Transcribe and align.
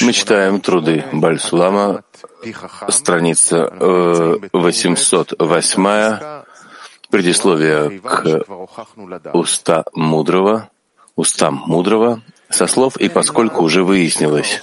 Мы 0.00 0.12
читаем 0.12 0.60
труды 0.60 1.04
Бальсулама, 1.12 2.02
страница 2.88 3.72
808, 4.52 5.86
э, 5.86 6.42
предисловие 7.10 8.00
к 8.00 8.44
уста 9.32 9.84
мудрого, 9.94 10.68
устам 11.14 11.62
мудрого, 11.66 12.20
со 12.50 12.66
слов 12.66 12.96
«и 12.96 13.08
поскольку 13.08 13.62
уже 13.62 13.84
выяснилось». 13.84 14.60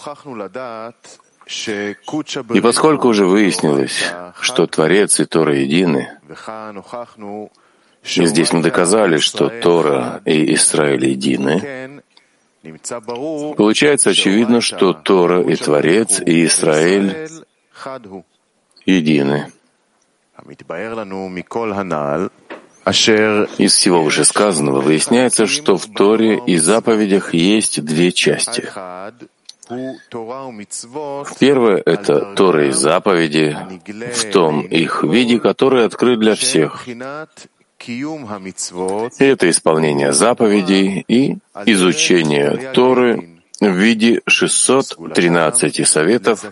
И 2.54 2.62
поскольку 2.62 3.08
уже 3.08 3.26
выяснилось, 3.26 4.12
что 4.42 4.68
Творец 4.68 5.22
и 5.22 5.26
Тора 5.26 5.56
едины, 5.56 6.20
и 8.04 8.26
здесь 8.26 8.52
мы 8.52 8.62
доказали, 8.62 9.18
что 9.20 9.48
Тора 9.48 10.22
и 10.26 10.54
Израиль 10.56 11.06
едины, 11.06 12.01
Получается 12.64 14.12
очевидно, 14.12 14.62
что 14.62 14.94
Тора 14.94 15.42
и 15.42 15.56
Творец 15.56 16.20
и 16.20 16.46
Израиль 16.46 17.30
едины. 18.86 19.52
Из 22.86 23.74
всего 23.74 24.04
вышесказанного 24.04 24.82
выясняется, 24.82 25.46
что 25.46 25.78
в 25.78 25.86
Торе 25.88 26.42
и 26.46 26.58
заповедях 26.58 27.34
есть 27.34 27.84
две 27.84 28.12
части. 28.12 28.68
Первое— 31.40 31.84
это 31.86 32.34
Тора 32.36 32.68
и 32.68 32.72
заповеди 32.72 33.58
в 34.14 34.32
том 34.32 34.62
их 34.62 35.04
виде, 35.04 35.40
который 35.40 35.86
открыт 35.86 36.20
для 36.20 36.36
всех, 36.36 36.86
это 39.20 39.50
исполнение 39.50 40.14
заповедей 40.14 41.04
и 41.08 41.38
изучение 41.66 42.72
Торы 42.74 43.42
в 43.60 43.70
виде 43.70 44.22
613 44.26 45.88
советов, 45.88 46.46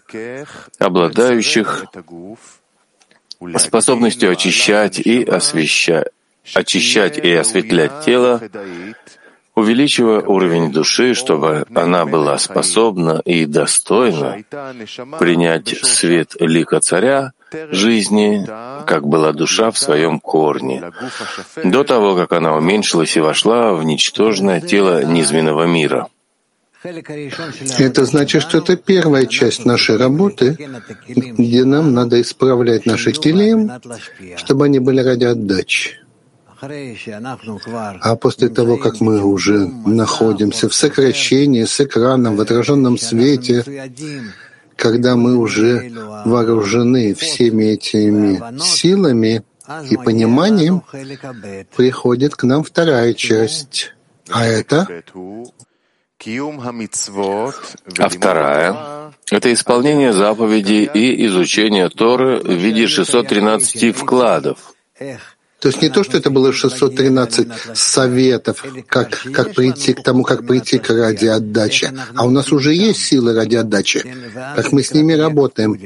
обладающих 0.77 1.85
способностью 3.57 4.31
очищать 4.31 4.99
и 4.99 5.23
освещать, 5.23 6.07
очищать 6.53 7.17
и 7.17 7.33
осветлять 7.33 8.05
тело, 8.05 8.41
увеличивая 9.55 10.21
уровень 10.21 10.71
души, 10.71 11.13
чтобы 11.13 11.65
она 11.73 12.05
была 12.05 12.37
способна 12.37 13.21
и 13.25 13.45
достойна 13.45 14.43
принять 15.19 15.69
свет 15.83 16.35
лика 16.39 16.79
царя 16.79 17.33
жизни, 17.71 18.45
как 18.85 19.07
была 19.07 19.31
душа 19.33 19.71
в 19.71 19.77
своем 19.77 20.19
корне, 20.19 20.91
до 21.63 21.83
того, 21.83 22.15
как 22.15 22.33
она 22.33 22.55
уменьшилась 22.55 23.15
и 23.17 23.19
вошла 23.19 23.73
в 23.73 23.83
ничтожное 23.83 24.61
тело 24.61 25.03
низменного 25.03 25.65
мира. 25.65 26.07
Это 26.81 28.05
значит, 28.05 28.41
что 28.41 28.59
это 28.59 28.77
первая 28.77 29.25
часть 29.25 29.65
нашей 29.65 29.97
работы, 29.97 30.57
где 31.07 31.65
нам 31.65 31.93
надо 31.93 32.21
исправлять 32.21 32.85
наши 32.85 33.11
келим, 33.11 33.71
чтобы 34.37 34.65
они 34.65 34.79
были 34.79 35.01
ради 35.01 35.25
отдачи. 35.25 35.99
А 36.61 38.15
после 38.15 38.49
того, 38.49 38.77
как 38.77 38.99
мы 38.99 39.23
уже 39.23 39.67
находимся 39.85 40.67
в 40.67 40.73
сокращении 40.73 41.63
с 41.63 41.79
экраном, 41.79 42.35
в 42.35 42.41
отраженном 42.41 42.97
свете, 42.97 43.63
когда 44.79 45.15
мы 45.15 45.35
уже 45.37 45.91
вооружены 46.25 47.13
всеми 47.13 47.65
этими 47.65 48.59
силами 48.59 49.43
и 49.89 49.97
пониманием, 49.97 50.81
приходит 51.75 52.35
к 52.35 52.43
нам 52.43 52.63
вторая 52.63 53.13
часть. 53.13 53.93
А 54.31 54.45
это 54.45 54.87
а 57.97 58.09
вторая— 58.09 59.13
это 59.31 59.53
исполнение 59.53 60.13
заповедей 60.13 60.83
и 60.85 61.25
изучение 61.27 61.89
Торы 61.89 62.39
в 62.39 62.51
виде 62.51 62.87
613 62.87 63.95
вкладов. 63.95 64.73
То 65.59 65.67
есть 65.67 65.81
не 65.81 65.89
то, 65.89 66.03
что 66.03 66.17
это 66.17 66.29
было 66.29 66.53
613 66.53 67.47
советов, 67.73 68.63
как, 68.87 69.21
как 69.33 69.53
прийти 69.53 69.93
к 69.93 70.01
тому, 70.01 70.23
как 70.23 70.47
прийти 70.47 70.79
к 70.79 70.89
ради 70.89 71.25
отдачи, 71.25 71.91
а 72.15 72.25
у 72.25 72.29
нас 72.29 72.51
уже 72.51 72.73
есть 72.73 73.01
силы 73.01 73.33
ради 73.33 73.55
отдачи, 73.57 74.03
как 74.55 74.71
мы 74.71 74.83
с 74.83 74.93
ними 74.93 75.13
работаем. 75.13 75.77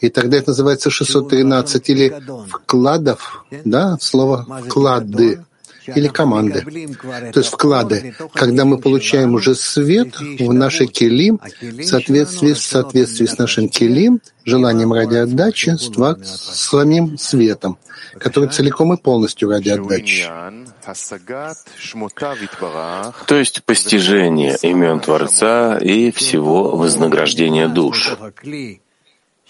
И 0.00 0.08
тогда 0.08 0.38
это 0.38 0.50
называется 0.50 0.90
613 0.90 1.90
или 1.90 2.14
вкладов, 2.48 3.44
да, 3.64 3.98
слово 4.00 4.46
«вклады» 4.64 5.44
или 5.94 6.08
команды. 6.08 6.62
То 7.32 7.40
есть 7.40 7.50
вклады, 7.50 8.14
когда 8.34 8.64
мы 8.64 8.78
получаем 8.78 9.34
уже 9.34 9.54
свет 9.54 10.18
в 10.20 10.52
наши 10.52 10.86
келим 10.86 11.40
в 11.60 11.82
соответствии, 11.82 12.52
в 12.52 12.58
соответствии 12.58 13.26
с 13.26 13.38
нашим 13.38 13.68
келим, 13.68 14.20
желанием 14.44 14.92
ради 14.92 15.16
отдачи, 15.16 15.76
с 15.76 16.68
самим 16.70 17.18
светом, 17.18 17.78
который 18.18 18.48
целиком 18.48 18.92
и 18.94 18.96
полностью 18.96 19.50
ради 19.50 19.70
отдачи. 19.70 20.26
То 23.26 23.34
есть 23.34 23.64
постижение 23.64 24.56
имен 24.62 25.00
Творца 25.00 25.78
и 25.78 26.10
всего 26.10 26.76
вознаграждения 26.76 27.68
душ. 27.68 28.16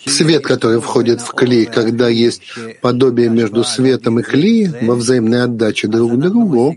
Свет, 0.06 0.44
который 0.44 0.80
входит 0.80 1.20
в 1.20 1.32
клей, 1.32 1.66
когда 1.66 2.08
есть 2.08 2.42
подобие 2.80 3.28
между 3.28 3.64
светом 3.64 4.20
и 4.20 4.22
клеем 4.22 4.86
во 4.86 4.94
взаимной 4.94 5.44
отдаче 5.44 5.88
друг 5.88 6.12
к 6.12 6.16
другу, 6.16 6.76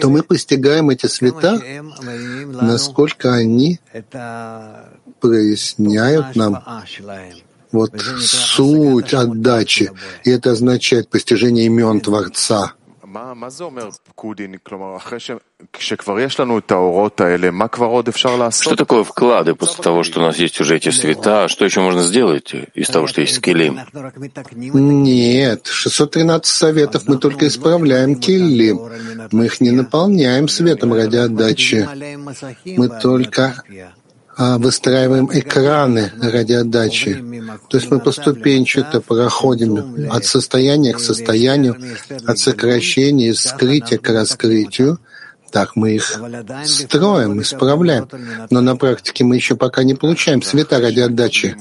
то 0.00 0.10
мы 0.10 0.22
постигаем 0.22 0.90
эти 0.90 1.06
света, 1.06 1.60
насколько 2.60 3.32
они 3.34 3.78
проясняют 5.20 6.34
нам 6.36 6.62
вот 7.72 7.92
суть 8.18 9.14
отдачи. 9.14 9.92
И 10.24 10.30
это 10.30 10.52
означает 10.52 11.08
постижение 11.08 11.66
имен 11.66 12.00
Творца. 12.00 12.74
Что 18.62 18.76
такое 18.76 19.02
вклады 19.02 19.54
после 19.54 19.82
того, 19.82 20.04
что 20.04 20.20
у 20.20 20.22
нас 20.22 20.38
есть 20.38 20.60
уже 20.60 20.76
эти 20.76 20.90
света? 20.90 21.48
Что 21.48 21.64
еще 21.64 21.80
можно 21.80 22.02
сделать 22.02 22.54
из 22.74 22.88
того, 22.88 23.06
что 23.06 23.20
есть 23.20 23.40
келим? 23.40 23.80
Нет, 24.52 25.66
613 25.66 26.46
советов 26.46 27.02
мы 27.06 27.18
только 27.18 27.48
исправляем 27.48 28.14
келим. 28.14 28.80
Мы 29.32 29.46
их 29.46 29.60
не 29.60 29.72
наполняем 29.72 30.48
светом 30.48 30.94
ради 30.94 31.16
отдачи. 31.16 31.88
Мы 32.64 32.88
только 33.00 33.62
а, 33.68 33.99
выстраиваем 34.40 35.30
экраны 35.32 36.12
ради 36.20 36.54
отдачи. 36.54 37.22
То 37.68 37.76
есть 37.76 37.90
мы 37.90 38.00
поступенчато 38.00 39.00
проходим 39.00 40.08
от 40.10 40.24
состояния 40.24 40.94
к 40.94 41.00
состоянию, 41.00 41.76
от 42.26 42.38
сокращения, 42.38 43.34
скрытия 43.34 43.98
к 43.98 44.08
раскрытию. 44.08 44.98
Так 45.52 45.74
мы 45.74 45.96
их 45.96 46.20
строим, 46.64 47.42
исправляем. 47.42 48.08
Но 48.50 48.60
на 48.60 48.76
практике 48.76 49.24
мы 49.24 49.34
еще 49.34 49.56
пока 49.56 49.82
не 49.82 49.94
получаем 49.94 50.42
света 50.42 50.80
ради 50.80 51.00
отдачи. 51.00 51.56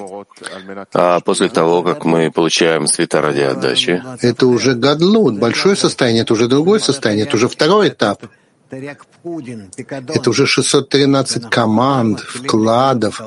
А 0.93 1.19
после 1.21 1.49
того, 1.49 1.81
как 1.81 2.05
мы 2.05 2.31
получаем 2.31 2.85
света 2.87 3.19
ради 3.21 3.41
отдачи? 3.41 4.03
Это 4.21 4.45
уже 4.45 4.75
гадлут, 4.75 5.39
большое 5.39 5.75
состояние, 5.75 6.21
это 6.21 6.33
уже 6.33 6.47
другое 6.47 6.79
состояние, 6.79 7.25
это 7.25 7.35
уже 7.35 7.47
второй 7.47 7.89
этап. 7.89 8.23
Это 8.71 10.29
уже 10.29 10.45
613 10.45 11.49
команд, 11.49 12.19
вкладов, 12.19 13.21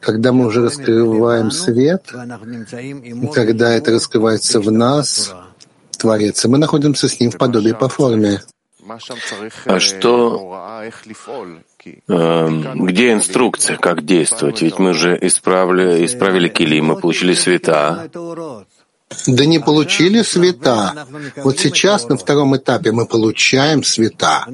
когда 0.00 0.32
мы 0.32 0.46
уже 0.46 0.62
раскрываем 0.62 1.50
свет, 1.50 2.12
когда 3.32 3.74
это 3.74 3.92
раскрывается 3.92 4.60
в 4.60 4.70
нас, 4.70 5.34
Творец, 5.98 6.44
и 6.44 6.48
мы 6.48 6.58
находимся 6.58 7.08
с 7.08 7.18
ним 7.18 7.30
в 7.30 7.38
подобии 7.38 7.72
по 7.72 7.88
форме. 7.88 8.42
А 9.64 9.80
что, 9.80 10.82
э, 12.06 12.48
где 12.74 13.12
инструкция, 13.12 13.78
как 13.78 14.04
действовать? 14.04 14.60
Ведь 14.60 14.78
мы 14.78 14.92
же 14.92 15.18
исправили, 15.20 16.04
исправили 16.04 16.48
кили, 16.48 16.80
мы 16.80 16.96
получили 17.00 17.32
света. 17.32 18.10
Да 19.27 19.45
не 19.45 19.59
получили 19.59 20.21
света. 20.21 21.05
Вот 21.37 21.57
сейчас 21.59 22.07
на 22.09 22.17
втором 22.17 22.55
этапе 22.55 22.91
мы 22.91 23.07
получаем 23.07 23.83
света. 23.83 24.45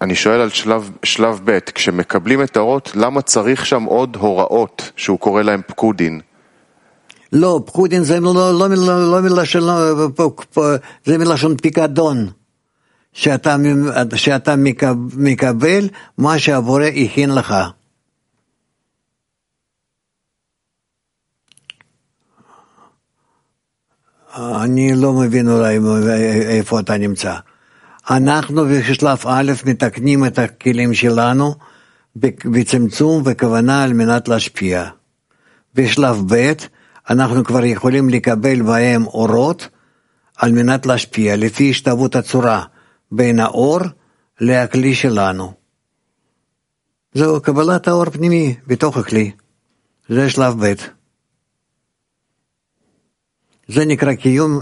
אני 0.00 0.14
שואל 0.14 0.40
על 0.40 0.50
שלב, 0.50 0.90
שלב 1.02 1.40
ב', 1.44 1.58
כשמקבלים 1.58 2.42
את 2.42 2.56
האות, 2.56 2.92
למה 2.94 3.22
צריך 3.22 3.66
שם 3.66 3.82
עוד 3.82 4.16
הוראות 4.16 4.92
שהוא 4.96 5.18
קורא 5.18 5.42
להם 5.42 5.60
פקודין? 5.66 6.20
לא, 7.32 7.60
פקודין 7.66 8.02
זה 8.02 8.20
לא, 8.20 8.34
לא, 8.34 8.68
לא, 8.70 9.10
לא 9.12 9.20
מלשון, 9.20 9.62
זה 11.04 11.18
מלשון 11.18 11.56
פיקדון. 11.56 12.30
שאתה, 13.13 13.55
שאתה 14.15 14.55
מקבל 15.17 15.89
מה 16.17 16.39
שהבורא 16.39 16.85
הכין 16.85 17.29
לך. 17.35 17.55
אני 24.37 24.93
לא 24.95 25.13
מבין 25.13 25.49
אולי 25.49 25.79
איפה 26.47 26.79
אתה 26.79 26.97
נמצא. 26.97 27.35
אנחנו 28.09 28.65
בשלב 28.65 29.19
א' 29.25 29.51
מתקנים 29.65 30.25
את 30.25 30.39
הכלים 30.39 30.93
שלנו 30.93 31.55
בצמצום 32.15 33.23
וכוונה 33.25 33.83
על 33.83 33.93
מנת 33.93 34.27
להשפיע. 34.27 34.89
בשלב 35.75 36.23
ב' 36.33 36.53
אנחנו 37.09 37.43
כבר 37.43 37.65
יכולים 37.65 38.09
לקבל 38.09 38.61
בהם 38.61 39.05
אורות 39.05 39.67
על 40.37 40.51
מנת 40.51 40.85
להשפיע 40.85 41.35
לפי 41.35 41.69
השתוות 41.69 42.15
הצורה 42.15 42.63
בין 43.11 43.39
האור 43.39 43.79
לכלי 44.41 44.95
שלנו. 44.95 45.53
זהו 47.13 47.41
קבלת 47.41 47.87
האור 47.87 48.05
פנימי 48.05 48.55
בתוך 48.67 48.97
הכלי. 48.97 49.31
זה 50.09 50.29
שלב 50.29 50.65
ב'. 50.65 50.73
זה 53.67 53.85
נקרא 53.85 54.13
קיום 54.13 54.61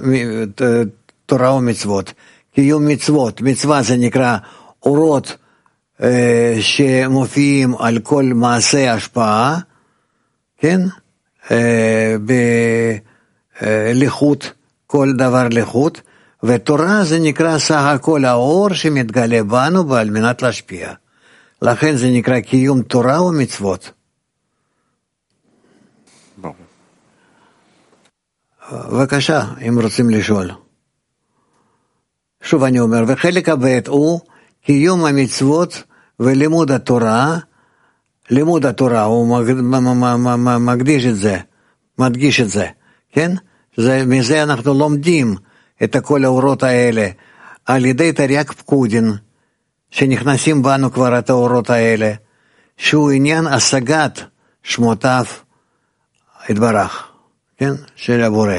תורה 1.26 1.54
ומצוות. 1.54 2.14
קיום 2.54 2.88
מצוות, 2.88 3.42
מצווה 3.42 3.84
זה 3.84 3.98
נקרא 3.98 4.38
אורות 4.84 5.38
אה, 6.02 6.58
שמופיעים 6.62 7.76
על 7.78 8.00
כל 8.00 8.24
מעשה 8.24 8.94
השפעה, 8.94 9.60
כן? 10.58 10.82
אה, 11.52 12.16
בלחות, 13.62 14.52
כל 14.88 15.14
דבר 15.18 15.48
לחוט, 15.52 16.02
ותורה 16.44 17.04
זה 17.04 17.20
נקרא 17.20 17.58
סך 17.58 17.82
הכל 17.96 18.26
האור 18.26 18.74
שמתגלה 18.74 19.44
בנו 19.44 19.90
ועל 19.90 20.10
מנת 20.10 20.42
להשפיע. 20.42 20.94
לכן 21.62 21.96
זה 21.96 22.10
נקרא 22.10 22.40
קיום 22.40 22.82
תורה 22.82 23.24
ומצוות. 23.24 23.92
בבקשה, 28.72 29.44
אם 29.68 29.80
רוצים 29.82 30.10
לשאול. 30.10 30.52
שוב 32.42 32.64
אני 32.64 32.80
אומר, 32.80 33.04
וחלק 33.08 33.50
הב' 33.50 33.66
הוא 33.88 34.20
קיום 34.66 35.06
המצוות 35.06 35.84
ולימוד 36.20 36.72
התורה, 36.72 37.38
לימוד 38.30 38.66
התורה, 38.66 39.04
הוא 39.04 39.40
מקדיש 40.60 41.06
את 41.06 41.18
זה, 41.18 41.38
מדגיש 42.00 42.42
את 42.42 42.50
זה, 42.50 42.68
כן? 43.12 43.32
זה, 43.78 44.04
מזה 44.06 44.44
אנחנו 44.44 44.74
לומדים 44.74 45.36
את 45.84 45.96
כל 45.98 46.26
האורות 46.26 46.64
האלה 46.64 47.08
על 47.66 47.86
ידי 47.86 48.12
תרי"ג 48.12 48.52
פקודין, 48.52 49.14
שנכנסים 49.92 50.64
בנו 50.64 50.92
כבר 50.92 51.20
את 51.20 51.30
האורות 51.30 51.70
האלה, 51.70 52.14
שהוא 52.78 53.12
עניין 53.12 53.48
השגת 53.48 54.20
שמותיו 54.64 55.26
יתברך, 56.50 57.08
כן? 57.58 57.74
של 57.96 58.24
הבורא. 58.24 58.58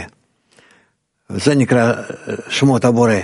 וזה 1.30 1.54
נקרא 1.54 1.92
שמות 2.48 2.84
הבורא. 2.84 3.14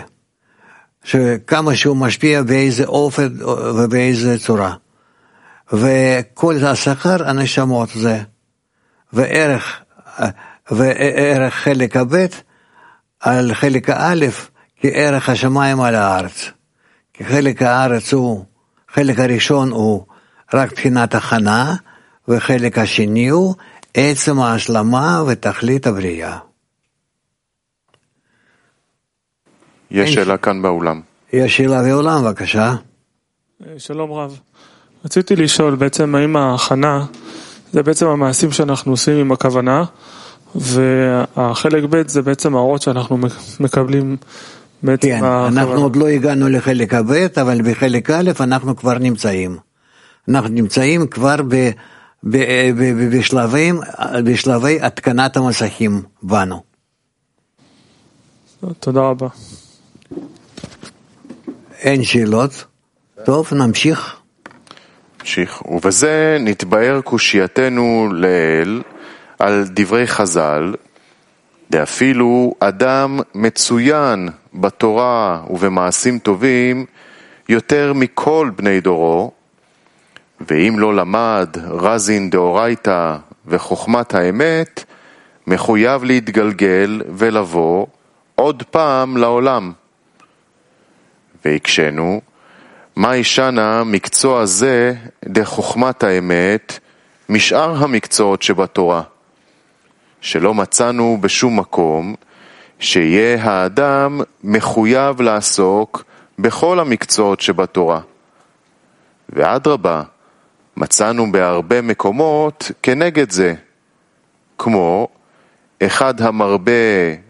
שכמה 1.04 1.76
שהוא 1.76 1.96
משפיע 1.96 2.42
באיזה 2.42 2.84
אופן 2.84 3.28
ובאיזה 3.76 4.38
צורה. 4.38 4.74
וכל 5.72 6.64
השכר 6.64 7.28
הנשמות 7.28 7.88
זה, 7.94 8.22
וערך, 9.12 9.80
וערך 10.70 11.54
חלק 11.54 11.96
הב' 11.96 12.26
על 13.24 13.54
חלק 13.54 13.90
האלף 13.90 14.50
כערך 14.80 15.28
השמיים 15.28 15.80
על 15.80 15.94
הארץ. 15.94 16.50
כי 17.12 17.24
חלק 17.24 17.62
הארץ 17.62 18.12
הוא, 18.12 18.44
חלק 18.88 19.18
הראשון 19.18 19.70
הוא 19.70 20.04
רק 20.54 20.72
בחינת 20.72 21.14
הכנה, 21.14 21.74
וחלק 22.28 22.78
השני 22.78 23.28
הוא 23.28 23.54
עצם 23.94 24.40
ההשלמה 24.40 25.22
ותכלית 25.26 25.86
הבריאה. 25.86 26.38
יש 29.90 30.14
שאלה 30.14 30.36
כאן 30.36 30.62
באולם. 30.62 31.00
יש 31.32 31.56
שאלה 31.56 31.82
באולם, 31.82 32.24
בבקשה. 32.24 32.74
שלום 33.78 34.12
רב. 34.12 34.40
רציתי 35.04 35.36
לשאול 35.36 35.74
בעצם 35.74 36.14
האם 36.14 36.36
ההכנה 36.36 37.04
זה 37.72 37.82
בעצם 37.82 38.06
המעשים 38.06 38.52
שאנחנו 38.52 38.92
עושים 38.92 39.16
עם 39.16 39.32
הכוונה 39.32 39.84
והחלק 40.54 41.84
ב' 41.90 42.08
זה 42.08 42.22
בעצם 42.22 42.56
האורות 42.56 42.82
שאנחנו 42.82 43.18
מקבלים 43.60 44.16
בעצם 44.82 45.08
כן, 45.08 45.24
אנחנו 45.24 45.82
עוד 45.82 45.96
לא 45.96 46.08
הגענו 46.08 46.48
לחלק 46.48 46.94
הב' 46.94 47.12
אבל 47.40 47.62
בחלק 47.62 48.10
א' 48.10 48.30
אנחנו 48.40 48.76
כבר 48.76 48.98
נמצאים. 48.98 49.58
אנחנו 50.28 50.48
נמצאים 50.48 51.06
כבר 51.06 51.36
ב, 51.48 51.70
ב, 52.24 52.36
ב, 52.76 53.16
בשלבים, 53.16 53.80
בשלבי 54.24 54.80
התקנת 54.80 55.36
המסכים 55.36 56.02
בנו. 56.22 56.62
תודה 58.80 59.00
רבה. 59.00 59.28
אין 61.80 62.04
שאלות. 62.04 62.64
טוב, 63.24 63.54
נמשיך. 63.54 64.16
נמשיך. 65.20 65.62
ובזה 65.66 66.36
נתבהר 66.40 67.00
קושייתנו 67.00 68.08
לאל 68.12 68.82
על 69.44 69.64
דברי 69.68 70.06
חז"ל, 70.06 70.74
דאפילו 71.70 72.54
אדם 72.60 73.20
מצוין 73.34 74.28
בתורה 74.54 75.42
ובמעשים 75.50 76.18
טובים 76.18 76.86
יותר 77.48 77.92
מכל 77.92 78.50
בני 78.56 78.80
דורו, 78.80 79.32
ואם 80.50 80.78
לא 80.78 80.94
למד 80.96 81.48
רזין 81.64 82.30
דאורייתא 82.30 83.16
וחוכמת 83.46 84.14
האמת, 84.14 84.84
מחויב 85.46 86.04
להתגלגל 86.04 87.02
ולבוא 87.08 87.86
עוד 88.34 88.62
פעם 88.70 89.16
לעולם. 89.16 89.72
והקשינו, 91.44 92.20
מה 92.96 93.16
ישנה 93.16 93.84
מקצוע 93.84 94.46
זה 94.46 94.94
דחוכמת 95.24 96.02
האמת 96.02 96.78
משאר 97.28 97.84
המקצועות 97.84 98.42
שבתורה, 98.42 99.02
שלא 100.24 100.54
מצאנו 100.54 101.18
בשום 101.20 101.58
מקום 101.58 102.14
שיהיה 102.78 103.44
האדם 103.44 104.20
מחויב 104.44 105.20
לעסוק 105.20 106.04
בכל 106.38 106.80
המקצועות 106.80 107.40
שבתורה. 107.40 108.00
ואדרבה, 109.28 110.02
מצאנו 110.76 111.32
בהרבה 111.32 111.82
מקומות 111.82 112.70
כנגד 112.82 113.30
זה, 113.30 113.54
כמו 114.58 115.08
אחד 115.82 116.20
המרבה 116.20 116.72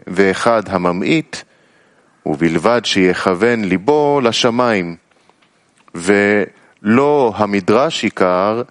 ואחד 0.07 0.61
הממעיט, 0.67 1.37
ובלבד 2.25 2.81
שיכוון 2.85 3.63
ליבו 3.63 4.19
לשמיים, 4.23 4.95
ולא 5.95 7.33
המדרש 7.35 8.03
עיקר, 8.03 8.61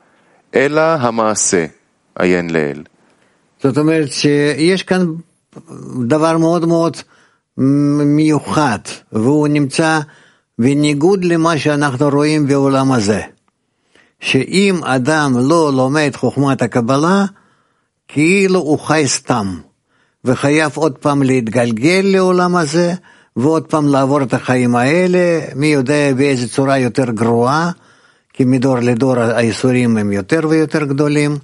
אלא 0.54 0.80
המעשה, 0.80 1.66
עיין 2.18 2.50
לאל. 2.50 2.82
זאת 3.64 3.78
אומרת 3.78 4.12
שיש 4.12 4.82
כאן 4.82 5.06
דבר 6.06 6.38
מאוד 6.38 6.66
מאוד 6.66 6.96
מיוחד, 8.04 8.78
והוא 9.12 9.48
נמצא 9.48 10.00
בניגוד 10.58 11.24
למה 11.24 11.58
שאנחנו 11.58 12.08
רואים 12.08 12.46
בעולם 12.46 12.92
הזה. 12.92 13.20
שאם 14.20 14.80
אדם 14.84 15.34
לא 15.36 15.72
לומד 15.72 16.10
חוכמת 16.16 16.62
הקבלה, 16.62 17.24
כאילו 18.08 18.60
הוא 18.60 18.78
חי 18.78 19.04
סתם, 19.06 19.58
וחייב 20.24 20.72
עוד 20.74 20.98
פעם 20.98 21.22
להתגלגל 21.22 22.00
לעולם 22.04 22.56
הזה, 22.56 22.94
ועוד 23.36 23.66
פעם 23.66 23.88
לעבור 23.88 24.22
את 24.22 24.34
החיים 24.34 24.76
האלה, 24.76 25.40
מי 25.54 25.66
יודע 25.66 26.12
באיזה 26.16 26.48
צורה 26.48 26.78
יותר 26.78 27.10
גרועה, 27.10 27.70
כי 28.32 28.44
מדור 28.44 28.78
לדור 28.78 29.18
האיסורים 29.18 29.96
הם 29.96 30.12
יותר 30.12 30.40
ויותר 30.48 30.84
גדולים, 30.84 31.36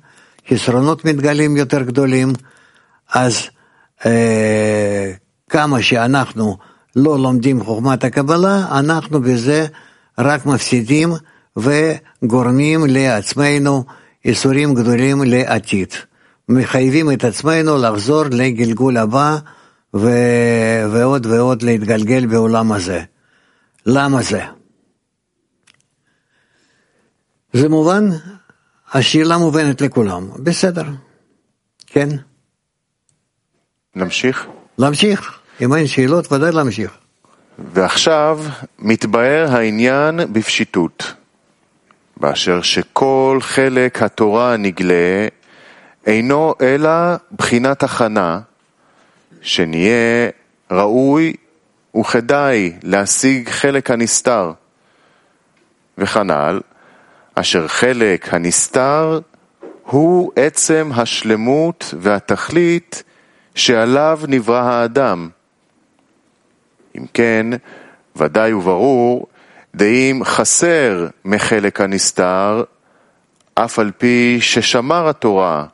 חסרונות 0.49 1.05
מתגלים 1.05 1.57
יותר 1.57 1.83
גדולים, 1.83 2.33
אז 3.13 3.49
אה, 4.07 5.13
כמה 5.49 5.83
שאנחנו 5.83 6.57
לא 6.97 7.19
לומדים 7.19 7.65
חוכמת 7.65 8.05
הקבלה, 8.05 8.79
אנחנו 8.79 9.21
בזה 9.21 9.67
רק 10.19 10.47
מפסידים 10.47 11.13
וגורמים 11.57 12.87
לעצמנו 12.87 13.85
איסורים 14.25 14.75
גדולים 14.75 15.23
לעתיד. 15.25 15.95
מחייבים 16.49 17.13
את 17.13 17.25
עצמנו 17.25 17.79
לחזור 17.79 18.25
לגלגול 18.31 18.97
הבא 18.97 19.39
ו... 19.95 20.09
ועוד 20.93 21.27
ועוד 21.27 21.63
להתגלגל 21.63 22.27
בעולם 22.27 22.73
הזה. 22.73 23.03
למה 23.87 24.23
זה? 24.23 24.43
זה 27.53 27.69
מובן, 27.69 28.09
השאלה 28.93 29.39
מובנת 29.39 29.81
לכולם, 29.81 30.29
בסדר, 30.37 30.85
כן. 31.87 32.09
נמשיך? 33.97 34.47
להמשיך, 34.79 35.39
אם 35.61 35.75
אין 35.75 35.87
שאלות 35.87 36.33
ודאי 36.33 36.53
להמשיך. 36.53 36.91
ועכשיו 37.59 38.41
מתבהר 38.79 39.47
העניין 39.51 40.21
בפשיטות, 40.33 41.15
באשר 42.17 42.63
שכל 42.63 43.39
חלק 43.41 44.03
התורה 44.03 44.55
הנגלה 44.55 45.29
אינו 46.07 46.55
אלא 46.61 46.91
בחינת 47.37 47.83
הכנה 47.83 48.41
שנהיה 49.43 50.31
ראוי 50.71 51.35
וכדאי 52.01 52.73
להשיג 52.83 53.49
חלק 53.49 53.91
הנסתר, 53.91 54.53
וכנ"ל, 55.99 56.61
אשר 57.41 57.69
חלק 57.69 58.35
הנסתר 58.35 59.21
הוא 59.85 60.33
עצם 60.37 60.91
השלמות 60.95 61.95
והתכלית 61.99 63.03
שעליו 63.55 64.21
נברא 64.29 64.63
האדם. 64.63 65.29
אם 66.99 67.05
כן, 67.15 67.47
ודאי 68.17 68.53
וברור, 68.53 69.27
דאם 69.75 70.21
חסר 70.25 71.07
מחלק 71.25 71.81
הנסתר, 71.81 72.65
אף 73.55 73.79
על 73.79 73.91
פי 73.99 74.39
ששמר 74.41 75.09
התורה 75.09 75.65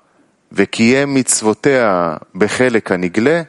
וקיים 0.52 1.14
מצוותיה 1.14 2.16
בחלק 2.34 2.92
הנגלה, 2.92 3.42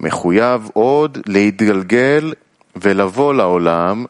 מחויב 0.00 0.68
עוד 0.72 1.18
להתגלגל 1.26 2.32
ולבוא 2.76 3.34
לעולם, 3.34 4.04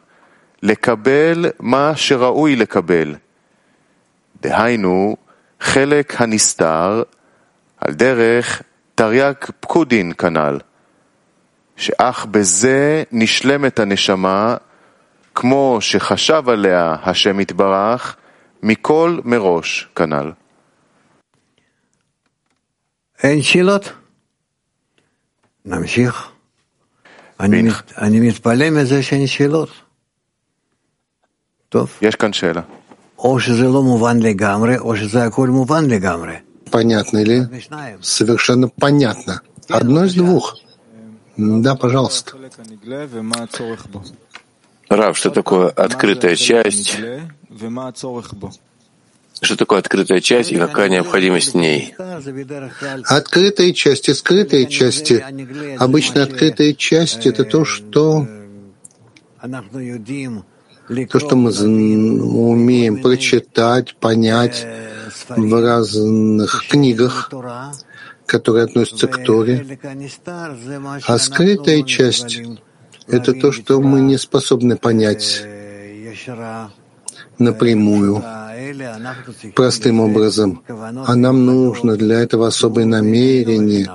לקבל 0.63 1.45
מה 1.59 1.95
שראוי 1.95 2.55
לקבל. 2.55 3.15
דהיינו, 4.41 5.15
חלק 5.59 6.21
הנסתר 6.21 7.03
על 7.77 7.93
דרך 7.93 8.61
תרי"ג 8.95 9.33
פקודין 9.59 10.13
כנ"ל, 10.13 10.59
שאך 11.75 12.25
בזה 12.25 13.03
נשלמת 13.11 13.79
הנשמה 13.79 14.57
כמו 15.35 15.77
שחשב 15.81 16.43
עליה 16.49 16.95
השם 17.03 17.39
יתברך 17.39 18.15
מכל 18.63 19.19
מראש 19.23 19.87
כנ"ל. 19.95 20.31
אין 23.23 23.41
שאלות? 23.41 23.91
נמשיך. 25.65 26.31
אני, 27.39 27.61
מת, 27.61 27.97
אני 27.97 28.19
מתפלא 28.19 28.69
מזה 28.69 29.03
שאין 29.03 29.27
שאלות. 29.27 29.69
טוב. 31.68 31.90
יש 32.02 32.14
כאן 32.14 32.32
שאלה. 32.32 32.62
או 33.18 33.40
שזה 33.40 33.68
לא 33.68 33.82
מובן 33.82 34.18
לגמרי, 34.18 34.78
או 34.78 34.96
שזה 34.96 35.24
הכל 35.24 35.48
муван 35.48 35.90
לגמרי. 35.90 36.36
Понятно 36.70 37.22
ли? 37.22 37.40
Совершенно 38.00 38.68
понятно. 38.68 39.42
Одно 39.68 40.04
из 40.04 40.14
двух. 40.14 40.56
Да, 41.36 41.74
пожалуйста. 41.74 42.32
Рав, 44.88 45.18
что 45.18 45.30
такое 45.30 45.68
открытая 45.68 46.34
часть? 46.34 46.96
Что 49.42 49.56
такое 49.56 49.78
открытая 49.80 50.20
часть 50.20 50.52
и 50.52 50.56
какая 50.56 50.88
необходимость 50.88 51.52
в 51.52 51.56
ней? 51.56 51.94
Открытые 53.06 53.74
части, 53.74 54.12
скрытые 54.12 54.66
части. 54.66 55.24
Обычно 55.78 56.22
открытые 56.22 56.74
части — 56.74 57.32
это 57.32 57.44
то, 57.44 57.64
что 57.64 58.26
то, 60.87 61.19
что 61.19 61.35
мы 61.35 61.51
умеем 61.51 63.01
прочитать, 63.01 63.95
понять 63.95 64.65
в 65.29 65.61
разных 65.61 66.65
книгах, 66.69 67.31
которые 68.25 68.65
относятся 68.65 69.07
к 69.07 69.23
Торе. 69.23 69.79
А 71.05 71.17
скрытая 71.17 71.83
часть— 71.83 72.41
это 73.07 73.33
то, 73.33 73.51
что 73.51 73.81
мы 73.81 74.01
не 74.01 74.17
способны 74.17 74.77
понять 74.77 75.43
напрямую, 77.37 78.23
простым 79.55 80.01
образом. 80.01 80.63
А 81.05 81.15
нам 81.15 81.45
нужно 81.45 81.95
для 81.95 82.19
этого 82.19 82.47
особое 82.47 82.85
намерение, 82.85 83.89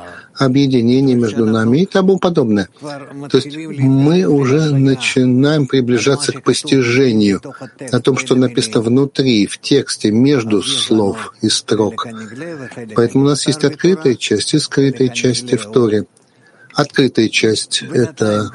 объединение 0.45 1.17
между 1.17 1.47
нами 1.47 1.83
и 1.83 1.87
тому 1.87 2.19
подобное. 2.19 2.69
То 2.81 3.39
есть 3.39 3.57
мы 3.57 4.25
уже 4.25 4.71
начинаем 4.71 5.67
приближаться 5.67 6.33
к 6.33 6.43
постижению 6.43 7.41
о 7.91 8.01
том, 8.01 8.17
что 8.17 8.35
написано 8.35 8.81
внутри, 8.81 9.47
в 9.47 9.59
тексте, 9.59 10.11
между 10.11 10.63
слов 10.63 11.35
и 11.43 11.49
строк. 11.49 12.07
Поэтому 12.95 13.25
у 13.25 13.29
нас 13.29 13.47
есть 13.47 13.65
открытая 13.65 14.15
часть 14.15 14.55
и 14.55 14.59
скрытая 14.59 15.09
части 15.09 15.57
в 15.57 15.67
Торе. 15.71 16.07
Открытая 16.75 17.29
часть— 17.29 17.83
это, 17.93 18.51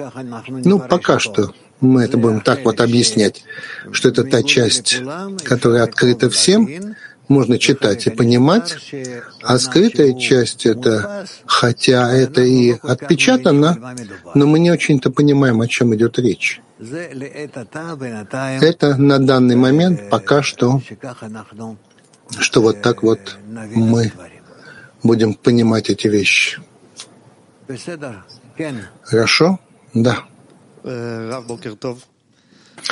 ну, 0.48 0.80
пока 0.80 1.20
что, 1.20 1.54
мы 1.80 2.04
это 2.04 2.18
будем 2.18 2.42
так 2.42 2.66
вот 2.66 2.82
объяснять, 2.82 3.44
что 3.92 4.10
это 4.10 4.24
та 4.24 4.42
часть, 4.42 5.00
которая 5.44 5.84
открыта 5.84 6.30
всем, 6.30 6.96
можно 7.28 7.60
читать 7.60 8.08
и 8.08 8.10
понимать, 8.10 8.76
а 9.42 9.60
скрытая 9.60 10.14
часть— 10.14 10.66
это, 10.66 11.26
хотя 11.46 12.12
это 12.12 12.42
и 12.42 12.76
отпечатано, 12.82 13.96
но 14.34 14.48
мы 14.48 14.60
не 14.60 14.72
очень-то 14.72 15.12
понимаем, 15.12 15.62
о 15.62 15.68
чем 15.68 15.94
идет 15.96 16.20
речь. 16.20 16.62
Это 16.80 18.96
на 18.98 19.20
данный 19.20 19.56
момент 19.56 20.10
пока 20.10 20.44
что, 20.44 20.82
что 22.40 22.62
вот 22.62 22.82
так 22.82 23.04
вот 23.04 23.38
мы 23.74 24.12
будем 25.04 25.34
понимать 25.34 25.90
эти 25.90 26.08
вещи. 26.08 26.62
Хорошо? 29.04 29.60
Да. 29.94 30.24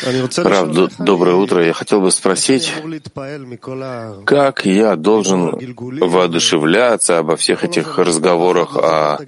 Рав, 0.04 0.72
доброе 1.00 1.36
утро. 1.36 1.66
Я 1.66 1.74
хотел 1.74 2.02
бы 2.02 2.12
спросить, 2.12 2.74
как 4.26 4.66
я 4.66 4.96
должен 4.96 5.76
воодушевляться 5.78 7.20
обо 7.20 7.36
всех 7.36 7.64
этих 7.64 7.98
разговорах 7.98 8.76
о 8.76 9.20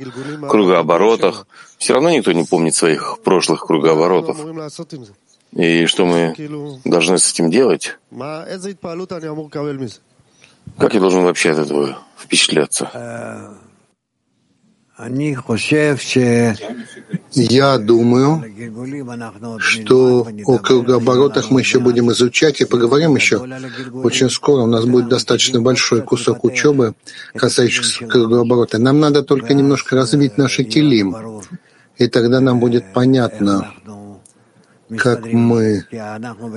кругооборотах? 0.49 1.47
Все 1.77 1.93
равно 1.93 2.09
никто 2.09 2.31
не 2.31 2.43
помнит 2.43 2.75
своих 2.75 3.19
прошлых 3.23 3.65
кругооборотов. 3.65 4.37
И 5.53 5.85
что 5.85 6.05
мы 6.05 6.35
должны 6.83 7.17
с 7.17 7.31
этим 7.31 7.49
делать? 7.49 7.97
Как 10.77 10.93
я 10.93 10.99
должен 10.99 11.23
вообще 11.23 11.51
от 11.51 11.59
этого 11.59 11.97
впечатляться? 12.17 13.57
Я 17.33 17.77
думаю, 17.77 19.59
что 19.59 20.27
о 20.45 20.57
кругооборотах 20.57 21.51
мы 21.51 21.61
еще 21.61 21.79
будем 21.79 22.11
изучать 22.11 22.61
и 22.61 22.65
поговорим 22.65 23.15
еще. 23.15 23.37
Очень 23.93 24.31
скоро 24.31 24.63
у 24.63 24.65
нас 24.65 24.85
будет 24.85 25.07
достаточно 25.07 25.61
большой 25.61 26.01
кусок 26.01 26.43
учебы, 26.43 26.95
касающийся 27.35 28.07
кругооборота. 28.07 28.79
Нам 28.79 28.99
надо 28.99 29.21
только 29.21 29.53
немножко 29.53 29.95
развить 29.95 30.37
наши 30.39 30.63
телим, 30.63 31.15
и 31.97 32.07
тогда 32.07 32.39
нам 32.39 32.59
будет 32.59 32.91
понятно, 32.93 33.71
как 34.97 35.27
мы 35.27 35.85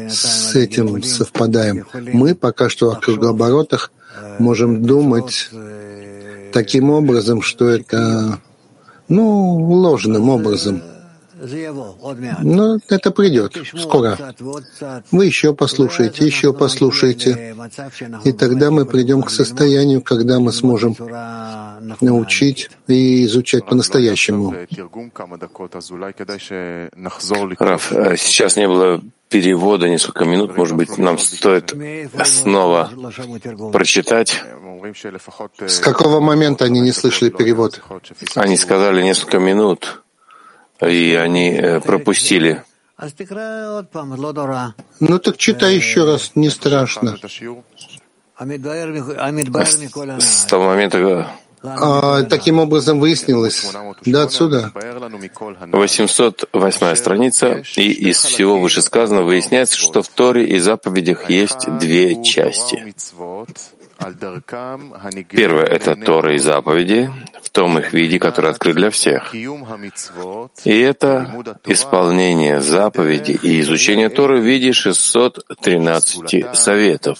с 0.08 0.56
этим 0.56 1.02
совпадаем. 1.02 1.84
Мы 1.92 2.34
пока 2.34 2.70
что 2.70 2.90
о 2.90 2.96
кругооборотах 2.96 3.92
можем 4.38 4.82
думать 4.82 5.50
таким 6.52 6.90
образом, 6.90 7.42
что 7.42 7.68
это, 7.68 8.38
ну, 9.08 9.58
ложным 9.58 10.28
образом. 10.28 10.82
Но 12.42 12.78
это 12.88 13.10
придет 13.10 13.56
скоро. 13.76 14.18
Вы 15.10 15.26
еще 15.26 15.54
послушаете, 15.54 16.26
еще 16.26 16.52
послушаете. 16.52 17.56
И 18.24 18.32
тогда 18.32 18.70
мы 18.70 18.84
придем 18.84 19.22
к 19.22 19.30
состоянию, 19.30 20.02
когда 20.02 20.38
мы 20.38 20.52
сможем 20.52 20.96
научить 22.00 22.70
и 22.86 23.24
изучать 23.24 23.66
по-настоящему. 23.66 24.54
Раф, 27.58 27.92
а 27.92 28.16
сейчас 28.16 28.56
не 28.56 28.68
было 28.68 29.00
перевода 29.30 29.88
несколько 29.88 30.24
минут. 30.24 30.56
Может 30.56 30.76
быть, 30.76 30.98
нам 30.98 31.16
стоит 31.18 31.74
снова 32.24 32.90
прочитать. 33.72 34.42
С 35.66 35.78
какого 35.78 36.20
момента 36.20 36.64
они 36.64 36.80
не 36.80 36.92
слышали 36.92 37.30
перевод? 37.30 37.80
Они 38.34 38.56
сказали 38.56 39.02
несколько 39.02 39.38
минут, 39.38 39.99
и 40.82 41.14
они 41.14 41.52
э, 41.52 41.80
пропустили. 41.80 42.62
Ну 45.00 45.18
так 45.18 45.36
читай 45.36 45.74
еще 45.74 46.04
раз, 46.04 46.32
не 46.34 46.50
страшно. 46.50 47.16
С 50.18 50.44
того 50.46 50.64
момента, 50.64 51.30
а, 51.62 52.22
таким 52.22 52.58
образом 52.58 53.00
выяснилось, 53.00 53.70
до 54.06 54.22
отсюда. 54.22 54.72
808 54.74 56.94
страница, 56.94 57.62
и 57.76 57.90
из 57.90 58.22
всего 58.22 58.58
вышесказанного 58.58 59.26
выясняется, 59.26 59.76
что 59.76 60.02
в 60.02 60.08
Торе 60.08 60.46
и 60.46 60.58
заповедях 60.58 61.28
есть 61.28 61.68
две 61.78 62.22
части. 62.22 62.94
Первое— 65.30 65.64
это 65.66 65.94
Торы 65.94 66.36
и 66.36 66.38
заповеди, 66.38 67.10
в 67.42 67.50
том 67.50 67.78
их 67.78 67.92
виде, 67.92 68.18
который 68.18 68.50
открыт 68.50 68.76
для 68.76 68.90
всех. 68.90 69.34
И 69.34 70.78
это 70.78 71.30
исполнение 71.66 72.60
заповедей 72.60 73.38
и 73.42 73.60
изучение 73.60 74.08
Торы 74.08 74.40
в 74.40 74.44
виде 74.44 74.72
613 74.72 76.56
советов, 76.56 77.18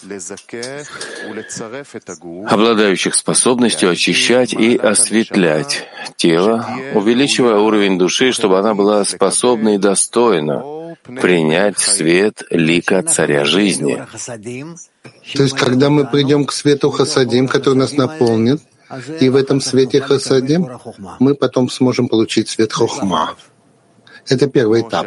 обладающих 2.49 3.15
способностью 3.15 3.91
очищать 3.91 4.55
и 4.55 4.77
осветлять 4.77 5.87
тело, 6.17 6.67
увеличивая 6.95 7.57
уровень 7.57 7.99
души, 7.99 8.33
чтобы 8.33 8.59
она 8.59 8.75
была 8.75 9.05
способна 9.05 9.75
и 9.75 9.79
достойна 9.79 10.97
принять 11.21 11.79
свет 11.79 12.43
лика 12.51 13.03
Царя 13.03 13.45
жизни. 13.45 14.03
То 15.35 15.43
есть, 15.43 15.57
когда 15.57 15.91
мы 15.91 16.07
придем 16.07 16.45
к 16.45 16.53
свету 16.53 16.91
Хасадим, 16.91 17.49
который 17.49 17.75
нас 17.75 17.93
наполнит, 17.93 18.61
и 19.21 19.29
в 19.29 19.37
этом 19.37 19.61
свете 19.61 20.01
Хасадим 20.01 20.69
мы 21.19 21.35
потом 21.35 21.71
сможем 21.71 22.09
получить 22.09 22.49
свет 22.49 22.73
Хохма. 22.73 23.37
Это 24.29 24.47
первый 24.49 24.83
этап. 24.83 25.07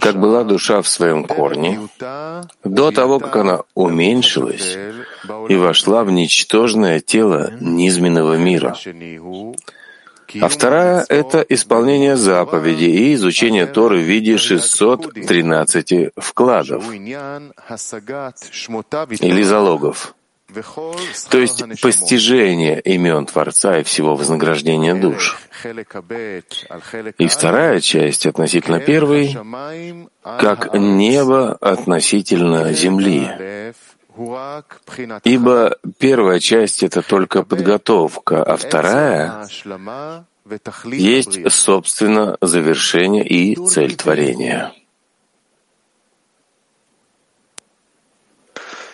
Как 0.00 0.20
была 0.20 0.44
душа 0.44 0.80
в 0.82 0.88
своем 0.88 1.24
корне, 1.24 1.80
до 2.64 2.90
того, 2.90 3.18
как 3.18 3.36
она 3.36 3.62
уменьшилась 3.74 4.76
и 5.48 5.56
вошла 5.56 6.04
в 6.04 6.10
ничтожное 6.10 7.00
тело 7.00 7.52
низменного 7.60 8.36
мира. 8.36 8.76
А 10.40 10.48
вторая— 10.48 11.04
это 11.08 11.44
исполнение 11.48 12.16
заповедей 12.16 12.90
и 12.90 13.14
изучение 13.14 13.66
Торы 13.66 13.98
в 13.98 14.04
виде 14.04 14.38
613 14.38 16.10
вкладов 16.16 16.84
или 19.20 19.42
залогов, 19.42 20.14
то 21.28 21.38
есть 21.38 21.80
постижение 21.80 22.80
имен 22.80 23.26
Творца 23.26 23.78
и 23.78 23.82
всего 23.82 24.14
вознаграждения 24.14 24.94
душ. 24.94 25.38
И 27.18 27.26
вторая 27.26 27.80
часть 27.80 28.26
относительно 28.26 28.80
первой, 28.80 29.36
как 30.22 30.74
небо 30.74 31.52
относительно 31.60 32.72
земли. 32.72 33.72
Ибо 35.24 35.76
первая 35.98 36.40
часть— 36.40 36.82
это 36.84 37.02
только 37.02 37.42
подготовка, 37.42 38.42
а 38.42 38.56
вторая 38.56 39.46
есть, 40.84 41.52
собственно, 41.52 42.38
завершение 42.40 43.26
и 43.26 43.56
цель 43.56 43.96
творения. 43.96 44.72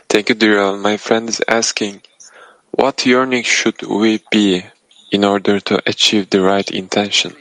Thank 0.08 0.28
you, 0.28 0.34
Dira. 0.34 0.76
My 0.76 0.98
friend 0.98 1.30
is 1.30 1.40
asking, 1.48 2.02
what 2.70 3.06
yearning 3.06 3.44
should 3.44 3.80
we 3.82 4.20
be 4.30 4.62
in 5.10 5.24
order 5.24 5.58
to 5.60 5.80
achieve 5.86 6.28
the 6.28 6.42
right 6.42 6.70
intention? 6.70 7.34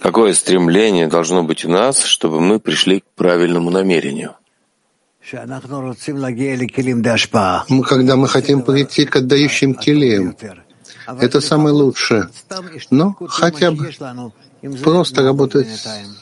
Какое 0.00 0.32
стремление 0.32 1.06
должно 1.06 1.42
быть 1.44 1.64
у 1.64 1.68
нас, 1.68 2.02
чтобы 2.02 2.40
мы 2.40 2.58
пришли 2.58 3.00
к 3.00 3.04
правильному 3.14 3.70
намерению? 3.70 4.34
Мы, 7.68 7.82
когда 7.82 8.16
мы 8.16 8.28
хотим 8.28 8.62
прийти 8.62 9.04
к 9.06 9.16
отдающим 9.16 9.74
келеям, 9.74 10.36
это 11.06 11.40
самое 11.40 11.74
лучшее. 11.74 12.28
Но 12.90 13.16
хотя 13.28 13.72
бы 13.72 13.90
просто 14.82 15.22
работать, 15.22 15.68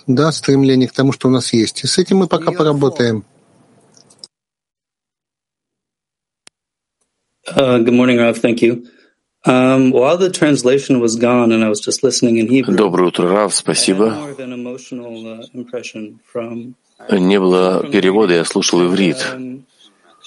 да, 0.07 0.33
стремление 0.33 0.89
к 0.89 0.93
тому, 0.93 1.13
что 1.13 1.29
у 1.29 1.31
нас 1.31 1.53
есть. 1.53 1.85
И 1.85 1.87
с 1.87 1.99
этим 1.99 2.19
мы 2.19 2.27
пока 2.29 2.53
поработаем. 2.53 3.25
Uh, 7.47 7.79
good 7.79 7.93
morning, 7.93 8.17
Rav. 8.17 8.39
Thank 8.39 8.63
you. 8.63 8.87
Um, 9.45 9.91
while 9.91 10.17
the 10.17 10.31
translation 10.31 10.99
was 10.99 11.17
gone 11.17 11.53
and 11.53 11.63
I 11.63 11.69
was 11.69 11.79
just 11.79 12.03
listening 12.03 12.39
in 12.39 12.49
Hebrew, 12.49 12.75
Доброе 12.75 13.09
утро, 13.09 13.29
Рав, 13.29 13.55
спасибо. 13.55 14.09
more 14.09 14.31
of 14.31 14.41
an 14.41 14.55
emotional 14.55 15.27
uh, 15.27 15.47
impression 15.53 16.19
from 16.25 16.75
Не 17.11 17.41
было 17.41 17.87
перевода, 17.87 18.35
я 18.35 18.45
слушал 18.45 18.85
иврит. 18.87 19.19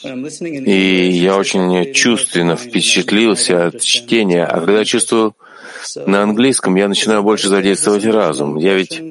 И 0.03 1.09
я 1.09 1.37
очень 1.37 1.93
чувственно 1.93 2.55
впечатлился 2.55 3.67
от 3.67 3.81
чтения, 3.81 4.45
а 4.45 4.59
когда 4.59 4.85
чувствую 4.85 5.33
So, 5.87 6.07
на 6.07 6.23
английском, 6.23 6.75
я 6.75 6.87
начинаю 6.87 7.23
больше 7.23 7.47
задействовать 7.47 8.05
разум. 8.05 8.57
Я 8.57 8.75
ведь 8.75 9.01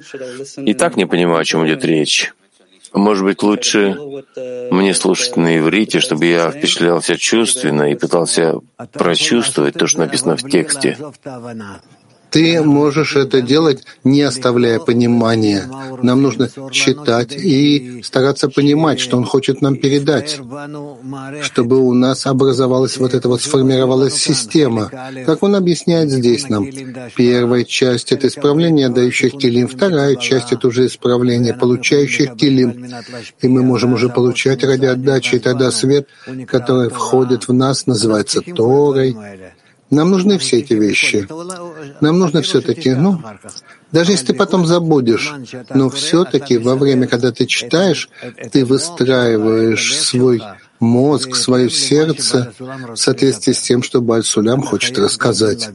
и 0.56 0.74
так 0.74 0.96
не 0.96 1.06
понимаю, 1.06 1.40
о 1.40 1.44
чем 1.44 1.66
идет 1.66 1.84
речь. 1.84 2.32
Может 2.92 3.24
быть, 3.24 3.42
лучше 3.42 3.96
мне 4.70 4.94
слушать 4.94 5.36
на 5.36 5.58
иврите, 5.58 6.00
чтобы 6.00 6.26
я 6.26 6.50
впечатлялся 6.50 7.16
чувственно 7.16 7.90
и 7.90 7.94
пытался 7.94 8.60
прочувствовать 8.92 9.74
то, 9.74 9.86
что 9.86 10.00
написано 10.00 10.36
в 10.36 10.48
тексте. 10.48 10.96
Ты 12.36 12.62
можешь 12.62 13.16
это 13.16 13.40
делать, 13.40 13.84
не 14.04 14.20
оставляя 14.20 14.78
понимания. 14.78 15.64
Нам 16.02 16.20
нужно 16.20 16.50
читать 16.70 17.32
и 17.32 18.02
стараться 18.04 18.50
понимать, 18.50 19.00
что 19.00 19.16
он 19.16 19.24
хочет 19.24 19.62
нам 19.62 19.76
передать, 19.76 20.38
чтобы 21.40 21.78
у 21.78 21.94
нас 21.94 22.26
образовалась 22.26 22.98
вот 22.98 23.14
эта 23.14 23.30
вот 23.30 23.40
сформировалась 23.40 24.16
система. 24.16 24.90
Как 25.24 25.42
он 25.42 25.54
объясняет 25.54 26.10
здесь 26.10 26.50
нам. 26.50 26.68
Первая 27.16 27.64
часть— 27.64 28.12
это 28.12 28.26
исправление 28.26 28.90
дающих 28.90 29.32
килим, 29.32 29.66
вторая 29.66 30.16
часть— 30.16 30.48
это 30.52 30.68
уже 30.68 30.88
исправление 30.88 31.54
получающих 31.54 32.36
килим. 32.36 32.86
И 33.40 33.48
мы 33.48 33.62
можем 33.62 33.94
уже 33.94 34.10
получать 34.10 34.62
ради 34.62 34.84
отдачи, 34.84 35.36
и 35.36 35.38
тогда 35.38 35.70
свет, 35.70 36.06
который 36.46 36.90
входит 36.90 37.48
в 37.48 37.54
нас, 37.54 37.86
называется 37.86 38.42
Торой. 38.42 39.16
Нам 39.90 40.10
нужны 40.10 40.38
все 40.38 40.58
эти 40.58 40.72
вещи. 40.72 41.26
Нам 42.00 42.18
нужно 42.18 42.42
все-таки, 42.42 42.94
ну, 42.94 43.20
даже 43.92 44.12
если 44.12 44.26
ты 44.26 44.34
потом 44.34 44.66
забудешь, 44.66 45.32
но 45.74 45.90
все-таки 45.90 46.58
во 46.58 46.74
время, 46.74 47.06
когда 47.06 47.30
ты 47.30 47.46
читаешь, 47.46 48.08
ты 48.50 48.64
выстраиваешь 48.64 49.96
свой 49.96 50.42
мозг, 50.80 51.36
свое 51.36 51.70
сердце 51.70 52.52
в 52.58 52.96
соответствии 52.96 53.52
с 53.52 53.60
тем, 53.60 53.82
что 53.82 54.00
Баль-Сулям 54.00 54.62
хочет 54.62 54.98
рассказать. 54.98 55.70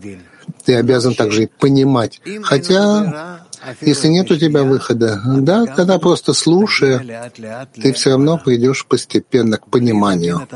Ты 0.65 0.75
обязан 0.75 1.15
также 1.15 1.43
и 1.43 1.47
понимать. 1.47 2.21
Хотя, 2.43 3.45
если 3.79 4.09
нет 4.09 4.29
у 4.29 4.35
тебя 4.35 4.63
выхода, 4.63 5.21
да, 5.25 5.65
тогда 5.65 5.97
просто 5.99 6.33
слушая, 6.33 7.31
ты 7.73 7.93
все 7.93 8.11
равно 8.11 8.37
придешь 8.37 8.85
постепенно 8.85 9.57
к 9.57 9.67
пониманию 9.67 10.47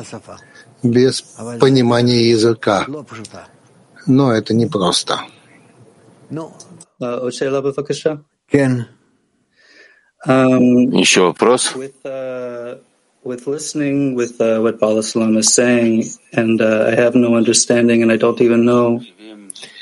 без 0.92 1.22
понимания 1.60 2.30
языка. 2.30 2.86
Но 4.08 4.34
это 4.34 4.54
непросто. 4.54 5.22
Еще 10.26 11.22
вопрос? 11.22 11.74
With 13.26 13.48
listening 13.48 14.14
with 14.14 14.40
uh, 14.40 14.62
what 14.62 14.80
Bala 14.80 15.02
Salam 15.02 15.36
is 15.38 15.52
saying, 15.52 16.04
and 16.32 16.62
uh, 16.62 16.92
I 16.92 16.96
have 16.96 17.16
no 17.16 17.36
understanding, 17.36 18.04
and 18.04 18.12
I 18.12 18.18
don't 18.18 18.40
even 18.40 18.66
know 18.66 19.02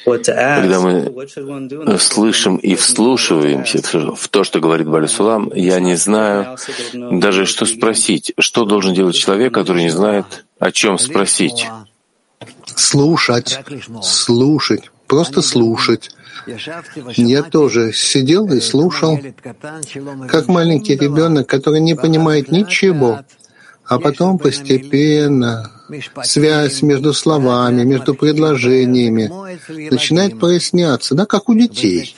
когда 0.06 0.80
мы 0.80 1.98
слышим 1.98 2.58
и 2.58 2.76
вслушиваемся 2.76 3.82
в 4.16 4.28
то, 4.28 4.44
что 4.44 4.60
говорит 4.60 4.88
Балисулам, 4.88 5.52
я 5.56 5.80
не 5.80 5.96
знаю 5.96 6.58
даже, 6.94 7.46
что 7.46 7.66
спросить. 7.66 8.34
Что 8.38 8.66
должен 8.66 8.94
делать 8.94 9.16
человек, 9.16 9.54
который 9.54 9.84
не 9.84 9.90
знает, 9.90 10.46
о 10.60 10.72
чем 10.72 10.98
спросить? 10.98 11.68
Слушать, 12.76 13.60
слушать, 14.02 14.92
просто 15.08 15.42
слушать. 15.42 16.10
Я 17.16 17.44
тоже 17.44 17.94
сидел 17.94 18.52
и 18.52 18.60
слушал, 18.60 19.20
как 20.28 20.48
маленький 20.48 20.96
ребенок, 20.96 21.48
который 21.48 21.80
не 21.80 21.96
понимает 21.96 22.52
ничего, 22.52 23.22
а 23.94 24.00
потом 24.00 24.40
постепенно 24.40 25.72
связь 26.24 26.82
между 26.82 27.14
словами, 27.14 27.84
между 27.84 28.16
предложениями 28.16 29.30
начинает 29.90 30.40
проясняться, 30.40 31.14
да, 31.16 31.26
как 31.26 31.50
у 31.50 31.54
детей. 31.54 32.14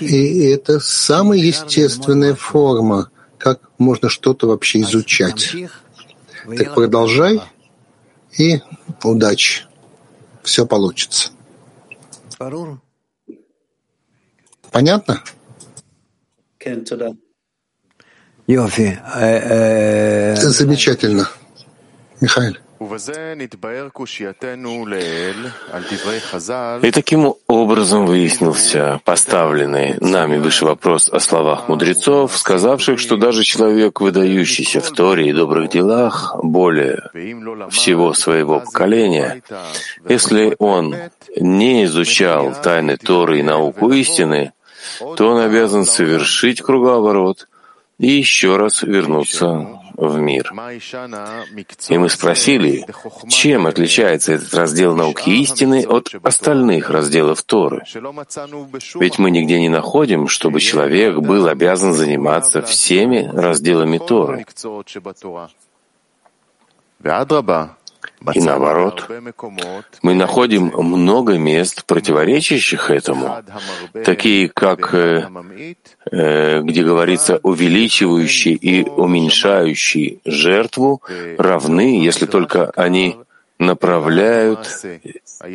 И 0.00 0.44
это 0.46 0.80
самая 0.80 1.38
естественная 1.38 2.34
форма, 2.34 3.10
как 3.38 3.60
можно 3.78 4.08
что-то 4.08 4.48
вообще 4.48 4.80
изучать. 4.80 5.54
Так 6.56 6.74
продолжай 6.74 7.40
и 8.36 8.60
удачи. 9.04 9.66
Все 10.42 10.66
получится. 10.66 11.30
Понятно? 14.72 15.22
כן, 16.58 16.84
Замечательно. 20.36 21.28
Михаил. 22.18 22.56
И 26.82 26.90
таким 26.90 27.34
образом 27.46 28.06
выяснился 28.06 29.00
поставленный 29.04 29.96
нами 30.00 30.38
выше 30.38 30.64
вопрос 30.64 31.10
о 31.10 31.20
словах 31.20 31.68
мудрецов, 31.68 32.34
сказавших, 32.38 32.98
что 32.98 33.18
даже 33.18 33.44
человек, 33.44 34.00
выдающийся 34.00 34.80
в 34.80 34.90
Торе 34.92 35.28
и 35.28 35.32
добрых 35.34 35.68
делах, 35.68 36.36
более 36.42 37.10
всего 37.70 38.14
своего 38.14 38.60
поколения, 38.60 39.42
если 40.08 40.56
он 40.58 40.96
не 41.36 41.84
изучал 41.84 42.54
тайны 42.62 42.96
Торы 42.96 43.40
и 43.40 43.42
науку 43.42 43.92
истины, 43.92 44.52
то 45.18 45.32
он 45.32 45.40
обязан 45.40 45.84
совершить 45.84 46.62
круговорот 46.62 47.46
и 47.98 48.08
еще 48.08 48.56
раз 48.56 48.82
вернуться 48.82 49.80
в 49.96 50.18
мир. 50.18 50.52
И 51.88 51.98
мы 51.98 52.08
спросили, 52.08 52.86
чем 53.28 53.66
отличается 53.66 54.34
этот 54.34 54.54
раздел 54.54 54.94
науки 54.94 55.30
истины 55.30 55.84
от 55.84 56.14
остальных 56.22 56.90
разделов 56.90 57.42
Торы? 57.42 57.82
Ведь 58.94 59.18
мы 59.18 59.30
нигде 59.32 59.60
не 59.60 59.68
находим, 59.68 60.28
чтобы 60.28 60.60
человек 60.60 61.18
был 61.18 61.48
обязан 61.48 61.92
заниматься 61.92 62.62
всеми 62.62 63.28
разделами 63.34 63.98
Торы. 63.98 64.46
И 68.34 68.40
наоборот, 68.40 69.08
мы 70.02 70.14
находим 70.14 70.72
много 70.74 71.38
мест, 71.38 71.84
противоречащих 71.84 72.90
этому, 72.90 73.42
такие 74.04 74.48
как, 74.48 74.92
э, 74.92 75.28
э, 76.10 76.60
где 76.62 76.82
говорится, 76.82 77.38
увеличивающий 77.42 78.54
и 78.54 78.84
уменьшающий 78.88 80.20
жертву 80.24 81.00
равны, 81.38 82.04
если 82.04 82.26
только 82.26 82.70
они 82.70 83.16
направляют 83.58 84.66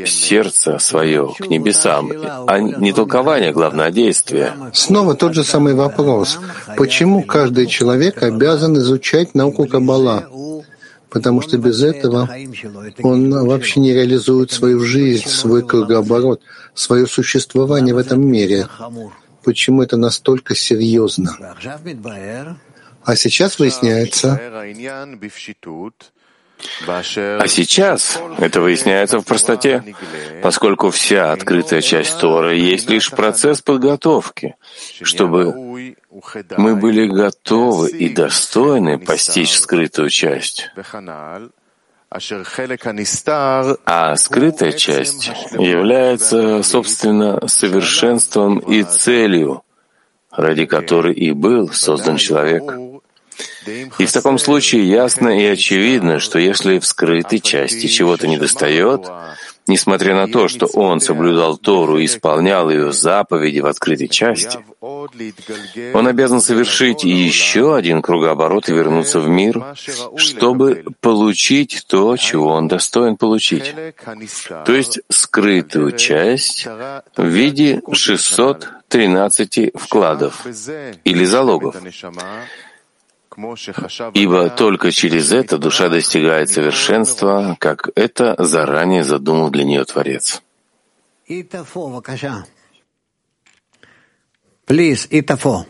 сердце 0.05 0.77
свое 0.79 1.33
к 1.37 1.47
небесам, 1.47 2.11
а 2.47 2.59
не 2.59 2.91
толкование, 2.91 3.51
главное, 3.51 3.87
а 3.87 3.91
действие. 3.91 4.53
Снова 4.73 5.15
тот 5.15 5.33
же 5.33 5.43
самый 5.43 5.73
вопрос. 5.73 6.39
Почему 6.77 7.23
каждый 7.23 7.67
человек 7.67 8.21
обязан 8.21 8.77
изучать 8.77 9.35
науку 9.35 9.67
Каббала? 9.67 10.27
Потому 11.13 11.41
что 11.41 11.59
без 11.59 11.83
этого 11.83 12.27
он 13.03 13.29
вообще 13.47 13.79
не 13.79 13.93
реализует 13.93 14.51
свою 14.51 14.79
жизнь, 14.79 15.29
свой 15.29 15.65
кругооборот, 15.65 16.41
свое 16.73 17.05
существование 17.05 17.93
в 17.93 17.99
этом 17.99 18.25
мире. 18.25 18.67
Почему 19.43 19.83
это 19.83 19.95
настолько 19.95 20.55
серьезно? 20.55 21.37
А 23.03 23.15
сейчас 23.15 23.59
выясняется, 23.59 24.41
а 26.87 27.47
сейчас 27.47 28.19
это 28.37 28.61
выясняется 28.61 29.19
в 29.19 29.25
простоте, 29.25 29.83
поскольку 30.41 30.89
вся 30.89 31.31
открытая 31.31 31.81
часть 31.81 32.19
Торы 32.19 32.55
есть 32.57 32.89
лишь 32.89 33.09
процесс 33.11 33.61
подготовки, 33.61 34.55
чтобы 35.01 35.53
мы 36.57 36.75
были 36.75 37.07
готовы 37.07 37.89
и 37.89 38.09
достойны 38.09 38.99
постичь 38.99 39.57
скрытую 39.57 40.09
часть. 40.09 40.71
А 43.85 44.15
скрытая 44.17 44.71
часть 44.73 45.31
является, 45.53 46.61
собственно, 46.63 47.47
совершенством 47.47 48.59
и 48.59 48.83
целью, 48.83 49.63
ради 50.31 50.65
которой 50.65 51.13
и 51.13 51.31
был 51.31 51.71
создан 51.71 52.17
человек. 52.17 52.63
И 53.97 54.05
в 54.05 54.11
таком 54.11 54.37
случае 54.37 54.89
ясно 54.89 55.29
и 55.29 55.45
очевидно, 55.45 56.19
что 56.19 56.39
если 56.39 56.79
в 56.79 56.85
скрытой 56.85 57.39
части 57.39 57.87
чего-то 57.87 58.27
недостает, 58.27 59.01
несмотря 59.67 60.15
на 60.15 60.27
то, 60.27 60.47
что 60.47 60.65
он 60.67 60.99
соблюдал 60.99 61.57
Тору 61.57 61.97
и 61.97 62.05
исполнял 62.05 62.69
ее 62.69 62.91
заповеди 62.91 63.59
в 63.59 63.65
открытой 63.65 64.07
части, 64.07 64.59
он 65.93 66.07
обязан 66.07 66.41
совершить 66.41 67.03
еще 67.03 67.75
один 67.75 68.01
кругооборот 68.01 68.69
и 68.69 68.73
вернуться 68.73 69.19
в 69.19 69.29
мир, 69.29 69.75
чтобы 70.17 70.83
получить 70.99 71.85
то, 71.87 72.17
чего 72.17 72.49
он 72.49 72.67
достоин 72.67 73.15
получить, 73.15 73.73
то 74.65 74.73
есть 74.73 74.99
скрытую 75.09 75.91
часть 75.93 76.67
в 77.15 77.25
виде 77.25 77.81
613 77.91 79.71
вкладов 79.75 80.45
или 81.03 81.25
залогов, 81.25 81.75
Ибо 84.13 84.49
только 84.49 84.91
через 84.91 85.31
это 85.31 85.57
душа 85.57 85.89
достигает 85.89 86.49
совершенства, 86.49 87.57
как 87.59 87.89
это 87.95 88.35
заранее 88.37 89.03
задумал 89.03 89.49
для 89.49 89.63
нее 89.63 89.83
Творец. 89.85 90.41
Please, 94.65 95.07
Itafo. 95.09 95.65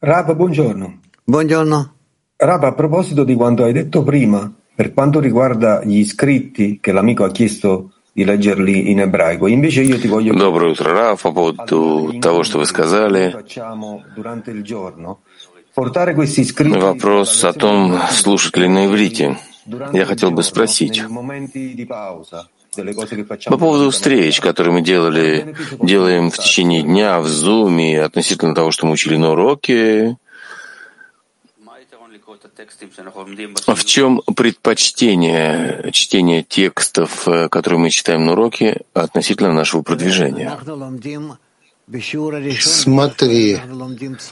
Rab, 0.00 0.32
buongiorno. 0.34 1.00
Buongiorno. 1.24 1.94
Rab, 2.36 2.64
a 2.64 2.72
proposito 2.72 3.24
di 3.24 3.34
quanto 3.34 3.64
hai 3.64 3.72
detto 3.72 4.02
prima, 4.02 4.52
per 4.74 4.92
quanto 4.92 5.20
riguarda 5.20 5.82
gli 5.84 6.04
scritti 6.04 6.78
che 6.80 6.92
l'amico 6.92 7.24
ha 7.24 7.30
chiesto 7.30 7.92
di 8.12 8.24
leggerli 8.24 8.90
in 8.90 9.00
ebraico, 9.00 9.46
invece 9.46 9.82
io 9.82 9.98
ti 9.98 10.06
voglio... 10.06 10.34
Доброе 10.34 10.72
утро, 10.72 10.92
Раф, 10.92 11.22
по 11.22 11.32
поводу 11.32 12.12
того, 12.20 12.42
что 12.42 12.58
вы 12.58 12.66
сказали. 12.66 13.34
Вопрос 15.74 17.44
о 17.44 17.52
том, 17.52 17.98
слушать 18.10 18.56
ли 18.56 18.68
на 18.68 18.86
иврите. 18.86 19.38
Я 19.92 20.04
хотел 20.04 20.30
бы 20.30 20.42
спросить. 20.42 21.02
По 23.46 23.58
поводу 23.58 23.90
встреч, 23.90 24.40
которые 24.40 24.72
мы 24.72 24.80
делали, 24.80 25.54
делаем 25.80 26.30
в 26.30 26.38
течение 26.38 26.82
дня 26.82 27.20
в 27.20 27.26
Zoom 27.26 27.98
относительно 28.00 28.54
того, 28.54 28.70
что 28.70 28.86
мы 28.86 28.92
учили 28.92 29.16
на 29.16 29.32
уроке, 29.32 30.16
в 33.66 33.84
чем 33.84 34.22
предпочтение 34.36 35.90
чтения 35.92 36.42
текстов, 36.42 37.26
которые 37.50 37.80
мы 37.80 37.90
читаем 37.90 38.24
на 38.24 38.32
уроке, 38.32 38.82
относительно 38.94 39.52
нашего 39.52 39.82
продвижения? 39.82 40.58
Смотри, 42.60 43.58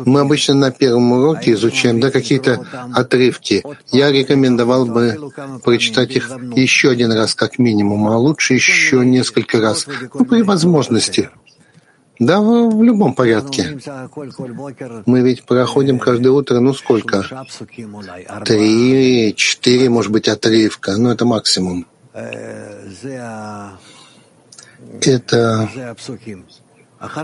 мы 0.06 0.20
обычно 0.20 0.54
на 0.54 0.70
первом 0.70 1.12
уроке 1.12 1.52
изучаем 1.52 2.00
да, 2.00 2.10
какие-то 2.10 2.64
отрывки. 2.94 3.62
Я 3.92 4.10
рекомендовал 4.10 4.86
бы 4.86 5.32
прочитать 5.62 6.16
их 6.16 6.30
еще 6.56 6.90
один 6.90 7.12
раз 7.12 7.34
как 7.34 7.58
минимум, 7.58 8.08
а 8.08 8.16
лучше 8.16 8.54
еще 8.54 9.04
несколько 9.04 9.60
раз, 9.60 9.86
ну, 10.14 10.24
при 10.24 10.42
возможности. 10.42 11.30
Да, 12.18 12.40
в, 12.40 12.82
любом 12.82 13.14
порядке. 13.14 13.78
Мы 15.06 15.22
ведь 15.22 15.44
проходим 15.44 15.98
каждое 15.98 16.30
утро, 16.30 16.60
ну 16.60 16.74
сколько? 16.74 17.24
Три, 18.44 19.34
четыре, 19.36 19.88
может 19.88 20.12
быть, 20.12 20.28
отрывка, 20.28 20.98
ну 20.98 21.10
это 21.10 21.24
максимум. 21.24 21.86
Это 25.00 25.68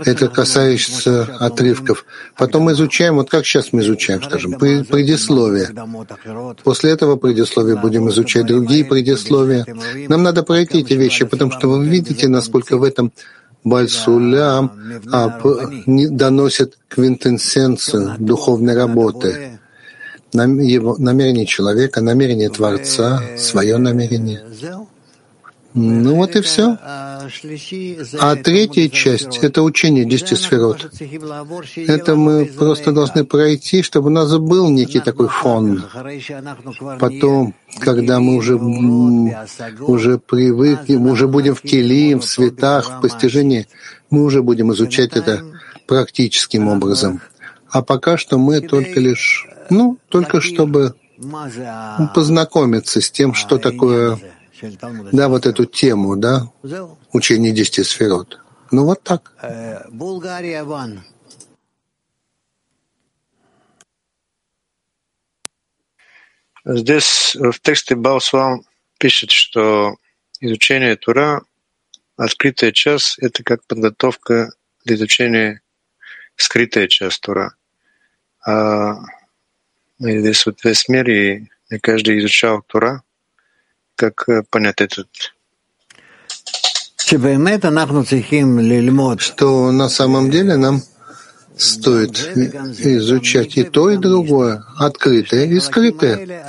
это 0.05 0.27
касается 0.27 1.23
отрывков. 1.39 2.05
Потом 2.35 2.63
мы 2.63 2.71
изучаем, 2.71 3.15
вот 3.15 3.29
как 3.29 3.45
сейчас 3.45 3.73
мы 3.73 3.81
изучаем, 3.81 4.23
скажем, 4.23 4.53
предисловие. 4.53 5.69
После 6.63 6.91
этого 6.91 7.15
предисловия 7.15 7.75
будем 7.75 8.09
изучать 8.09 8.47
другие 8.47 8.83
предисловия. 8.85 9.65
Нам 10.09 10.23
надо 10.23 10.43
пройти 10.43 10.79
эти 10.79 10.93
вещи, 10.93 11.25
потому 11.25 11.51
что 11.51 11.67
вы 11.69 11.85
видите, 11.85 12.27
насколько 12.27 12.77
в 12.77 12.83
этом 12.83 13.11
Бальсуля 13.63 14.69
а, 15.11 15.41
доносит 15.85 16.77
квинтэссенцию 16.87 18.15
духовной 18.17 18.75
работы, 18.75 19.59
его 20.33 20.95
намерение 20.97 21.45
человека, 21.45 22.01
намерение 22.01 22.49
Творца, 22.49 23.21
свое 23.37 23.77
намерение. 23.77 24.43
Ну 25.73 26.15
вот 26.15 26.35
и 26.35 26.41
все. 26.41 26.77
А 26.81 28.35
третья 28.35 28.89
часть— 28.89 29.37
это 29.41 29.61
учение 29.61 30.05
десяти 30.05 30.35
сферот. 30.35 30.89
Это 31.75 32.15
мы 32.15 32.45
просто 32.45 32.91
должны 32.91 33.25
пройти, 33.25 33.81
чтобы 33.81 34.07
у 34.07 34.11
нас 34.11 34.35
был 34.37 34.69
некий 34.69 34.99
такой 34.99 35.27
фон. 35.27 35.83
Потом, 36.99 37.53
когда 37.79 38.19
мы 38.19 38.35
уже, 38.35 38.55
уже 38.55 40.17
привыкнем, 40.17 41.05
уже 41.07 41.27
будем 41.27 41.55
в 41.55 41.61
келим, 41.61 42.21
в 42.21 42.25
цветах, 42.25 42.89
в 42.89 43.01
постижении, 43.01 43.67
мы 44.09 44.23
уже 44.23 44.41
будем 44.41 44.73
изучать 44.73 45.13
это 45.13 45.43
практическим 45.85 46.67
образом. 46.67 47.21
А 47.69 47.81
пока 47.81 48.17
что 48.17 48.37
мы 48.37 48.61
только 48.61 48.99
лишь, 48.99 49.47
ну, 49.69 49.97
только 50.09 50.41
чтобы 50.41 50.95
познакомиться 52.13 53.01
с 53.01 53.11
тем, 53.11 53.33
что 53.33 53.57
такое 53.57 54.19
да, 55.11 55.29
вот 55.29 55.45
эту 55.45 55.65
тему, 55.65 56.15
да, 56.15 56.51
учение 57.13 57.51
десяти 57.51 57.83
сферот. 57.83 58.39
Ну 58.71 58.85
вот 58.85 59.03
так. 59.03 59.33
Здесь 66.65 67.35
в 67.39 67.59
тексте 67.61 67.95
Баусвам 67.95 68.63
пишет, 68.99 69.31
что 69.31 69.95
изучение 70.41 70.97
Тура, 70.97 71.41
открытый 72.17 72.73
час— 72.73 73.17
это 73.19 73.43
как 73.43 73.63
подготовка 73.65 74.51
для 74.83 74.95
изучения 74.95 75.61
скрытая 76.35 76.87
часть 76.87 77.21
Тура. 77.21 77.55
А 78.45 78.95
здесь 79.97 80.45
вот 80.45 80.61
весь 80.65 80.89
мир, 80.89 81.09
и 81.09 81.47
каждый 81.81 82.19
изучал 82.19 82.61
Тура. 82.63 83.01
Как 83.97 84.25
понять 84.51 84.79
этот 84.79 85.07
что 89.21 89.71
на 89.71 89.89
самом 89.89 90.29
деле 90.29 90.57
нам 90.57 90.81
стоит 91.55 92.19
изучать 92.79 93.57
и 93.57 93.63
то, 93.63 93.89
и 93.89 93.97
другое, 93.97 94.63
открытое 94.77 95.45
и 95.45 95.59
скрытое. 95.59 96.43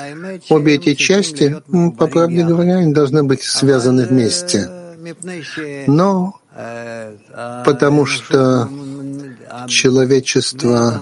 Обе 0.48 0.74
эти 0.74 0.94
части, 0.94 1.56
по 1.96 2.06
правде 2.06 2.44
говоря, 2.44 2.78
они 2.78 2.92
должны 2.92 3.22
быть 3.22 3.42
связаны 3.42 4.04
вместе. 4.04 4.68
Но 5.87 6.40
потому 7.64 8.05
что 8.07 8.68
человечество, 9.68 11.01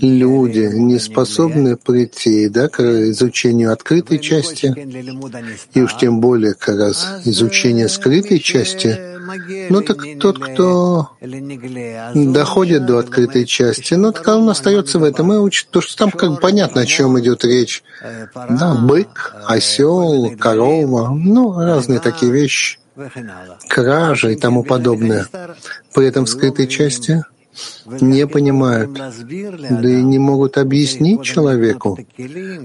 люди 0.00 0.70
не 0.72 0.98
способны 0.98 1.76
прийти 1.76 2.48
да, 2.48 2.68
к 2.68 2.80
изучению 3.10 3.72
открытой 3.72 4.18
части, 4.18 4.74
и 5.74 5.82
уж 5.82 5.96
тем 5.96 6.20
более 6.20 6.54
к 6.54 6.68
раз 6.68 7.20
изучению 7.24 7.88
скрытой 7.88 8.38
части, 8.38 8.98
ну 9.68 9.82
так 9.82 9.98
тот, 10.18 10.38
кто 10.38 11.10
доходит 12.14 12.86
до 12.86 12.98
открытой 12.98 13.44
части, 13.44 13.94
ну 13.94 14.12
так 14.12 14.26
он 14.28 14.48
остается 14.48 14.98
в 14.98 15.04
этом 15.04 15.32
и 15.32 15.36
учит, 15.36 15.68
то 15.70 15.80
что 15.80 15.96
там 15.96 16.10
как 16.10 16.40
понятно, 16.40 16.82
о 16.82 16.86
чем 16.86 17.18
идет 17.20 17.44
речь. 17.44 17.82
Да, 18.34 18.74
бык, 18.74 19.36
осел, 19.46 20.32
корова, 20.38 21.10
ну, 21.10 21.54
разные 21.58 22.00
такие 22.00 22.32
вещи 22.32 22.79
кража 23.68 24.30
и 24.30 24.36
тому 24.36 24.64
подобное. 24.64 25.26
При 25.94 26.06
этом 26.06 26.26
скрытой 26.26 26.66
части 26.66 27.22
не 28.00 28.26
понимают, 28.26 28.92
да 28.94 29.88
и 29.88 30.02
не 30.02 30.18
могут 30.18 30.56
объяснить 30.58 31.22
человеку. 31.22 31.98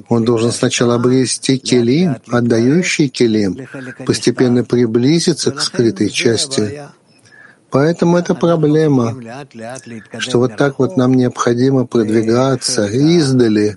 Он 0.09 0.23
должен 0.23 0.51
сначала 0.51 0.95
обрести 0.95 1.57
келим, 1.57 2.17
отдающий 2.27 3.09
келим, 3.09 3.67
постепенно 4.05 4.63
приблизиться 4.63 5.51
к 5.51 5.61
скрытой 5.61 6.09
части, 6.09 6.81
Поэтому 7.71 8.17
это 8.17 8.35
проблема, 8.35 9.17
что 10.19 10.39
вот 10.39 10.55
так 10.55 10.79
вот 10.79 10.97
нам 10.97 11.13
необходимо 11.13 11.85
продвигаться 11.85 12.85
издали 12.85 13.75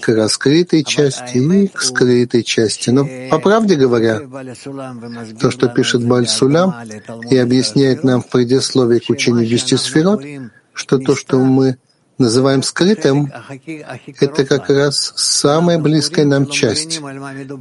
к 0.00 0.08
раскрытой 0.08 0.84
части 0.84 1.38
и 1.38 1.68
к 1.68 1.80
скрытой 1.80 2.42
части. 2.42 2.90
Но 2.90 3.06
по 3.30 3.38
правде 3.38 3.76
говоря, 3.76 4.20
то, 5.40 5.50
что 5.50 5.68
пишет 5.68 6.06
Бальсулям 6.06 6.74
и 7.30 7.36
объясняет 7.36 8.04
нам 8.04 8.22
в 8.22 8.28
предисловии 8.28 8.98
к 8.98 9.08
учению 9.10 9.46
десяти 9.46 9.76
сферот, 9.76 10.22
что 10.74 10.98
то, 10.98 11.16
что 11.16 11.38
мы 11.38 11.78
называем 12.18 12.62
скрытым, 12.62 13.32
это 14.20 14.44
как 14.44 14.68
раз 14.68 15.12
самая 15.16 15.78
близкая 15.78 16.24
нам 16.24 16.46
часть. 16.46 17.00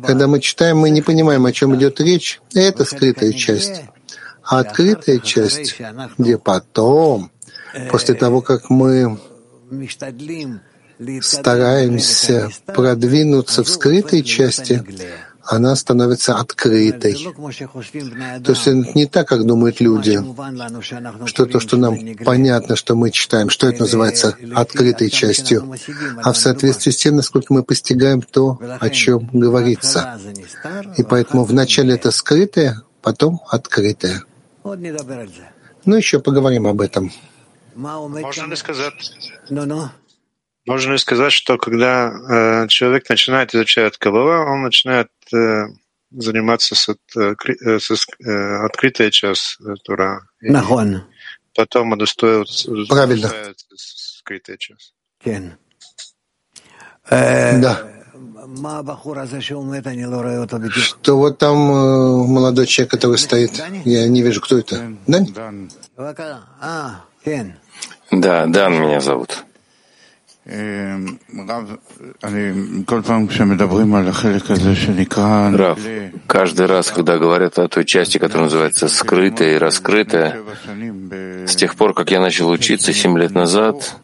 Когда 0.05 0.27
мы 0.27 0.39
читаем, 0.39 0.77
мы 0.77 0.89
не 0.89 1.01
понимаем, 1.01 1.45
о 1.45 1.51
чем 1.51 1.75
идет 1.75 1.99
речь, 1.99 2.41
это 2.53 2.85
скрытая 2.85 3.33
часть. 3.33 3.83
А 4.51 4.59
открытая 4.59 5.19
часть, 5.19 5.79
где 6.17 6.37
потом, 6.37 7.31
после 7.89 8.15
того, 8.15 8.41
как 8.41 8.69
мы 8.69 9.17
стараемся 11.21 12.49
продвинуться 12.65 13.63
в 13.63 13.69
скрытой 13.69 14.23
части, 14.23 14.83
она 15.45 15.73
становится 15.77 16.35
открытой. 16.35 17.13
То 18.43 18.51
есть 18.51 18.67
это 18.67 18.91
не 18.93 19.05
так, 19.05 19.29
как 19.29 19.45
думают 19.45 19.79
люди, 19.79 20.21
что 21.25 21.45
то, 21.45 21.61
что 21.61 21.77
нам 21.77 21.97
понятно, 22.25 22.75
что 22.75 22.95
мы 22.95 23.09
читаем, 23.11 23.49
что 23.49 23.69
это 23.69 23.83
называется 23.83 24.35
открытой 24.53 25.09
частью, 25.09 25.73
а 26.21 26.33
в 26.33 26.37
соответствии 26.37 26.91
с 26.91 26.97
тем, 26.97 27.15
насколько 27.15 27.53
мы 27.53 27.63
постигаем 27.63 28.21
то, 28.21 28.59
о 28.81 28.89
чем 28.89 29.29
говорится. 29.31 30.19
И 30.97 31.03
поэтому 31.03 31.45
вначале 31.45 31.95
это 31.95 32.11
скрытое, 32.11 32.81
потом 33.01 33.39
открытое. 33.47 34.23
Ну, 35.85 35.95
еще 35.95 36.19
поговорим 36.19 36.67
об 36.67 36.81
этом. 36.81 37.11
Можно 38.27 38.49
ли 38.51 38.55
сказать, 38.55 38.93
можно 40.67 40.91
ли 40.91 40.97
сказать, 40.99 41.33
что 41.33 41.57
когда 41.57 42.11
э, 42.11 42.67
человек 42.67 43.09
начинает 43.09 43.55
изучать 43.55 43.97
Кабала, 43.97 44.45
он 44.45 44.63
начинает 44.63 45.09
э, 45.33 45.65
заниматься 46.11 46.75
с, 46.75 46.89
э, 46.89 46.95
э 47.17 47.79
с 47.79 47.91
э, 48.19 48.65
открытой 48.65 49.09
час 49.09 49.57
Тура. 49.83 50.21
Потом 51.55 51.93
удостоит 51.93 52.47
Правильно. 52.87 53.29
скрытая 53.75 54.57
час. 54.57 54.93
Да. 57.09 58.00
Что 60.81 61.17
вот 61.17 61.37
там 61.37 61.57
э, 61.57 62.27
молодой 62.27 62.65
человек, 62.65 62.91
который 62.91 63.17
стоит, 63.17 63.61
я 63.85 64.07
не 64.07 64.21
вижу, 64.21 64.41
кто 64.41 64.57
это. 64.57 64.93
Дань? 65.07 65.27
Да, 68.11 68.45
Дан 68.47 68.73
меня 68.81 68.99
зовут. 68.99 69.45
Рав, 75.55 75.79
каждый 76.25 76.65
раз, 76.65 76.89
когда 76.89 77.19
говорят 77.19 77.59
о 77.59 77.67
той 77.67 77.85
части, 77.85 78.17
которая 78.17 78.45
называется 78.45 78.87
скрытая 78.89 79.53
и 79.53 79.57
раскрытая, 79.57 80.41
с 81.45 81.55
тех 81.55 81.75
пор, 81.75 81.93
как 81.93 82.09
я 82.09 82.19
начал 82.19 82.49
учиться 82.49 82.91
семь 82.91 83.19
лет 83.19 83.31
назад, 83.31 83.97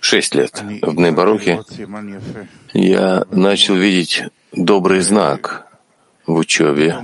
шесть 0.00 0.34
лет 0.34 0.62
в 0.82 0.94
Нейбарухе, 0.94 1.62
я 2.72 3.24
начал 3.30 3.74
видеть 3.74 4.24
добрый 4.52 5.00
знак 5.00 5.66
в 6.26 6.34
учебе, 6.34 6.96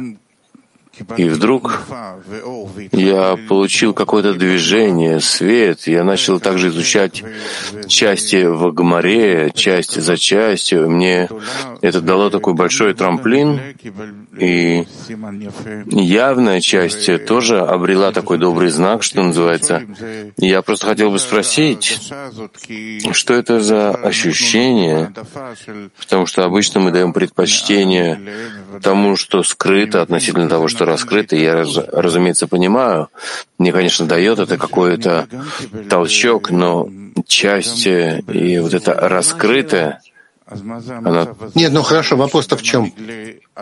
и 1.17 1.25
вдруг 1.25 1.83
я 2.93 3.37
получил 3.49 3.95
какое-то 3.95 4.35
движение, 4.35 5.21
свет. 5.21 5.87
Я 5.87 6.05
начал 6.05 6.39
также 6.39 6.69
изучать 6.69 7.23
части 7.87 8.45
в 8.45 8.73
Гмаре, 8.73 9.51
часть 9.55 10.01
за 10.01 10.17
частью. 10.17 10.91
Мне 10.91 11.29
это 11.81 12.01
дало 12.01 12.29
такой 12.31 12.55
большой 12.55 12.93
трамплин, 12.95 13.61
и 14.39 14.87
явная 15.87 16.61
часть 16.61 17.25
тоже 17.27 17.61
обрела 17.61 18.13
такой 18.13 18.39
добрый 18.39 18.69
знак, 18.69 19.03
что 19.03 19.23
называется. 19.23 19.83
Я 20.37 20.61
просто 20.63 20.87
хотел 20.87 21.11
бы 21.11 21.19
спросить, 21.19 21.99
что 23.13 23.35
это 23.35 23.61
за 23.61 23.91
ощущение, 23.91 25.13
потому 25.99 26.27
что 26.27 26.45
обычно 26.45 26.81
мы 26.81 26.91
даем 26.91 27.13
предпочтение 27.13 28.21
тому, 28.83 29.17
что 29.17 29.43
скрыто 29.43 30.03
относительно 30.03 30.49
того, 30.49 30.69
что 30.69 30.85
раскрыто. 30.93 31.37
Я, 31.37 31.65
разумеется, 31.93 32.47
понимаю, 32.47 33.09
мне, 33.59 33.73
конечно, 33.73 34.07
дает 34.07 34.39
это 34.39 34.57
какой-то 34.59 35.27
толчок, 35.89 36.51
но 36.51 36.89
часть 37.27 37.87
э, 37.87 38.21
и 38.29 38.59
вот 38.59 38.75
это 38.75 38.95
раскрытое, 38.95 40.01
она... 40.47 41.29
Нет, 41.55 41.73
ну 41.73 41.83
хорошо, 41.83 42.17
вопрос-то 42.17 42.57
в 42.57 42.63
чем? 42.63 42.93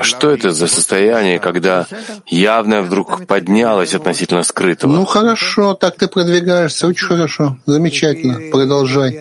Что 0.01 0.31
это 0.31 0.51
за 0.51 0.67
состояние, 0.67 1.39
когда 1.39 1.87
явное 2.27 2.83
вдруг 2.83 3.27
поднялось 3.27 3.95
относительно 3.95 4.43
скрытого? 4.43 4.91
Ну 4.91 5.05
хорошо, 5.05 5.75
так 5.75 5.97
ты 5.97 6.09
продвигаешься, 6.09 6.87
очень 6.87 7.07
хорошо, 7.07 7.59
замечательно, 7.67 8.51
продолжай. 8.51 9.21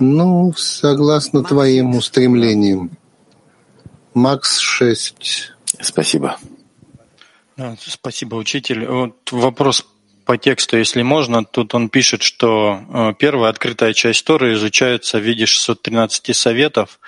Ну, 0.00 0.52
согласно 0.56 1.44
твоим 1.44 1.94
устремлениям. 1.94 2.90
Макс 4.14 4.58
6. 4.58 5.52
Спасибо. 5.80 6.38
Спасибо, 7.78 8.36
учитель. 8.36 8.86
Вот 8.86 9.32
вопрос 9.32 9.86
по 10.24 10.36
тексту, 10.36 10.76
если 10.76 11.02
можно. 11.02 11.44
Тут 11.44 11.74
он 11.74 11.88
пишет, 11.88 12.22
что 12.22 12.82
э, 12.88 13.14
первая 13.18 13.50
открытая 13.50 13.94
часть 13.94 14.24
Торы 14.24 14.52
изучается 14.54 15.18
в 15.18 15.22
виде 15.22 15.46
613 15.46 16.36
советов, 16.36 17.00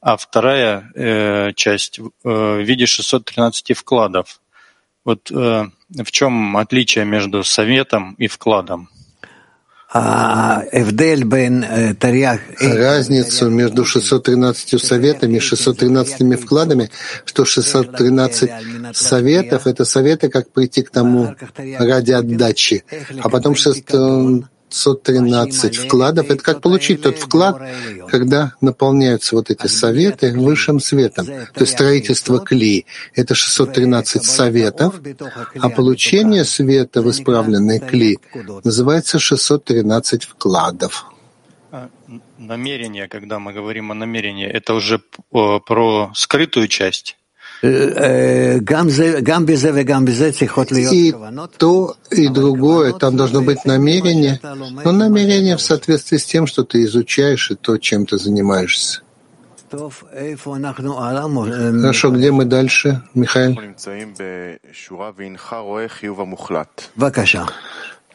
а 0.00 0.16
вторая 0.16 0.90
э, 0.94 1.52
часть 1.54 1.98
э, 1.98 2.02
в 2.24 2.60
виде 2.60 2.86
613 2.86 3.76
вкладов. 3.76 4.40
Вот 5.04 5.30
э, 5.30 5.66
в 5.88 6.10
чем 6.10 6.56
отличие 6.56 7.04
между 7.04 7.44
советом 7.44 8.14
и 8.14 8.26
вкладом? 8.26 8.90
Разницу 12.60 13.50
между 13.50 13.84
613 13.84 14.82
советами 14.82 15.36
и 15.36 15.40
613 15.40 16.40
вкладами, 16.40 16.90
что 17.24 17.44
613 17.44 18.50
советов— 18.92 19.66
это 19.68 19.84
советы, 19.84 20.28
как 20.28 20.50
прийти 20.50 20.82
к 20.82 20.90
тому 20.90 21.34
ради 21.78 22.12
отдачи, 22.12 22.84
а 23.22 23.28
потом 23.28 23.54
613 23.54 24.55
вкладов— 24.70 26.30
это 26.30 26.42
как 26.42 26.60
получить 26.60 27.02
тот 27.02 27.18
вклад, 27.18 27.60
когда 28.08 28.52
наполняются 28.60 29.36
вот 29.36 29.50
эти 29.50 29.66
советы 29.66 30.32
высшим 30.32 30.80
светом. 30.80 31.26
То 31.26 31.60
есть 31.60 31.72
строительство 31.72 32.38
кли— 32.38 32.86
это 33.14 33.34
613 33.34 34.24
советов, 34.24 35.00
а 35.60 35.68
получение 35.70 36.44
света 36.44 37.02
в 37.02 37.10
исправленной 37.10 37.80
кли 37.80 38.18
называется 38.64 39.18
613 39.18 40.24
вкладов. 40.24 41.06
Намерение, 42.38 43.08
когда 43.08 43.38
мы 43.38 43.52
говорим 43.52 43.90
о 43.90 43.94
намерении, 43.94 44.46
это 44.46 44.74
уже 44.74 45.00
про 45.30 46.10
скрытую 46.14 46.68
часть? 46.68 47.16
И 50.92 51.14
то, 51.58 51.96
и 52.10 52.28
другое, 52.28 52.92
там 52.92 53.16
должно 53.16 53.40
быть 53.42 53.64
намерение, 53.64 54.40
но 54.84 54.92
намерение 54.92 55.56
в 55.56 55.60
соответствии 55.60 56.18
с 56.18 56.24
тем, 56.24 56.46
что 56.46 56.64
ты 56.64 56.84
изучаешь 56.84 57.50
и 57.50 57.54
то, 57.54 57.78
чем 57.78 58.06
ты 58.06 58.18
занимаешься. 58.18 59.02
Хорошо, 61.80 62.10
где 62.10 62.30
мы 62.30 62.44
дальше, 62.44 63.02
Михаил? 63.14 63.58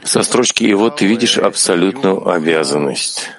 Со 0.04 0.24
строчки 0.24 0.64
«И 0.64 0.74
вот 0.74 0.98
ты 0.98 1.06
видишь 1.06 1.38
абсолютную 1.38 2.28
обязанность». 2.28 3.30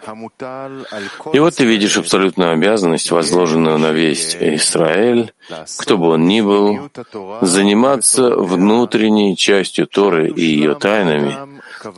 И 1.32 1.38
вот 1.38 1.54
ты 1.56 1.64
видишь 1.64 1.96
абсолютную 1.96 2.52
обязанность, 2.52 3.10
возложенную 3.10 3.78
на 3.78 3.92
весь 3.92 4.36
Израиль, 4.38 5.32
кто 5.78 5.98
бы 5.98 6.10
он 6.10 6.26
ни 6.26 6.40
был, 6.40 6.90
заниматься 7.40 8.30
внутренней 8.36 9.36
частью 9.36 9.86
Торы 9.86 10.28
и 10.30 10.42
ее 10.44 10.74
тайнами, 10.74 11.36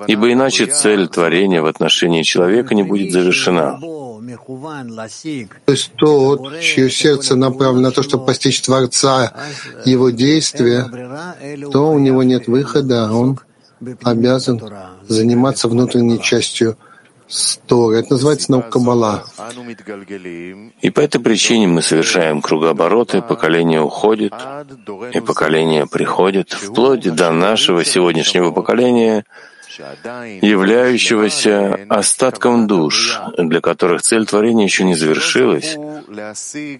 ибо 0.06 0.32
иначе 0.32 0.66
цель 0.66 1.08
творения 1.08 1.60
в 1.60 1.66
отношении 1.66 2.22
человека 2.22 2.74
не 2.74 2.82
будет 2.82 3.12
завершена. 3.12 3.78
То 5.66 5.72
есть 5.72 5.92
тот, 5.96 6.60
чье 6.60 6.90
сердце 6.90 7.36
направлено 7.36 7.88
на 7.88 7.90
то, 7.92 8.02
чтобы 8.02 8.24
постичь 8.24 8.62
Творца, 8.62 9.32
его 9.84 10.10
действия, 10.10 10.90
то 11.70 11.90
у 11.90 11.98
него 11.98 12.22
нет 12.22 12.48
выхода, 12.48 13.12
он 13.12 13.38
обязан 14.02 14.60
заниматься 15.06 15.68
внутренней 15.68 16.20
частью 16.20 16.76
Торы. 17.66 18.00
Это 18.00 18.12
называется 18.12 18.50
наука 18.50 18.70
Каббала. 18.70 19.24
И 20.80 20.90
по 20.90 21.00
этой 21.00 21.20
причине 21.20 21.66
мы 21.66 21.82
совершаем 21.82 22.42
кругообороты, 22.42 23.22
поколение 23.22 23.80
уходит, 23.80 24.34
и 25.12 25.20
поколение 25.20 25.86
приходит, 25.86 26.52
вплоть 26.52 27.02
до 27.02 27.32
нашего 27.32 27.84
сегодняшнего 27.84 28.50
поколения, 28.50 29.24
являющегося 30.42 31.86
остатком 31.88 32.66
душ, 32.66 33.18
для 33.38 33.60
которых 33.60 34.02
цель 34.02 34.26
творения 34.26 34.64
еще 34.64 34.84
не 34.84 34.94
завершилась, 34.94 35.76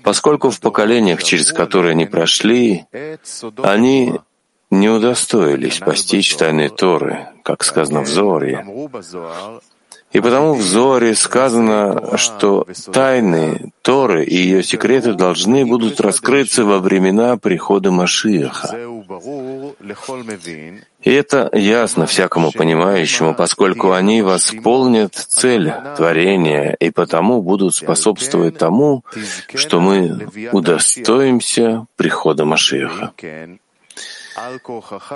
поскольку 0.03 0.51
в 0.51 0.61
поколениях, 0.61 1.23
через 1.23 1.53
которые 1.53 1.93
они 1.93 2.07
прошли, 2.07 2.87
они 3.63 4.21
не 4.81 4.89
удостоились 4.89 5.79
постичь 5.79 6.37
тайны 6.37 6.69
Торы, 6.69 7.29
как 7.43 7.65
сказано 7.65 8.03
в 8.03 8.09
Зоре. 8.09 8.65
И 10.15 10.21
потому 10.21 10.55
в 10.55 10.63
Зоре 10.63 11.17
сказано, 11.17 12.17
что 12.17 12.69
тайны 12.93 13.73
Торы 13.83 14.25
и 14.25 14.37
ее 14.37 14.63
секреты 14.63 15.13
должны 15.15 15.67
будут 15.67 16.01
раскрыться 16.01 16.65
во 16.65 16.79
времена 16.79 17.37
прихода 17.37 17.91
Машиаха. 17.91 18.79
И 21.03 21.11
это 21.11 21.51
ясно 21.53 22.07
всякому 22.07 22.53
понимающему, 22.53 23.35
поскольку 23.35 23.91
они 23.91 24.23
восполнят 24.23 25.15
цель 25.17 25.73
творения 25.97 26.77
и 26.79 26.91
потому 26.91 27.43
будут 27.43 27.75
способствовать 27.75 28.57
тому, 28.57 29.03
что 29.55 29.81
мы 29.81 30.29
удостоимся 30.53 31.87
прихода 31.97 32.45
Машиаха. 32.45 33.13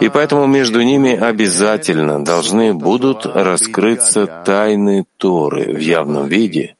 И 0.00 0.08
поэтому 0.08 0.46
между 0.46 0.82
ними 0.82 1.14
обязательно 1.14 2.24
должны 2.24 2.72
будут 2.74 3.26
раскрыться 3.26 4.26
тайны 4.44 5.06
Торы 5.16 5.74
в 5.74 5.78
явном 5.78 6.26
виде, 6.28 6.76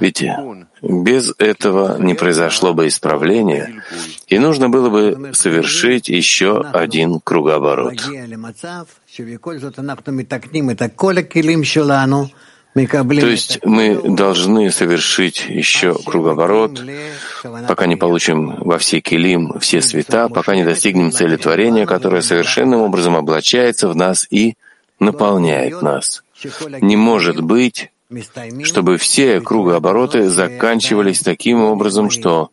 ведь 0.00 0.24
без 0.82 1.32
этого 1.38 1.98
не 1.98 2.14
произошло 2.14 2.74
бы 2.74 2.88
исправления, 2.88 3.82
и 4.26 4.38
нужно 4.38 4.68
было 4.68 4.90
бы 4.90 5.32
совершить 5.34 6.08
еще 6.08 6.60
один 6.60 7.20
кругооборот. 7.20 7.94
То 12.74 13.26
есть 13.26 13.58
мы 13.64 14.00
должны 14.16 14.70
совершить 14.70 15.46
еще 15.48 15.94
круговорот, 15.94 16.82
пока 17.68 17.86
не 17.86 17.96
получим 17.96 18.56
во 18.60 18.78
все 18.78 19.00
килим 19.00 19.58
все 19.60 19.82
света, 19.82 20.30
пока 20.30 20.54
не 20.54 20.64
достигнем 20.64 21.12
цели 21.12 21.36
творения, 21.36 21.84
которое 21.84 22.22
совершенным 22.22 22.80
образом 22.80 23.14
облачается 23.16 23.88
в 23.88 23.96
нас 23.96 24.26
и 24.30 24.54
наполняет 24.98 25.82
нас. 25.82 26.24
Не 26.80 26.96
может 26.96 27.42
быть, 27.42 27.90
чтобы 28.64 28.96
все 28.96 29.40
кругообороты 29.42 30.30
заканчивались 30.30 31.20
таким 31.20 31.62
образом, 31.62 32.08
что 32.08 32.50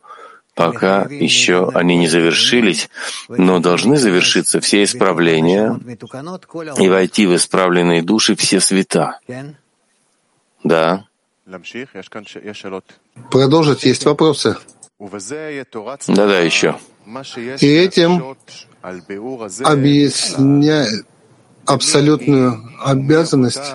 пока 0.54 1.04
еще 1.04 1.72
они 1.74 1.96
не 1.96 2.10
завершились, 2.10 2.90
но 3.30 3.60
должны 3.60 3.96
завершиться 3.96 4.60
все 4.60 4.84
исправления 4.84 5.80
и 6.78 6.90
войти 6.90 7.26
в 7.26 7.36
исправленные 7.36 8.02
души 8.02 8.36
все 8.36 8.60
света. 8.60 9.20
Да. 10.64 11.06
Продолжить, 13.32 13.84
есть 13.84 14.06
вопросы? 14.06 14.58
Да-да, 16.08 16.40
еще. 16.40 16.76
И 17.60 17.68
этим 17.68 18.36
объясняет 19.64 21.06
абсолютную 21.66 22.62
обязанность 22.84 23.72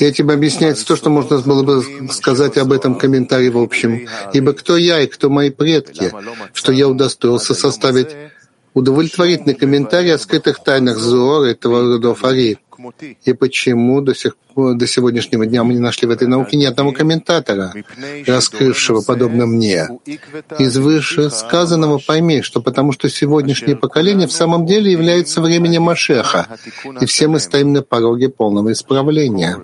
Этим 0.00 0.30
объясняется 0.30 0.86
то, 0.86 0.96
что 0.96 1.10
можно 1.10 1.38
было 1.40 1.62
бы 1.62 2.08
сказать 2.10 2.58
об 2.58 2.72
этом 2.72 2.94
комментарии 2.96 3.48
в 3.48 3.58
общем. 3.58 4.06
«Ибо 4.32 4.52
кто 4.52 4.76
я 4.76 5.00
и 5.00 5.06
кто 5.06 5.30
мои 5.30 5.50
предки, 5.50 6.12
что 6.52 6.72
я 6.72 6.88
удостоился 6.88 7.54
составить 7.54 8.08
удовлетворительный 8.76 9.54
комментарий 9.54 10.14
о 10.14 10.18
скрытых 10.18 10.62
тайнах 10.62 10.98
Зоора 10.98 11.46
этого 11.46 11.80
рода 11.80 12.14
Фари. 12.14 12.58
И 13.24 13.32
почему 13.32 14.00
до 14.00 14.14
сих 14.14 14.36
до 14.56 14.86
сегодняшнего 14.86 15.46
дня 15.46 15.64
мы 15.64 15.74
не 15.74 15.80
нашли 15.80 16.08
в 16.08 16.10
этой 16.10 16.26
науке 16.26 16.56
ни 16.56 16.64
одного 16.64 16.92
комментатора, 16.92 17.74
раскрывшего 18.26 19.02
подобно 19.02 19.46
мне. 19.46 19.88
Из 20.58 20.76
вышесказанного 20.78 21.98
пойми, 21.98 22.42
что 22.42 22.62
потому 22.62 22.92
что 22.92 23.10
сегодняшнее 23.10 23.76
поколение 23.76 24.26
в 24.26 24.32
самом 24.32 24.64
деле 24.66 24.90
является 24.90 25.40
временем 25.42 25.82
Машеха, 25.82 26.46
и 27.00 27.06
все 27.06 27.28
мы 27.28 27.38
стоим 27.38 27.72
на 27.72 27.82
пороге 27.82 28.28
полного 28.28 28.72
исправления. 28.72 29.60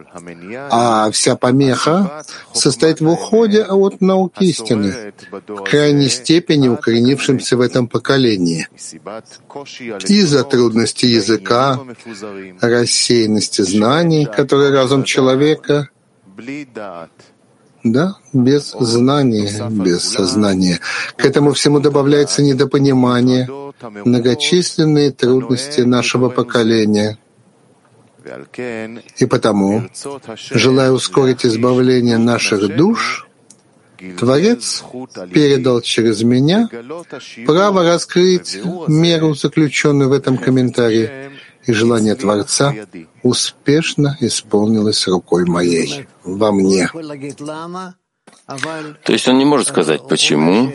А 0.71 1.11
вся 1.11 1.37
помеха 1.37 2.25
состоит 2.53 3.01
в 3.01 3.09
уходе 3.09 3.63
от 3.63 4.01
науки 4.01 4.45
истины, 4.45 5.15
в 5.49 5.63
крайней 5.63 6.09
степени 6.09 6.69
укоренившимся 6.69 7.57
в 7.57 7.61
этом 7.63 7.89
поколении. 7.89 8.69
Из-за 10.05 10.45
трудностей 10.45 11.09
языка, 11.09 11.81
рассеянности 13.03 13.63
знаний, 13.63 14.27
которые 14.27 14.71
разум 14.71 15.05
человека, 15.05 15.89
да, 17.85 18.17
без 18.33 18.75
знания, 18.79 19.51
без 19.71 20.03
сознания. 20.03 20.79
К 21.17 21.25
этому 21.25 21.53
всему 21.53 21.81
добавляется 21.81 22.43
недопонимание, 22.43 23.49
многочисленные 24.05 25.11
трудности 25.11 25.81
нашего 25.81 26.29
поколения. 26.29 27.19
И 29.19 29.27
потому, 29.27 29.83
желая 30.51 30.93
ускорить 30.93 31.45
избавление 31.45 32.19
наших 32.19 32.77
душ, 32.77 33.27
Творец 34.19 34.85
передал 35.33 35.81
через 35.81 36.23
меня 36.23 36.69
право 37.47 37.83
раскрыть 37.85 38.59
меру, 38.89 39.35
заключенную 39.35 40.09
в 40.09 40.13
этом 40.13 40.39
комментарии, 40.39 41.32
и 41.67 41.73
желание 41.73 42.15
Творца 42.15 42.75
успешно 43.23 44.17
исполнилось 44.21 45.07
рукой 45.07 45.45
моей, 45.45 46.07
во 46.25 46.53
мне. 46.53 46.91
То 49.05 49.13
есть 49.13 49.29
он 49.29 49.39
не 49.39 49.45
может 49.45 49.69
сказать 49.69 50.07
почему, 50.09 50.73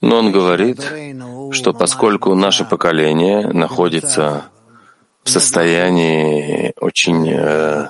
но 0.00 0.18
он 0.18 0.32
говорит, 0.32 0.80
что 1.52 1.72
поскольку 1.72 2.34
наше 2.34 2.64
поколение 2.64 3.48
находится 3.48 4.44
в 5.24 5.30
состоянии 5.30 6.72
очень 6.80 7.28
э, 7.28 7.88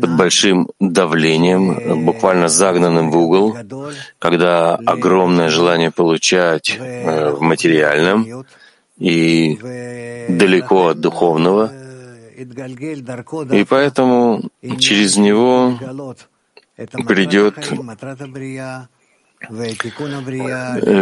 под 0.00 0.16
большим 0.16 0.70
давлением, 0.78 2.04
буквально 2.04 2.46
загнанным 2.46 3.10
в 3.10 3.16
угол, 3.18 3.56
когда 4.20 4.76
огромное 4.76 5.48
желание 5.48 5.90
получать 5.90 6.76
э, 6.78 7.30
в 7.30 7.40
материальном, 7.40 8.46
и 8.98 9.58
далеко 10.28 10.88
от 10.88 11.00
духовного, 11.00 11.72
и 12.36 13.64
поэтому 13.64 14.42
через 14.78 15.16
него 15.16 15.78
придет 17.06 17.54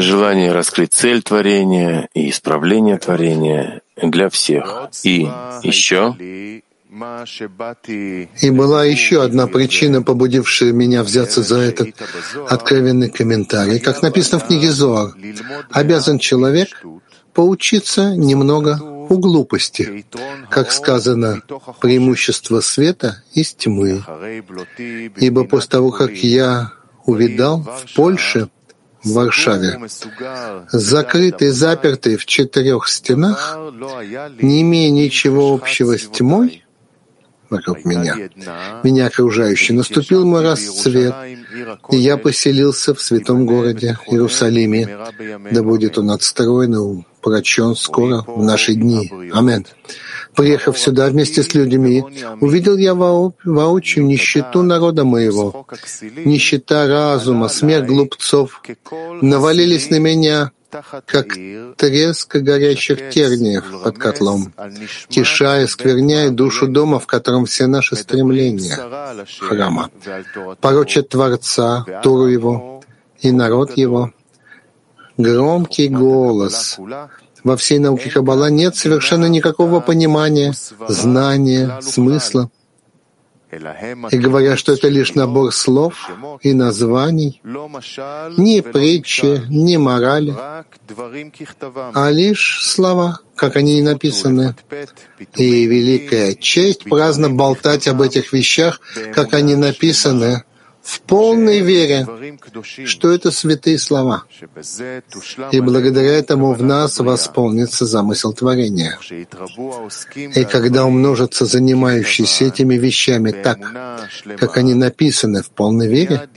желание 0.00 0.52
раскрыть 0.52 0.92
цель 0.92 1.22
творения 1.22 2.08
и 2.14 2.30
исправление 2.30 2.98
творения 2.98 3.80
для 3.96 4.28
всех. 4.28 4.88
И 5.02 5.28
еще 5.62 6.16
и 8.40 8.50
была 8.50 8.84
еще 8.84 9.24
одна 9.24 9.48
причина, 9.48 10.02
побудившая 10.02 10.72
меня 10.72 11.02
взяться 11.02 11.42
за 11.42 11.58
этот 11.58 11.88
откровенный 12.48 13.10
комментарий. 13.10 13.80
Как 13.80 14.02
написано 14.02 14.38
в 14.38 14.46
книге 14.46 14.70
Зоар, 14.70 15.12
обязан 15.70 16.20
человек 16.20 16.84
поучиться 17.34 18.14
немного 18.14 18.80
у 19.08 19.18
глупости, 19.18 20.06
как 20.50 20.72
сказано, 20.72 21.42
преимущество 21.80 22.60
света 22.60 23.22
из 23.34 23.52
тьмы. 23.54 24.02
Ибо 25.16 25.44
после 25.44 25.70
того, 25.70 25.90
как 25.90 26.12
я 26.12 26.72
увидал 27.04 27.60
в 27.60 27.94
Польше, 27.94 28.48
в 29.02 29.12
Варшаве, 29.12 29.78
закрытый, 30.72 31.48
запертый 31.48 32.16
в 32.16 32.24
четырех 32.24 32.88
стенах, 32.88 33.58
не 34.40 34.62
имея 34.62 34.90
ничего 34.90 35.52
общего 35.52 35.98
с 35.98 36.08
тьмой, 36.08 36.63
вокруг 37.50 37.84
меня, 37.84 38.16
меня 38.82 39.06
окружающий. 39.06 39.72
Наступил 39.72 40.24
мой 40.24 40.42
расцвет, 40.42 41.14
и 41.90 41.96
я 41.96 42.16
поселился 42.16 42.94
в 42.94 43.00
святом 43.00 43.46
городе 43.46 43.98
Иерусалиме. 44.06 44.88
Да 45.50 45.62
будет 45.62 45.98
он 45.98 46.10
отстроен 46.10 46.74
и 46.74 46.78
упрочен 46.78 47.74
скоро 47.76 48.24
в 48.26 48.42
наши 48.42 48.74
дни. 48.74 49.10
Амин. 49.32 49.66
Приехав 50.34 50.76
сюда 50.76 51.08
вместе 51.08 51.44
с 51.44 51.54
людьми, 51.54 52.04
увидел 52.40 52.76
я 52.76 52.94
воочию 52.94 54.04
нищету 54.04 54.62
народа 54.62 55.04
моего, 55.04 55.66
нищета 56.24 56.88
разума, 56.88 57.48
смерть 57.48 57.86
глупцов. 57.86 58.60
Навалились 59.22 59.90
на 59.90 59.98
меня— 60.00 60.50
как 61.06 61.26
треск 61.76 62.36
горящих 62.36 63.10
терниев 63.10 63.64
под 63.82 63.98
котлом, 63.98 64.52
тиша 65.08 65.62
и 65.62 65.66
скверняя 65.66 66.30
душу 66.30 66.66
дома, 66.66 66.98
в 66.98 67.06
котором 67.06 67.46
все 67.46 67.66
наши 67.66 67.96
стремления, 67.96 68.76
храма, 69.40 69.90
порочат 70.60 71.08
Творца, 71.08 71.84
Туру 72.02 72.26
Его 72.26 72.82
и 73.20 73.30
народ 73.30 73.76
Его. 73.76 74.12
Громкий 75.16 75.88
голос. 75.88 76.78
Во 77.44 77.56
всей 77.56 77.78
науке 77.78 78.10
Каббала 78.10 78.50
нет 78.50 78.74
совершенно 78.74 79.26
никакого 79.26 79.80
понимания, 79.80 80.54
знания, 80.88 81.78
смысла 81.82 82.50
и 84.10 84.18
говорят, 84.18 84.58
что 84.58 84.72
это 84.72 84.88
лишь 84.88 85.14
набор 85.14 85.52
слов 85.52 86.10
и 86.42 86.52
названий, 86.52 87.40
ни 87.44 88.60
притчи, 88.60 89.42
ни 89.48 89.76
морали, 89.76 90.34
а 91.94 92.10
лишь 92.10 92.64
слова, 92.64 93.20
как 93.36 93.56
они 93.56 93.78
и 93.78 93.82
написаны. 93.82 94.54
И 95.36 95.66
великая 95.66 96.34
честь 96.34 96.84
праздно 96.84 97.30
болтать 97.30 97.88
об 97.88 98.02
этих 98.02 98.32
вещах, 98.32 98.80
как 99.12 99.34
они 99.34 99.56
написаны, 99.56 100.44
в 100.84 101.00
полной 101.00 101.60
вере, 101.60 102.06
что 102.84 103.10
это 103.10 103.30
святые 103.30 103.78
слова. 103.78 104.24
И 105.50 105.60
благодаря 105.60 106.12
этому 106.12 106.52
в 106.52 106.62
нас 106.62 106.98
восполнится 106.98 107.86
замысел 107.86 108.34
творения. 108.34 108.98
И 110.14 110.44
когда 110.44 110.84
умножатся 110.84 111.46
занимающиеся 111.46 112.44
этими 112.44 112.74
вещами 112.74 113.30
так, 113.30 113.58
как 114.36 114.58
они 114.58 114.74
написаны 114.74 115.42
в 115.42 115.50
полной 115.50 115.88
вере, 115.88 116.28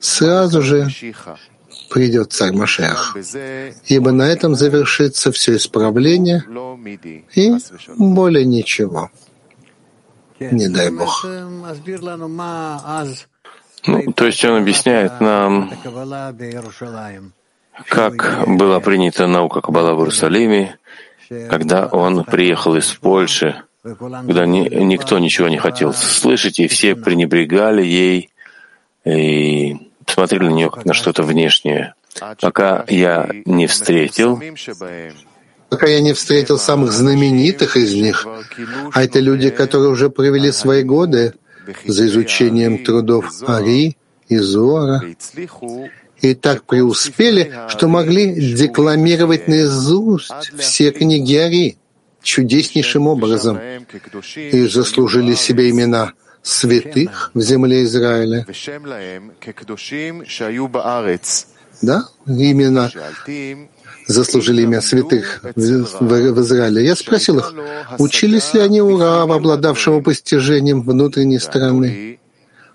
сразу 0.00 0.60
же 0.60 0.88
придет 1.88 2.30
царь 2.30 2.52
Машех, 2.52 3.16
ибо 3.86 4.12
на 4.12 4.24
этом 4.24 4.54
завершится 4.54 5.32
все 5.32 5.56
исправление 5.56 6.44
и 7.34 7.54
более 7.96 8.44
ничего. 8.44 9.10
Не 10.40 10.68
дай 10.68 10.90
Бог. 10.90 11.24
Ну, 13.86 14.12
то 14.12 14.26
есть 14.26 14.44
он 14.44 14.62
объясняет 14.62 15.20
нам, 15.20 15.72
как 17.86 18.44
была 18.46 18.80
принята 18.80 19.26
наука 19.26 19.60
Каббала 19.60 19.94
в 19.94 20.00
Иерусалиме, 20.00 20.78
когда 21.48 21.86
он 21.86 22.24
приехал 22.24 22.76
из 22.76 22.92
Польши, 22.92 23.62
когда 23.82 24.46
ни, 24.46 24.68
никто 24.68 25.18
ничего 25.18 25.48
не 25.48 25.58
хотел 25.58 25.92
слышать, 25.92 26.58
и 26.58 26.68
все 26.68 26.96
пренебрегали 26.96 27.84
ей 27.84 28.30
и 29.04 29.76
смотрели 30.06 30.44
на 30.44 30.54
нее 30.54 30.70
как 30.70 30.84
на 30.84 30.94
что-то 30.94 31.22
внешнее. 31.22 31.94
Пока 32.40 32.84
я 32.88 33.28
не 33.44 33.66
встретил 33.66 34.40
пока 35.68 35.86
я 35.86 36.00
не 36.00 36.12
встретил 36.12 36.58
самых 36.58 36.92
знаменитых 36.92 37.76
из 37.76 37.94
них, 37.94 38.26
а 38.92 39.04
это 39.04 39.20
люди, 39.20 39.50
которые 39.50 39.90
уже 39.90 40.10
провели 40.10 40.50
свои 40.52 40.82
годы 40.82 41.34
за 41.86 42.06
изучением 42.06 42.84
трудов 42.84 43.30
Ари 43.46 43.96
и 44.28 44.36
Зора, 44.36 45.02
и 46.20 46.34
так 46.34 46.64
преуспели, 46.64 47.52
что 47.68 47.88
могли 47.88 48.54
декламировать 48.54 49.48
наизусть 49.48 50.32
все 50.58 50.90
книги 50.90 51.36
Ари 51.36 51.78
чудеснейшим 52.22 53.06
образом 53.06 53.58
и 54.36 54.66
заслужили 54.66 55.34
себе 55.34 55.70
имена 55.70 56.12
святых 56.42 57.30
в 57.34 57.40
земле 57.40 57.84
Израиля. 57.84 58.46
Да, 61.80 62.08
именно 62.26 62.90
заслужили 64.08 64.62
имя 64.62 64.80
святых 64.80 65.40
в, 65.54 66.40
Израиле. 66.40 66.84
Я 66.84 66.96
спросил 66.96 67.38
их, 67.38 67.54
учились 67.98 68.54
ли 68.54 68.60
они 68.60 68.82
у 68.82 68.98
Рава, 68.98 69.36
обладавшего 69.36 70.00
постижением 70.00 70.82
внутренней 70.82 71.38
стороны. 71.38 72.18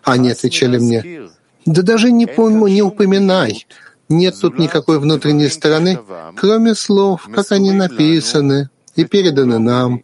Они 0.03 0.29
отвечали 0.31 0.77
мне, 0.77 1.29
да 1.65 1.81
даже 1.81 2.11
не, 2.11 2.27
пойму, 2.27 2.67
не 2.67 2.81
упоминай. 2.81 3.65
Нет 4.09 4.35
тут 4.39 4.59
никакой 4.59 4.99
внутренней 4.99 5.49
стороны, 5.49 5.99
кроме 6.35 6.75
слов, 6.75 7.27
как 7.33 7.51
они 7.51 7.71
написаны 7.71 8.69
и 8.95 9.05
переданы 9.05 9.59
нам. 9.59 10.03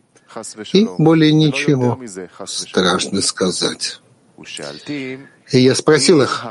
И 0.73 0.87
более 0.97 1.33
ничего. 1.33 1.99
Страшно 2.45 3.21
сказать. 3.21 3.99
И 5.51 5.59
я 5.59 5.75
спросил 5.75 6.21
их, 6.21 6.45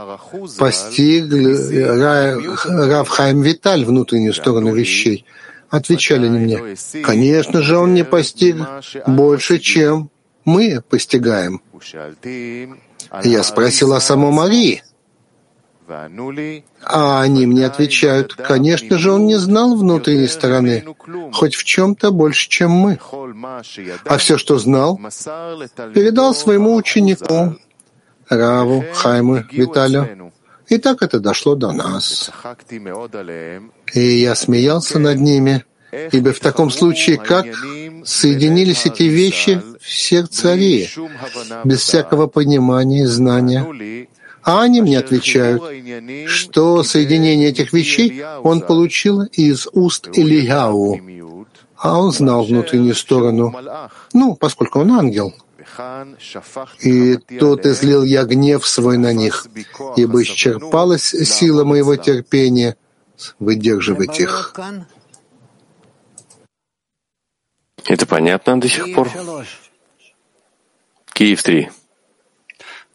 постиг 0.58 1.24
ли 1.32 1.84
Рав 1.84 3.08
Хайм 3.08 3.42
Виталь 3.42 3.84
внутреннюю 3.84 4.34
сторону 4.34 4.74
вещей? 4.74 5.24
Отвечали 5.70 6.26
они 6.26 6.38
мне, 6.38 6.76
конечно 7.04 7.62
же, 7.62 7.76
он 7.76 7.94
не 7.94 8.04
постиг 8.04 8.56
больше, 9.06 9.58
чем 9.58 10.10
мы 10.44 10.82
постигаем. 10.88 11.60
Я 13.22 13.42
спросил 13.42 13.92
о 13.92 14.00
самом 14.00 14.34
Марии. 14.34 14.82
А 16.82 17.22
они 17.22 17.46
мне 17.46 17.64
отвечают, 17.66 18.34
конечно 18.34 18.98
же, 18.98 19.12
он 19.12 19.26
не 19.26 19.36
знал 19.36 19.74
внутренней 19.74 20.28
стороны, 20.28 20.84
хоть 21.32 21.54
в 21.54 21.64
чем-то 21.64 22.10
больше, 22.10 22.48
чем 22.48 22.72
мы. 22.72 22.98
А 24.04 24.18
все, 24.18 24.36
что 24.36 24.58
знал, 24.58 25.00
передал 25.94 26.34
своему 26.34 26.74
ученику, 26.74 27.56
Раву, 28.28 28.84
Хайму, 28.94 29.44
Виталию. 29.50 30.32
И 30.68 30.76
так 30.78 31.02
это 31.02 31.18
дошло 31.18 31.54
до 31.54 31.72
нас. 31.72 32.30
И 33.94 34.00
я 34.00 34.34
смеялся 34.34 34.98
над 34.98 35.18
ними, 35.18 35.64
ибо 36.12 36.32
в 36.32 36.40
таком 36.40 36.70
случае 36.70 37.16
как 37.16 37.46
соединились 38.04 38.84
эти 38.84 39.04
вещи 39.04 39.62
в 39.80 39.90
сердце 39.90 40.50
Арии, 40.50 40.90
без 41.64 41.80
всякого 41.80 42.26
понимания 42.26 43.02
и 43.02 43.06
знания. 43.06 44.08
А 44.42 44.62
они 44.62 44.82
мне 44.82 44.98
отвечают, 44.98 45.62
что 46.26 46.82
соединение 46.82 47.48
этих 47.48 47.72
вещей 47.72 48.22
он 48.42 48.60
получил 48.60 49.22
из 49.22 49.66
уст 49.72 50.08
Ильяу, 50.12 51.00
а 51.76 51.98
он 51.98 52.12
знал 52.12 52.44
внутреннюю 52.44 52.94
сторону, 52.94 53.54
ну, 54.12 54.34
поскольку 54.36 54.80
он 54.80 54.92
ангел— 54.92 55.34
и 56.80 57.16
тот 57.38 57.66
излил 57.66 58.04
я 58.04 58.24
гнев 58.24 58.66
свой 58.66 58.98
на 58.98 59.12
них, 59.12 59.46
ибо 59.96 60.22
исчерпалась 60.22 61.10
сила 61.10 61.64
моего 61.64 61.96
терпения 61.96 62.76
выдерживать 63.38 64.20
их. 64.20 64.54
Это 67.84 68.06
понятно 68.06 68.60
до 68.60 68.68
сих 68.68 68.94
пор? 68.94 69.10
Киев 71.12 71.42
3. 71.42 71.70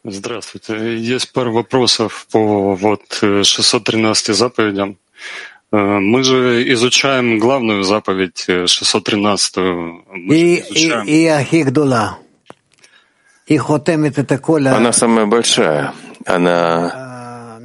Здравствуйте. 0.06 0.98
Есть 0.98 1.32
пару 1.32 1.54
вопросов 1.54 2.28
по 2.32 2.76
вот 2.76 3.02
613 3.12 4.36
заповедям. 4.36 4.98
Э, 5.72 5.78
мы 5.78 6.24
же 6.24 6.72
изучаем 6.74 7.40
главную 7.40 7.84
заповедь 7.84 8.46
613. 8.46 9.58
Мы 9.58 10.38
и, 10.38 10.62
изучаем... 10.62 11.08
и, 11.08 11.24
и 11.24 11.28
Она 14.76 14.92
самая 14.92 15.26
большая. 15.26 15.94
Она 16.26 17.60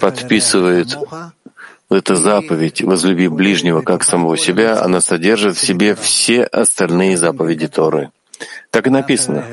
подписывает 0.00 0.96
эта 1.90 2.16
заповедь 2.16 2.82
«Возлюби 2.82 3.28
ближнего 3.28 3.80
как 3.82 4.04
самого 4.04 4.36
себя», 4.36 4.82
она 4.82 5.00
содержит 5.00 5.56
в 5.56 5.60
себе 5.60 5.94
все 5.94 6.44
остальные 6.44 7.16
заповеди 7.16 7.68
Торы. 7.68 8.10
Так 8.70 8.86
и 8.86 8.90
написано. 8.90 9.44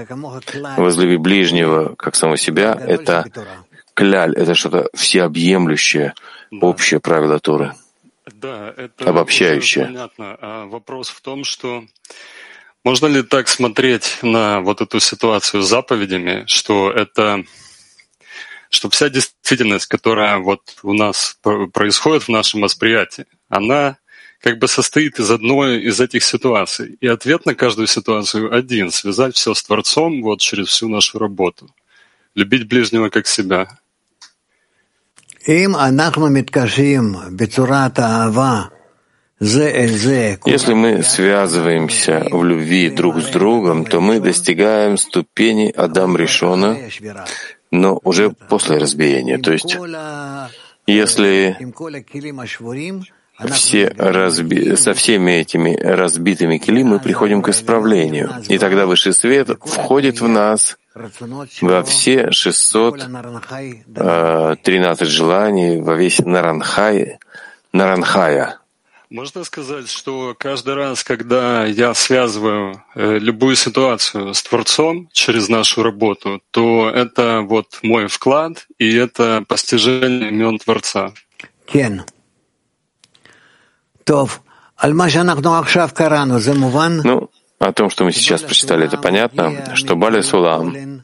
«Возлюби 0.77 1.17
ближнего 1.17 1.95
как 1.95 2.15
самого 2.15 2.37
себя»— 2.37 2.77
это 2.87 3.25
кляль, 3.93 4.35
это 4.35 4.53
что-то 4.53 4.89
всеобъемлющее, 4.93 6.13
общее 6.61 6.99
правило 6.99 7.39
Торы. 7.39 7.73
Да, 8.25 8.73
это 8.75 9.09
обобщающее. 9.09 9.85
Понятно. 9.85 10.37
А 10.41 10.65
вопрос 10.65 11.09
в 11.09 11.21
том, 11.21 11.43
что 11.43 11.83
можно 12.85 13.07
ли 13.07 13.23
так 13.23 13.47
смотреть 13.47 14.19
на 14.21 14.61
вот 14.61 14.79
эту 14.79 14.99
ситуацию 14.99 15.63
с 15.63 15.67
заповедями, 15.67 16.43
что 16.45 16.91
это 16.91 17.43
что 18.69 18.89
вся 18.89 19.09
действительность, 19.09 19.87
которая 19.87 20.37
вот 20.37 20.61
у 20.83 20.93
нас 20.93 21.37
происходит 21.73 22.23
в 22.23 22.29
нашем 22.29 22.61
восприятии, 22.61 23.25
она 23.49 23.97
как 24.39 24.59
бы 24.59 24.67
состоит 24.67 25.19
из 25.19 25.31
одной 25.31 25.81
из 25.81 25.99
этих 25.99 26.23
ситуаций. 26.23 26.97
И 27.01 27.07
ответ 27.07 27.45
на 27.45 27.55
каждую 27.55 27.87
ситуацию 27.87 28.53
один— 28.53 28.91
связать 28.91 29.35
все 29.35 29.55
с 29.55 29.63
Творцом 29.63 30.21
вот 30.21 30.39
через 30.39 30.67
всю 30.67 30.87
нашу 30.87 31.17
работу. 31.17 31.73
Любить 32.35 32.67
ближнего 32.67 33.09
как 33.09 33.25
себя. 33.27 33.79
Если 40.45 40.73
мы 40.73 41.03
связываемся 41.03 42.25
в 42.31 42.43
любви 42.43 42.89
друг 42.89 43.21
с 43.21 43.27
другом, 43.27 43.85
то 43.85 44.01
мы 44.01 44.19
достигаем 44.19 44.97
ступени 44.97 45.71
Адам 45.75 46.17
Ришона, 46.17 46.77
но 47.69 47.99
уже 48.03 48.31
после 48.31 48.77
разбиения. 48.77 49.37
То 49.37 49.53
есть, 49.53 49.77
если 50.87 51.55
все 53.51 53.93
разби... 53.97 54.75
со 54.77 54.93
всеми 54.93 55.33
этими 55.33 55.75
разбитыми 55.75 56.57
кили 56.57 56.83
мы 56.83 56.99
приходим 56.99 57.41
к 57.41 57.49
исправлению. 57.49 58.31
И 58.47 58.57
тогда 58.57 58.87
Высший 58.87 59.11
Свет 59.13 59.49
входит 59.61 60.21
в 60.21 60.27
нас 60.27 60.77
во 61.61 61.83
все 61.83 62.31
613 62.31 65.01
э, 65.01 65.05
желаний, 65.05 65.81
во 65.81 65.95
весь 65.95 66.19
Наранхай, 66.19 67.19
Наранхая. 67.73 68.59
Можно 69.09 69.43
сказать, 69.43 69.89
что 69.89 70.35
каждый 70.37 70.73
раз, 70.73 71.03
когда 71.03 71.65
я 71.65 71.93
связываю 71.93 72.83
э, 72.95 73.19
любую 73.19 73.55
ситуацию 73.55 74.33
с 74.33 74.41
Творцом 74.41 75.09
через 75.11 75.47
нашу 75.47 75.83
работу, 75.83 76.41
то 76.51 76.89
это 76.89 77.41
вот 77.41 77.79
мой 77.83 78.07
вклад, 78.07 78.65
и 78.79 78.95
это 78.95 79.43
постижение 79.47 80.29
имен 80.29 80.57
Творца. 80.57 81.13
Кен. 81.67 82.03
Ну, 87.03 87.29
о 87.59 87.71
том, 87.71 87.89
что 87.89 88.03
мы 88.03 88.11
сейчас 88.11 88.41
прочитали, 88.41 88.85
это 88.85 88.97
понятно, 88.97 89.75
что 89.75 89.95
Бали 89.95 90.21
Сулам 90.21 91.01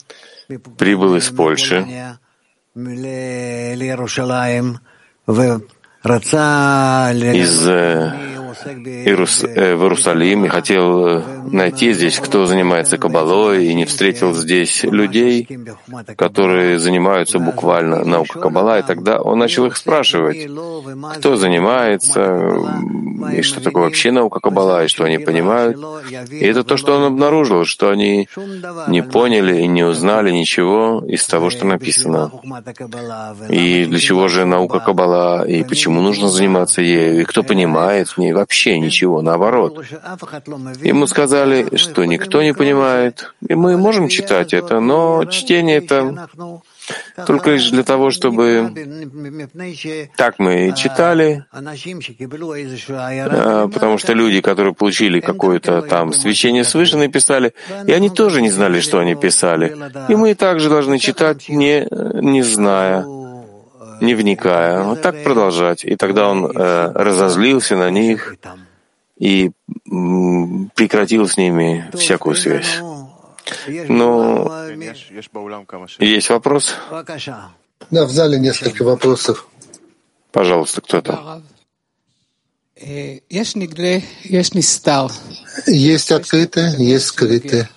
прибыл 0.77 1.15
из 1.15 1.29
Польши, 1.29 2.17
из 7.11 7.67
Иерус... 8.65 9.43
Э, 9.43 9.75
в 9.75 9.83
Иерусалим 9.83 10.45
и 10.45 10.47
хотел 10.47 11.07
э, 11.07 11.23
найти 11.45 11.93
здесь, 11.93 12.19
кто 12.19 12.45
занимается 12.45 12.97
кабалой, 12.97 13.65
и 13.65 13.73
не 13.73 13.85
встретил 13.85 14.33
здесь 14.33 14.83
людей, 14.83 15.47
которые 16.15 16.79
занимаются 16.79 17.39
буквально 17.39 18.03
наукой 18.05 18.41
кабала, 18.41 18.79
и 18.79 18.83
тогда 18.83 19.21
он 19.21 19.39
начал 19.39 19.65
их 19.65 19.77
спрашивать, 19.77 20.47
кто 21.17 21.35
занимается, 21.35 22.55
и 23.33 23.41
что 23.41 23.61
такое 23.61 23.83
вообще 23.83 24.11
наука 24.11 24.39
кабала, 24.39 24.83
и 24.83 24.87
что 24.87 25.03
они 25.03 25.17
понимают. 25.17 25.77
И 26.29 26.45
это 26.45 26.63
то, 26.63 26.77
что 26.77 26.95
он 26.95 27.03
обнаружил, 27.03 27.65
что 27.65 27.89
они 27.89 28.27
не 28.87 29.03
поняли 29.03 29.61
и 29.61 29.67
не 29.67 29.83
узнали 29.83 30.31
ничего 30.31 31.03
из 31.07 31.25
того, 31.25 31.49
что 31.49 31.65
написано. 31.65 32.31
И 33.49 33.85
для 33.85 33.99
чего 33.99 34.27
же 34.27 34.45
наука 34.45 34.79
кабала, 34.79 35.45
и 35.47 35.63
почему 35.63 36.01
нужно 36.01 36.29
заниматься 36.29 36.81
ею, 36.81 37.21
и 37.21 37.23
кто 37.23 37.43
понимает 37.43 38.09
в 38.09 38.17
ней 38.17 38.33
вообще 38.33 38.79
ничего, 38.79 39.21
наоборот. 39.21 39.83
Ему 40.83 41.07
сказали, 41.07 41.30
что 41.77 42.05
никто 42.05 42.41
не 42.43 42.53
понимает, 42.53 43.33
и 43.47 43.55
мы 43.55 43.77
можем 43.77 44.07
читать 44.07 44.53
это, 44.53 44.79
но 44.79 45.25
чтение 45.25 45.77
это 45.77 46.29
только 47.27 47.51
лишь 47.51 47.69
для 47.69 47.83
того, 47.83 48.09
чтобы 48.11 48.71
так 50.17 50.39
мы 50.39 50.69
и 50.69 50.75
читали, 50.75 51.45
а, 52.89 53.67
потому 53.67 53.97
что 53.97 54.13
люди, 54.13 54.41
которые 54.41 54.73
получили 54.73 55.19
какое-то 55.19 55.81
там 55.81 56.13
священие 56.13 56.63
свыше, 56.63 56.97
написали, 56.97 57.53
и 57.87 57.91
они 57.91 58.09
тоже 58.09 58.41
не 58.41 58.49
знали, 58.49 58.79
что 58.79 58.99
они 58.99 59.15
писали. 59.15 59.75
И 60.09 60.15
мы 60.15 60.33
также 60.35 60.69
должны 60.69 60.99
читать, 60.99 61.49
не, 61.49 61.87
не 62.21 62.41
зная 62.41 63.05
не 64.01 64.15
вникая, 64.15 64.81
вот 64.83 65.01
так 65.01 65.23
продолжать. 65.23 65.85
И 65.85 65.95
тогда 65.95 66.27
он 66.27 66.45
э, 66.45 66.91
разозлился 66.95 67.75
на 67.75 67.91
них 67.91 68.35
и 69.21 69.51
прекратил 70.75 71.27
с 71.27 71.37
ними 71.37 71.89
всякую 71.93 72.35
связь. 72.35 72.79
Но 73.67 74.51
есть 75.99 76.29
вопрос? 76.29 76.73
Да, 77.91 78.05
в 78.05 78.11
зале 78.11 78.39
несколько 78.39 78.83
вопросов. 78.83 79.47
Пожалуйста, 80.31 80.81
кто-то. 80.81 81.43
Есть 85.67 86.11
открытое, 86.11 86.75
есть 86.77 87.05
скрытое. 87.05 87.69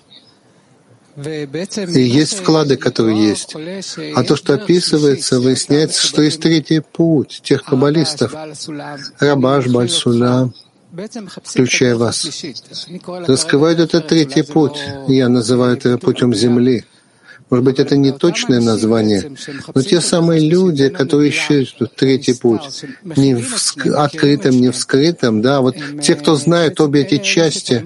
И 1.16 2.00
есть 2.00 2.38
вклады, 2.38 2.78
которые 2.78 3.28
есть. 3.28 3.54
А 4.16 4.24
то, 4.24 4.34
что 4.34 4.54
описывается, 4.54 5.40
выясняется, 5.40 6.06
что 6.06 6.22
есть 6.22 6.40
третий 6.40 6.80
путь 6.80 7.42
тех 7.44 7.64
каббалистов. 7.64 8.34
Рабаш, 9.20 9.66
Бальсула, 9.66 10.52
включая 11.42 11.96
вас. 11.96 12.44
Раскрывают 13.26 13.80
этот 13.80 14.08
третий 14.08 14.42
путь. 14.42 14.78
Я 15.08 15.28
называю 15.28 15.76
это 15.76 15.98
путем 15.98 16.34
земли. 16.34 16.84
Может 17.50 17.64
быть, 17.64 17.78
это 17.78 17.96
не 17.96 18.10
точное 18.10 18.60
название, 18.60 19.36
но 19.74 19.82
те 19.82 20.00
самые 20.00 20.48
люди, 20.48 20.88
которые 20.88 21.30
ищут 21.30 21.94
третий 21.94 22.32
путь, 22.32 22.84
не 23.16 23.34
в 23.34 23.86
открытом, 23.94 24.52
не 24.60 24.70
в 24.70 24.76
скрытом, 24.76 25.42
да, 25.42 25.60
вот 25.60 25.76
те, 26.02 26.14
кто 26.14 26.36
знает 26.36 26.80
обе 26.80 27.02
эти 27.02 27.18
части, 27.18 27.84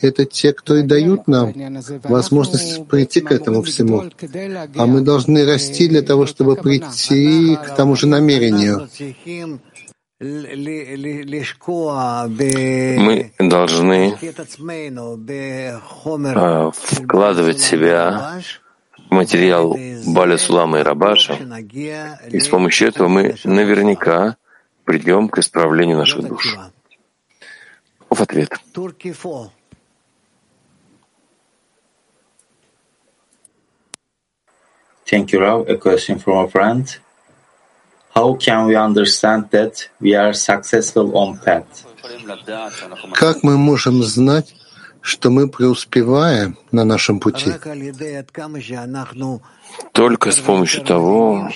это 0.00 0.24
те, 0.24 0.52
кто 0.52 0.76
и 0.76 0.82
дают 0.82 1.28
нам 1.28 1.54
возможность 2.02 2.86
прийти 2.88 3.20
к 3.20 3.30
этому 3.30 3.62
всему. 3.62 4.04
А 4.76 4.86
мы 4.86 5.00
должны 5.02 5.46
расти 5.46 5.88
для 5.88 6.02
того, 6.02 6.26
чтобы 6.26 6.56
прийти 6.56 7.56
к 7.56 7.76
тому 7.76 7.94
же 7.94 8.08
намерению. 8.08 8.88
Мы 10.18 10.30
должны 13.38 14.16
а, 16.34 16.70
вкладывать 16.70 17.60
себя 17.60 18.40
материал 19.10 19.76
Баля 20.06 20.38
Сулама 20.38 20.78
и 20.78 20.82
Рабаша, 20.82 21.34
и 22.30 22.40
с 22.40 22.48
помощью 22.48 22.88
этого 22.88 23.08
мы 23.08 23.36
наверняка 23.44 24.38
придем 24.84 25.28
к 25.28 25.36
исправлению 25.36 25.98
наших 25.98 26.26
душ. 26.26 26.56
В 28.08 28.22
ответ. 28.22 28.58
Thank 35.08 35.30
you, 35.32 35.38
Rav. 35.38 35.68
A 35.68 35.76
question 35.76 36.18
from 36.18 36.38
a 36.38 36.48
friend. 36.48 36.98
How 38.16 38.34
can 38.34 38.66
we 38.66 38.74
understand 38.76 39.50
that 39.50 39.74
we 40.00 40.14
are 40.14 40.32
successful 40.32 41.06
on 41.22 41.38
path? 41.44 41.84
Как 43.12 43.42
мы 43.42 43.58
можем 43.58 44.02
знать, 44.02 44.54
что 45.02 45.30
мы 45.30 45.48
преуспеваем 45.48 46.56
на 46.72 46.84
нашем 46.84 47.20
пути 47.20 47.52
только 49.92 50.32
с 50.32 50.38
помощью 50.38 50.82
того, 50.82 51.48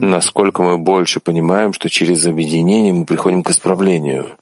насколько 0.00 0.62
мы 0.62 0.78
больше 0.78 1.20
понимаем, 1.20 1.72
что 1.72 1.88
через 1.90 2.26
объединение 2.26 2.92
мы 2.92 3.04
приходим 3.04 3.42
к 3.42 3.50
исправлению. 3.50 4.36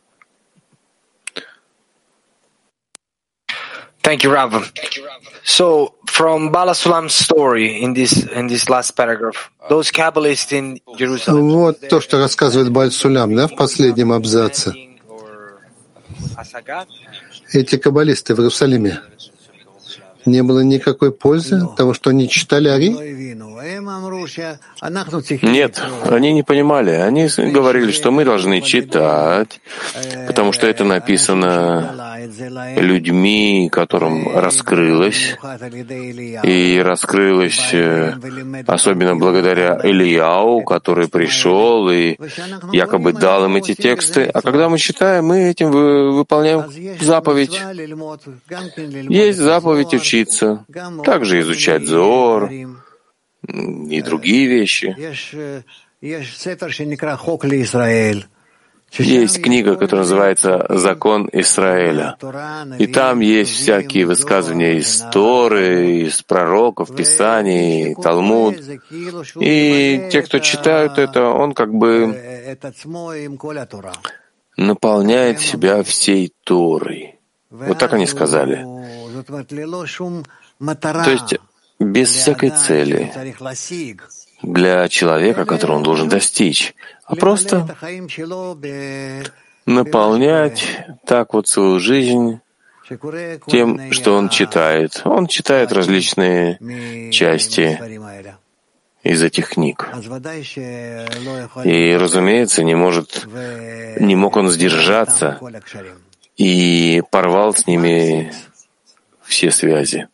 Thank 4.05 4.23
you, 4.23 4.31
Rav. 4.35 4.71
So, 5.45 5.95
from 6.07 6.53
Bala 6.53 6.75
Sulam's 6.75 7.15
story 7.15 7.83
in 7.83 7.95
this 7.95 8.13
in 8.39 8.47
this 8.49 8.69
last 8.69 8.91
paragraph, 8.93 9.51
those 9.71 9.91
Kabbalists 9.91 10.53
in 10.53 10.79
Jerusalem. 10.99 11.49
Вот 11.49 11.89
то, 11.89 12.01
что 12.03 12.19
рассказывает 12.19 12.71
Баль 12.71 12.91
Сулям, 12.91 13.35
да, 13.35 13.49
в 13.49 13.57
последнем 13.57 14.13
абзаце. 14.13 14.75
Эти 17.53 17.77
каббалисты 17.79 18.35
в 18.35 18.39
Иерусалиме, 18.41 19.01
не 20.27 20.43
было 20.43 20.61
никакой 20.61 21.13
пользы 21.13 21.57
от 21.57 21.77
того, 21.77 21.95
что 21.95 22.11
они 22.11 22.29
читали 22.29 22.69
Ари? 22.69 22.91
Нет, 25.43 25.83
они 26.11 26.33
не 26.33 26.43
понимали. 26.43 26.91
Они 26.91 27.29
говорили, 27.39 27.93
что 27.93 28.11
мы 28.11 28.25
должны 28.25 28.61
читать, 28.61 29.61
потому 30.27 30.53
что 30.53 30.67
это 30.67 30.85
написано 30.85 32.15
людьми, 32.77 33.69
которым 33.71 34.37
раскрылось, 34.37 35.37
и 36.43 36.81
раскрылось 36.85 37.73
э, 37.73 38.15
особенно 38.67 39.17
благодаря 39.17 39.81
Ильяу, 39.83 40.63
который 40.63 41.09
пришел 41.09 41.91
и 41.91 42.17
якобы 42.73 43.13
дал 43.13 43.45
им 43.47 43.57
эти 43.57 43.75
тексты. 43.75 44.25
А 44.25 44.41
когда 44.41 44.69
мы 44.69 44.79
читаем, 44.79 45.27
мы 45.27 45.51
этим 45.51 45.71
выполняем 45.71 46.65
заповедь. 47.01 47.61
Есть 49.09 49.39
заповедь 49.39 49.95
учиться, 50.15 50.65
также 51.05 51.41
изучать 51.41 51.87
Зор 51.87 52.51
и 52.51 54.03
другие 54.03 54.47
вещи. 54.47 54.97
Есть 58.97 59.43
книга, 59.43 59.75
которая 59.75 60.05
называется 60.05 60.67
«Закон 60.69 61.29
Израиля». 61.33 62.17
И 62.79 62.87
там 62.87 63.19
есть 63.21 63.51
всякие 63.51 64.07
высказывания 64.07 64.77
из 64.77 65.01
Торы, 65.13 66.03
из 66.03 66.23
пророков, 66.23 66.95
Писаний, 66.95 67.97
Талмуд. 67.97 68.57
И 69.41 70.09
те, 70.13 70.23
кто 70.23 70.39
читают 70.39 70.99
это, 70.99 71.25
он 71.31 71.55
как 71.55 71.75
бы 71.75 72.57
наполняет 74.57 75.41
себя 75.41 75.83
всей 75.83 76.33
Торой. 76.45 77.19
Вот 77.51 77.79
так 77.79 77.95
они 77.95 78.07
сказали. 78.07 78.65
То 80.59 81.11
есть 81.11 81.35
без 81.79 82.09
всякой 82.09 82.51
цели 82.51 83.13
для 84.43 84.89
человека, 84.89 85.45
которого 85.45 85.77
он 85.77 85.83
должен 85.83 86.09
достичь, 86.09 86.75
а 87.05 87.17
просто 87.17 87.77
наполнять 89.67 90.87
так 91.07 91.35
вот 91.35 91.49
свою 91.49 91.79
жизнь 91.79 92.41
тем, 93.47 93.93
что 93.93 94.15
он 94.15 94.29
читает. 94.29 95.01
Он 95.05 95.27
читает 95.27 95.73
различные 95.73 96.59
части 97.11 97.81
из 99.03 99.23
этих 99.23 99.51
книг. 99.51 99.89
И, 101.65 101.97
разумеется, 101.97 102.63
не 102.63 102.75
может, 102.75 103.27
не 104.01 104.17
мог 104.17 104.37
он 104.37 104.51
сдержаться 104.51 105.41
и 106.37 107.03
порвал 107.11 107.55
с 107.55 107.67
ними 107.67 108.33
все 109.27 109.51
связи. 109.51 110.09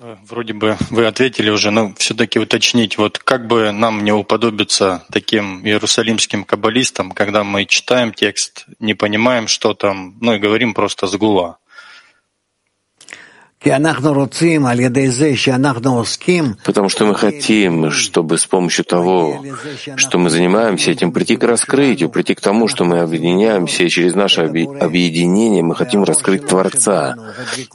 Вроде 0.00 0.54
бы 0.54 0.78
вы 0.88 1.06
ответили 1.06 1.50
уже, 1.50 1.70
но 1.70 1.94
все-таки 1.98 2.38
уточнить, 2.38 2.96
вот 2.96 3.18
как 3.18 3.46
бы 3.46 3.70
нам 3.70 4.02
не 4.02 4.12
уподобиться 4.12 5.04
таким 5.12 5.64
иерусалимским 5.64 6.44
каббалистам, 6.44 7.12
когда 7.12 7.44
мы 7.44 7.66
читаем 7.66 8.14
текст, 8.14 8.64
не 8.78 8.94
понимаем, 8.94 9.46
что 9.46 9.74
там, 9.74 10.16
ну 10.20 10.34
и 10.34 10.38
говорим 10.38 10.72
просто 10.72 11.06
с 11.06 11.14
гула. 11.16 11.58
Потому 16.64 16.88
что 16.88 17.04
мы 17.04 17.14
хотим, 17.14 17.90
чтобы 17.90 18.38
с 18.38 18.46
помощью 18.46 18.84
того, 18.84 19.44
что 19.96 20.18
мы 20.18 20.30
занимаемся 20.30 20.90
этим, 20.90 21.12
прийти 21.12 21.36
к 21.36 21.44
раскрытию, 21.44 22.10
прийти 22.10 22.34
к 22.34 22.40
тому, 22.40 22.68
что 22.68 22.84
мы 22.84 23.00
объединяемся, 23.00 23.84
и 23.84 23.88
через 23.88 24.14
наше 24.14 24.42
объединение 24.42 25.62
мы 25.62 25.74
хотим 25.74 26.04
раскрыть 26.04 26.46
Творца 26.46 27.16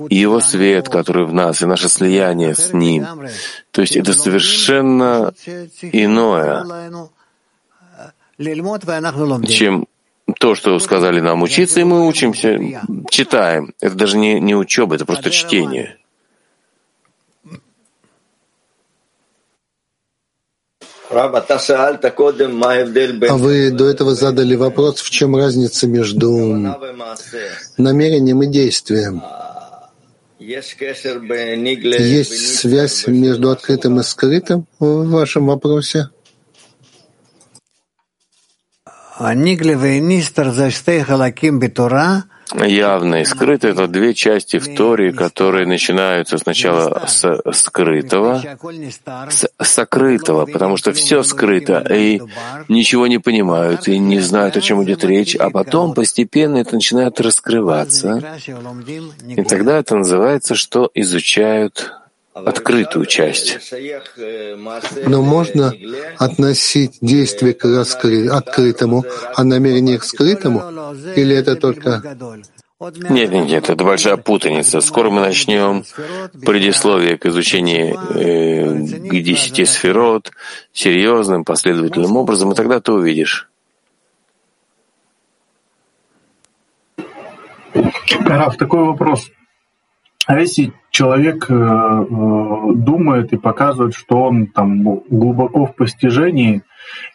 и 0.10 0.16
Его 0.16 0.40
свет, 0.40 0.90
который 0.90 1.26
в 1.26 1.34
нас, 1.34 1.62
и 1.62 1.66
наше 1.66 1.90
слияние 1.90 2.56
с 2.56 2.74
Ним. 2.74 3.06
То 3.72 3.82
есть 3.82 3.96
это 3.96 4.14
совершенно 4.14 5.34
иное, 5.82 6.64
чем 9.48 9.86
то, 10.44 10.56
что 10.56 10.78
сказали 10.80 11.22
нам 11.22 11.42
учиться, 11.42 11.80
и 11.80 11.86
мы 11.86 12.06
учимся, 12.06 12.60
читаем. 13.10 13.74
Это 13.80 13.96
даже 13.96 14.18
не, 14.18 14.42
не 14.42 14.56
учеба, 14.56 14.96
это 14.96 15.06
просто 15.06 15.30
чтение. 15.30 15.96
А 21.10 21.30
вы 23.38 23.72
до 23.72 23.86
этого 23.86 24.16
задали 24.16 24.56
вопрос, 24.56 25.00
в 25.00 25.10
чем 25.10 25.38
разница 25.38 25.88
между 25.88 26.30
намерением 27.78 28.44
и 28.44 28.48
действием. 28.48 29.24
Есть 32.04 32.60
связь 32.60 33.08
между 33.08 33.50
открытым 33.50 34.02
и 34.02 34.04
скрытым 34.04 34.68
в 34.78 35.10
вашем 35.10 35.46
вопросе? 35.46 36.10
Явно 42.56 43.22
и 43.22 43.26
скрыто— 43.26 43.68
это 43.70 43.88
две 43.88 44.14
части 44.14 44.60
в 44.60 44.76
Торе, 44.76 45.12
которые 45.12 45.66
начинаются 45.66 46.38
сначала 46.38 47.06
с 47.08 47.42
скрытого, 47.52 48.42
с 49.30 49.50
сокрытого, 49.60 50.46
потому 50.46 50.78
что 50.78 50.94
все 50.94 51.24
скрыто, 51.24 51.80
и 51.80 52.22
ничего 52.68 53.08
не 53.08 53.18
понимают, 53.18 53.88
и 53.88 53.98
не 53.98 54.20
знают, 54.20 54.58
о 54.58 54.62
чем 54.62 54.84
идет 54.84 55.04
речь, 55.04 55.36
а 55.36 55.50
потом 55.50 55.94
постепенно 55.94 56.58
это 56.58 56.76
начинает 56.76 57.20
раскрываться. 57.20 58.38
И 59.28 59.44
тогда 59.44 59.80
это 59.80 59.96
называется, 59.96 60.54
что 60.54 60.92
изучают 60.94 61.92
открытую 62.34 63.06
часть. 63.06 63.74
Но 65.08 65.22
можно 65.22 65.74
относить 66.18 66.98
действие 67.02 67.54
к 67.54 67.66
раскры... 67.66 68.28
открытому, 68.30 69.06
а 69.36 69.44
намерение 69.44 70.00
к 70.00 70.04
скрытому? 70.04 70.94
Или 71.16 71.36
это 71.36 71.56
только... 71.56 72.02
Нет, 73.10 73.32
нет, 73.32 73.46
нет, 73.46 73.70
это 73.70 73.82
большая 73.86 74.18
путаница. 74.18 74.82
Скоро 74.82 75.10
мы 75.10 75.22
начнем 75.22 75.86
предисловие 76.46 77.18
к 77.18 77.26
изучению 77.28 77.98
э, 78.14 78.66
к 78.76 79.24
десяти 79.24 79.64
сферот 79.64 80.32
серьезным, 80.74 81.46
последовательным 81.46 82.18
образом, 82.18 82.52
и 82.52 82.56
тогда 82.56 82.82
ты 82.82 82.92
увидишь. 82.92 83.48
Раф, 88.26 88.58
такой 88.58 88.84
вопрос. 88.84 89.30
А 90.26 90.40
если 90.40 90.74
человек 90.94 91.48
э, 91.50 91.54
э, 91.54 92.74
думает 92.76 93.34
и 93.34 93.38
показывает, 93.38 93.96
что 93.96 94.26
он 94.26 94.46
там 94.46 94.84
глубоко 95.10 95.66
в 95.66 95.76
постижении, 95.76 96.62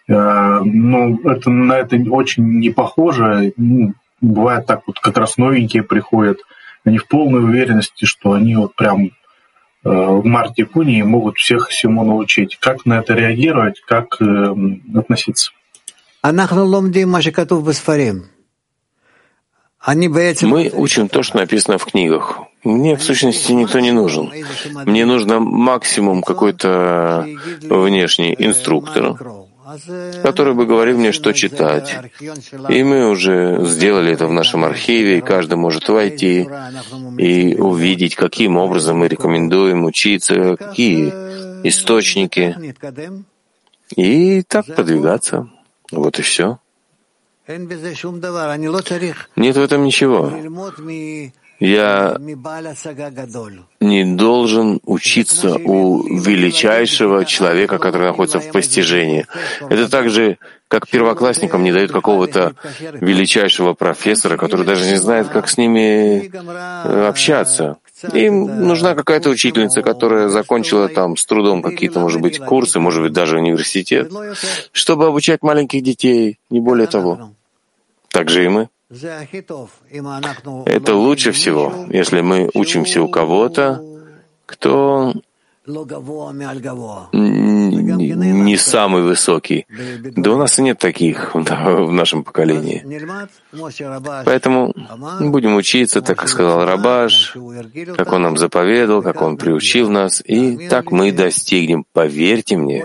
э, 0.09 0.61
ну, 0.65 1.17
это 1.25 1.49
на 1.49 1.75
это 1.75 1.97
очень 2.11 2.59
не 2.59 2.71
похоже. 2.71 3.53
Ну, 3.57 3.95
бывает 4.21 4.67
так 4.67 4.83
вот, 4.89 4.99
как 4.99 5.17
раз 5.17 5.39
новенькие 5.39 5.85
приходят, 5.85 6.39
они 6.85 6.99
в 6.99 7.07
полной 7.07 7.45
уверенности, 7.45 8.05
что 8.05 8.33
они 8.33 8.57
вот 8.57 8.75
прям 8.75 9.11
в 9.85 10.25
марте 10.25 10.65
куни 10.65 11.03
могут 11.03 11.37
всех 11.37 11.69
всему 11.69 12.05
научить. 12.05 12.59
Как 12.61 12.85
на 12.85 12.99
это 12.99 13.15
реагировать, 13.15 13.81
как 13.87 14.21
относиться? 14.21 15.53
Мы 20.47 20.69
учим 20.75 21.09
то, 21.09 21.23
что 21.23 21.39
написано 21.39 21.79
в 21.79 21.87
книгах. 21.87 22.48
Мне, 22.65 22.97
в 22.97 23.03
сущности, 23.03 23.53
никто 23.53 23.81
не 23.81 23.93
нужен. 23.93 24.31
Мне 24.87 25.07
нужно 25.07 25.39
максимум 25.41 26.23
какой-то 26.23 27.27
внешний 27.63 28.35
инструктор, 28.39 29.17
который 30.23 30.55
бы 30.55 30.67
говорил 30.67 30.99
мне, 30.99 31.13
что 31.13 31.33
читать. 31.33 31.97
И 32.69 32.83
мы 32.83 33.09
уже 33.09 33.65
сделали 33.65 34.13
это 34.13 34.27
в 34.27 34.33
нашем 34.33 34.65
архиве, 34.65 35.19
и 35.19 35.21
каждый 35.21 35.55
может 35.55 35.89
войти 35.89 36.49
и 37.19 37.55
увидеть, 37.55 38.17
каким 38.17 38.57
образом 38.57 38.99
мы 38.99 39.09
рекомендуем 39.09 39.85
учиться, 39.85 40.57
какие 40.57 41.13
источники, 41.65 42.75
и 43.97 44.43
так 44.43 44.67
продвигаться. 44.67 45.49
Вот 45.93 46.19
и 46.19 46.23
все. 46.23 46.59
Нет 49.37 49.57
в 49.57 49.63
этом 49.63 49.85
ничего. 49.85 50.33
Я 51.61 52.17
не 53.81 54.05
должен 54.17 54.81
учиться 54.85 55.57
у 55.57 56.03
величайшего 56.03 57.25
человека, 57.25 57.79
который 57.79 58.09
находится 58.09 58.39
в 58.39 58.53
постижении. 58.53 59.27
Это 59.69 59.89
так 59.89 60.09
же, 60.09 60.39
как 60.69 60.89
первоклассникам 60.89 61.65
не 61.65 61.73
дают 61.73 61.91
какого-то 61.91 62.55
величайшего 63.01 63.75
профессора, 63.75 64.37
который 64.37 64.65
даже 64.67 64.85
не 64.85 64.97
знает, 64.97 65.29
как 65.29 65.49
с 65.49 65.59
ними 65.59 66.31
э, 66.33 67.09
общаться. 67.09 67.79
Им 68.13 68.67
нужна 68.67 68.95
какая-то 68.95 69.31
учительница, 69.31 69.83
которая 69.83 70.29
закончила 70.29 70.89
там 70.89 71.17
с 71.17 71.27
трудом 71.27 71.63
какие-то, 71.63 71.99
может 71.99 72.21
быть, 72.21 72.39
курсы, 72.39 72.79
может 72.79 73.03
быть, 73.03 73.13
даже 73.13 73.39
университет, 73.39 74.13
чтобы 74.71 75.07
обучать 75.07 75.43
маленьких 75.43 75.83
детей, 75.83 76.39
не 76.51 76.61
более 76.61 76.87
того. 76.87 77.33
Так 78.11 78.29
же 78.29 78.45
и 78.45 78.49
мы. 78.49 78.69
Это 80.67 80.95
лучше 80.95 81.33
всего, 81.33 81.87
если 81.91 82.23
мы 82.23 82.51
учимся 82.55 83.03
у 83.03 83.09
кого-то, 83.09 83.83
кто 84.47 85.13
не 88.45 88.57
самый 88.57 89.03
высокий. 89.03 89.67
Да 90.17 90.33
у 90.33 90.37
нас 90.37 90.59
и 90.59 90.63
нет 90.63 90.79
таких 90.79 91.35
в 91.35 91.93
нашем 91.93 92.25
поколении. 92.25 92.85
Поэтому 94.25 94.75
будем 95.21 95.57
учиться, 95.57 96.01
так 96.03 96.19
как 96.19 96.29
сказал 96.29 96.65
Рабаш, 96.65 97.37
как 97.97 98.13
он 98.13 98.23
нам 98.23 98.37
заповедал, 98.37 99.03
как 99.03 99.23
он 99.23 99.37
приучил 99.37 99.91
нас, 99.91 100.23
и 100.25 100.69
так 100.69 100.91
мы 100.91 101.13
достигнем, 101.13 101.85
поверьте 101.93 102.57
мне, 102.57 102.85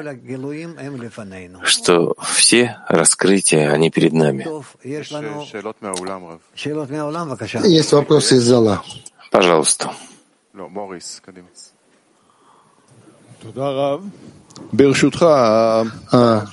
что 1.64 2.16
все 2.34 2.78
раскрытия, 2.88 3.72
они 3.72 3.90
перед 3.90 4.14
нами. 4.14 4.48
Есть 7.68 7.94
вопросы 7.94 8.36
из 8.36 8.44
зала. 8.44 8.84
Пожалуйста. 9.32 9.94
А, 16.12 16.46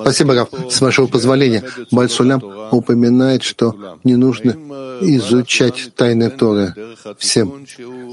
спасибо, 0.00 0.34
Раф. 0.34 0.48
С 0.70 0.80
вашего 0.80 1.06
позволения, 1.06 1.64
Бальсулям 1.90 2.42
упоминает, 2.70 3.42
что 3.42 3.98
не 4.04 4.16
нужно 4.16 4.56
изучать 5.00 5.92
тайны 5.94 6.30
Торы 6.30 6.74
всем. 7.18 7.66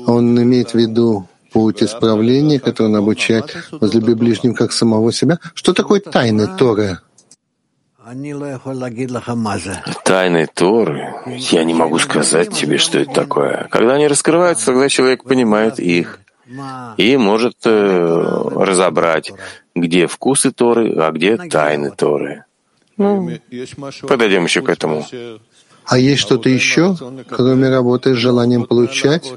Он 0.07 0.41
имеет 0.41 0.72
в 0.72 0.76
виду 0.76 1.28
путь 1.51 1.84
исправления, 1.84 2.59
который 2.59 2.88
он 2.88 2.95
обучает, 2.95 3.55
возлюби 3.72 4.13
ближним 4.13 4.53
как 4.53 4.72
самого 4.72 5.11
себя. 5.11 5.39
Что 5.53 5.74
такое 5.74 5.99
тайны 5.99 6.47
Торы? 6.57 6.99
Тайны 10.03 10.47
Торы, 10.53 11.13
я 11.51 11.63
не 11.63 11.74
могу 11.74 11.99
сказать 11.99 12.51
тебе, 12.51 12.78
что 12.78 12.97
это 12.99 13.13
такое. 13.13 13.67
Когда 13.70 13.95
они 13.95 14.07
раскрываются, 14.07 14.67
тогда 14.67 14.89
человек 14.89 15.24
понимает 15.24 15.80
их 15.80 16.20
и 16.97 17.18
может 17.18 17.56
э, 17.66 18.43
разобрать, 18.56 19.32
где 19.76 20.08
вкусы 20.08 20.52
Торы, 20.52 20.93
а 20.97 21.12
где 21.12 21.38
тайны 21.38 21.91
Торы. 21.91 22.45
Ну, 22.97 23.30
подойдем 24.08 24.45
еще 24.45 24.62
к 24.62 24.70
этому. 24.70 25.06
А 25.86 25.97
есть 25.97 26.22
что-то 26.22 26.50
еще, 26.50 26.95
кроме 27.28 27.70
работы 27.70 28.14
с 28.14 28.18
желанием 28.18 28.66
получать? 28.66 29.32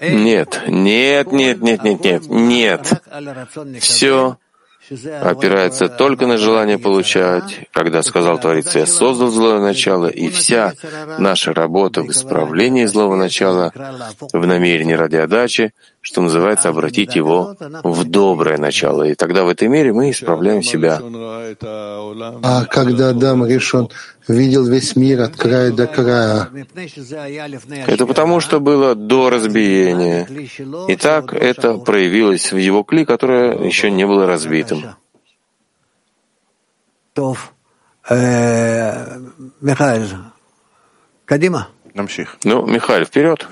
Нет, 0.00 0.62
нет, 0.66 1.32
нет, 1.32 1.60
нет, 1.62 1.82
нет, 1.82 2.04
нет, 2.04 2.26
нет. 2.28 3.02
Все 3.80 4.38
опирается 5.22 5.88
только 5.88 6.26
на 6.26 6.36
желание 6.38 6.78
получать. 6.78 7.68
Когда 7.72 8.02
сказал 8.02 8.38
Творец, 8.38 8.74
я 8.74 8.86
создал 8.86 9.30
злое 9.30 9.60
начало, 9.60 10.06
и 10.06 10.28
вся 10.28 10.74
наша 11.18 11.52
работа 11.52 12.02
в 12.02 12.10
исправлении 12.10 12.86
злого 12.86 13.16
начала, 13.16 13.72
в 14.32 14.46
намерении 14.46 14.94
ради 14.94 15.16
отдачи, 15.16 15.72
что 16.02 16.22
называется, 16.22 16.68
обратить 16.70 17.14
его 17.14 17.54
в 17.58 18.04
доброе 18.04 18.58
начало. 18.58 19.02
И 19.04 19.14
тогда 19.14 19.44
в 19.44 19.48
этой 19.48 19.68
мере 19.68 19.92
мы 19.92 20.10
исправляем 20.10 20.62
себя. 20.62 21.00
А 22.42 22.64
когда 22.64 23.10
Адам 23.10 23.46
решен 23.46 23.88
видел 24.26 24.64
весь 24.64 24.96
мир 24.96 25.20
от 25.22 25.36
края 25.36 25.72
до 25.72 25.86
края. 25.86 26.48
Это 27.86 28.06
потому, 28.06 28.40
что 28.40 28.60
было 28.60 28.94
до 28.94 29.28
разбиения. 29.28 30.26
И 30.88 30.96
так 30.96 31.34
это 31.34 31.74
проявилось 31.78 32.52
в 32.52 32.56
его 32.56 32.82
кли, 32.82 33.04
которое 33.04 33.58
еще 33.58 33.90
не 33.90 34.06
было 34.06 34.26
разбитым. 34.26 34.84
Кадима. 41.26 41.68
Ну, 42.44 42.66
Михаил, 42.66 43.04
вперед. 43.04 43.46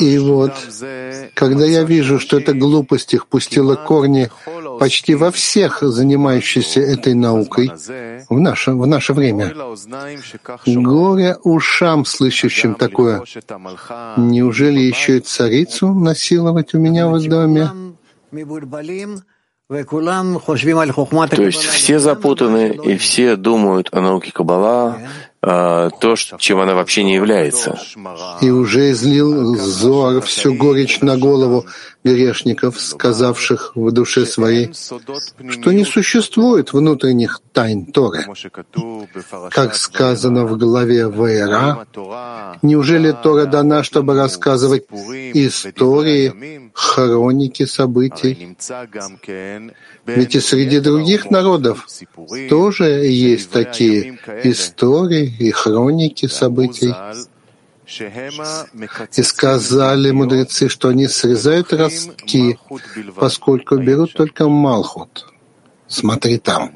И 0.00 0.18
вот, 0.18 0.52
когда 1.34 1.64
я 1.64 1.84
вижу, 1.84 2.18
что 2.18 2.38
эта 2.38 2.52
глупость 2.54 3.14
их 3.14 3.26
пустила 3.26 3.76
корни 3.76 4.30
почти 4.80 5.14
во 5.14 5.30
всех 5.30 5.82
занимающихся 5.82 6.80
этой 6.80 7.14
наукой 7.14 7.70
в 8.28 8.40
наше, 8.40 8.72
в 8.72 8.86
наше 8.86 9.12
время, 9.12 9.54
горе 10.66 11.36
ушам, 11.44 12.04
слышащим 12.04 12.74
такое, 12.74 13.22
неужели 14.16 14.80
еще 14.80 15.18
и 15.18 15.20
царицу 15.20 15.94
насиловать 15.94 16.74
у 16.74 16.78
меня 16.78 17.08
в 17.08 17.22
доме? 17.28 17.70
То 21.36 21.46
есть 21.46 21.62
все 21.62 22.00
запутаны 22.00 22.76
и 22.84 22.96
все 22.96 23.36
думают 23.36 23.88
о 23.92 24.00
науке 24.00 24.32
Каббала, 24.32 24.98
а, 25.42 25.88
то, 25.90 26.16
чем 26.16 26.60
она 26.60 26.74
вообще 26.74 27.04
не 27.04 27.14
является. 27.14 27.78
И 28.42 28.50
уже 28.50 28.90
излил 28.90 29.56
Зоар 29.56 30.20
всю 30.22 30.54
горечь 30.54 31.00
на 31.00 31.16
голову 31.16 31.66
грешников, 32.04 32.80
сказавших 32.80 33.72
в 33.74 33.90
душе 33.90 34.26
своей, 34.26 34.72
что 34.74 35.72
не 35.72 35.84
существует 35.84 36.72
внутренних 36.72 37.40
тайн 37.52 37.86
Торы. 37.86 38.26
Как 39.50 39.76
сказано 39.76 40.44
в 40.46 40.58
главе 40.58 41.06
Ваера, 41.08 41.86
неужели 42.60 43.12
Тора 43.12 43.46
дана, 43.46 43.82
чтобы 43.82 44.16
рассказывать 44.16 44.84
истории, 44.90 46.69
хроники 46.72 47.64
событий? 47.66 48.56
Ведь 50.06 50.34
и 50.34 50.40
среди 50.40 50.80
других 50.80 51.30
народов 51.30 51.86
тоже 52.48 52.84
есть 53.06 53.50
такие 53.50 54.18
истории 54.44 55.34
и 55.38 55.50
хроники 55.50 56.26
событий. 56.26 56.94
И 59.16 59.22
сказали 59.22 60.10
мудрецы, 60.12 60.68
что 60.68 60.88
они 60.88 61.08
срезают 61.08 61.72
ростки, 61.72 62.58
поскольку 63.16 63.78
берут 63.78 64.12
только 64.12 64.48
Малхут. 64.48 65.26
Смотри 65.88 66.38
там. 66.38 66.72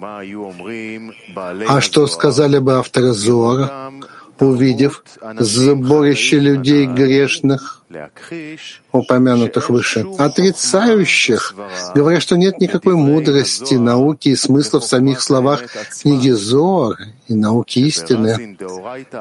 А 1.69 1.81
что 1.81 2.09
сказали 2.09 2.59
бы 2.59 2.75
авторы 2.75 3.13
Зора, 3.13 3.93
увидев 4.41 5.05
сборище 5.39 6.41
людей 6.41 6.87
грешных, 6.87 7.84
упомянутых 8.93 9.71
выше, 9.71 10.07
отрицающих, 10.19 11.55
говоря, 11.95 12.21
что 12.21 12.37
нет 12.37 12.61
никакой 12.61 12.95
мудрости, 12.95 13.75
науки 13.75 14.31
и 14.31 14.37
смысла 14.37 14.81
в 14.81 14.85
самих 14.85 15.21
словах 15.21 15.63
книги 16.03 16.31
Зор 16.31 16.97
и 17.29 17.35
науки 17.35 17.79
истины. 17.81 18.57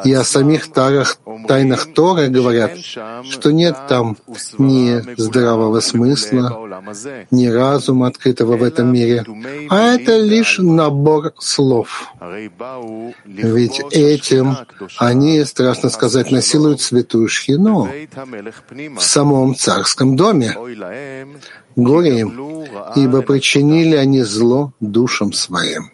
И 0.04 0.14
о 0.14 0.24
самих 0.24 0.72
тарах, 0.72 1.18
тайнах 1.48 1.94
Торы 1.94 2.28
говорят, 2.28 2.78
что 2.78 3.52
нет 3.52 3.76
там 3.88 4.18
ни 4.58 5.02
здравого 5.20 5.80
смысла, 5.80 6.84
ни 7.32 7.48
разума, 7.48 8.08
открытого 8.08 8.58
в 8.58 8.64
этом 8.64 8.92
мире, 8.92 9.26
а 9.70 9.94
это 9.94 10.20
лишь 10.20 10.60
набор 10.60 11.34
слов. 11.40 12.14
Ведь 13.26 13.82
этим 13.92 14.58
они, 14.98 15.44
страшно 15.46 15.90
сказать, 15.90 16.32
насилуют 16.32 16.82
святую 16.82 17.28
шхину 17.28 17.90
в 18.70 19.02
самом 19.02 19.56
царском 19.56 20.16
доме. 20.16 20.56
Горе 21.76 22.20
им, 22.22 22.66
ибо 22.96 23.22
причинили 23.22 23.96
они 23.96 24.24
зло 24.24 24.74
душам 24.80 25.34
своим. 25.34 25.92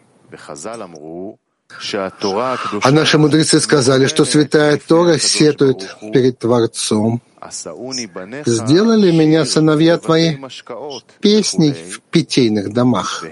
А 2.82 2.91
наши 2.91 3.17
мудрецы 3.17 3.59
сказали, 3.59 4.07
что 4.07 4.26
святая 4.26 4.78
Тора 4.78 5.17
сетует 5.17 5.95
перед 6.13 6.39
Творцом. 6.39 7.22
Сделали 8.45 9.11
меня 9.11 9.45
сыновья 9.45 9.97
твои 9.97 10.38
песней 11.22 11.74
в 11.74 12.01
питейных 12.11 12.74
домах. 12.74 13.24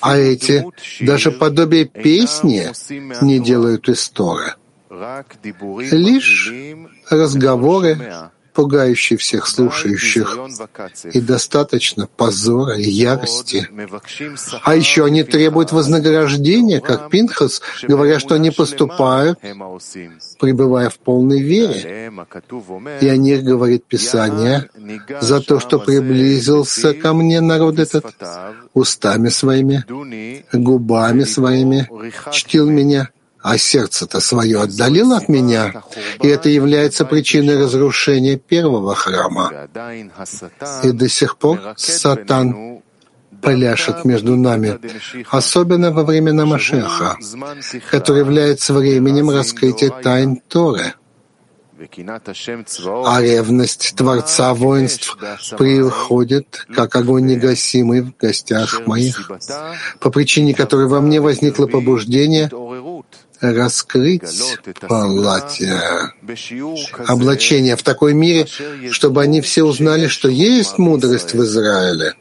А 0.00 0.16
эти 0.16 0.66
даже 1.00 1.30
подобие 1.30 1.84
песни 1.84 2.70
не 3.22 3.38
делают 3.38 3.88
из 3.88 4.08
Торы. 4.08 4.54
Лишь 5.90 6.52
разговоры 7.10 8.30
пугающий 8.54 9.16
всех 9.16 9.46
слушающих, 9.48 10.38
и 11.12 11.20
достаточно 11.20 12.06
позора 12.06 12.78
и 12.78 12.88
ярости. 12.88 13.68
А 14.62 14.74
еще 14.76 15.04
они 15.04 15.24
требуют 15.24 15.72
вознаграждения, 15.72 16.80
как 16.80 17.10
Пинхас, 17.10 17.60
говоря, 17.82 18.20
что 18.20 18.36
они 18.36 18.50
поступают, 18.50 19.40
пребывая 20.40 20.88
в 20.88 20.98
полной 20.98 21.42
вере. 21.42 22.12
И 23.00 23.08
о 23.08 23.16
них 23.16 23.42
говорит 23.42 23.84
Писание, 23.84 24.70
за 25.20 25.40
то, 25.40 25.58
что 25.58 25.80
приблизился 25.80 26.94
ко 26.94 27.12
мне 27.12 27.40
народ 27.40 27.78
этот, 27.78 28.06
устами 28.72 29.28
своими, 29.28 29.84
губами 30.52 31.24
своими, 31.24 31.88
чтил 32.30 32.70
меня, 32.70 33.10
а 33.44 33.58
сердце-то 33.58 34.20
свое 34.20 34.62
отдалило 34.62 35.18
от 35.18 35.28
меня, 35.28 35.82
и 36.22 36.28
это 36.28 36.48
является 36.48 37.04
причиной 37.04 37.62
разрушения 37.62 38.38
первого 38.38 38.94
храма. 38.94 39.68
И 40.82 40.90
до 40.92 41.08
сих 41.10 41.36
пор 41.36 41.60
Сатан 41.76 42.80
пляшет 43.42 44.06
между 44.06 44.36
нами, 44.36 44.80
особенно 45.30 45.90
во 45.92 46.04
времена 46.04 46.46
Машеха, 46.46 47.18
который 47.90 48.20
является 48.20 48.72
временем 48.72 49.28
раскрытия 49.28 49.90
тайн 49.90 50.40
Торы. 50.48 50.94
А 53.04 53.20
ревность 53.20 53.94
Творца 53.94 54.54
воинств 54.54 55.18
приходит, 55.58 56.66
как 56.74 56.96
огонь 56.96 57.26
негасимый 57.26 58.00
в 58.00 58.16
гостях 58.16 58.86
моих, 58.86 59.30
по 60.00 60.10
причине 60.10 60.54
которой 60.54 60.86
во 60.86 61.02
мне 61.02 61.20
возникло 61.20 61.66
побуждение 61.66 62.48
раскрыть 63.52 64.22
платье, 64.88 65.80
облачение 67.06 67.76
в 67.76 67.82
такой 67.82 68.14
мире, 68.14 68.46
чтобы 68.90 69.22
они 69.22 69.40
все 69.40 69.64
узнали, 69.64 70.06
что 70.06 70.28
есть 70.28 70.78
мудрость 70.78 71.34
в 71.34 71.42
Израиле. 71.42 72.14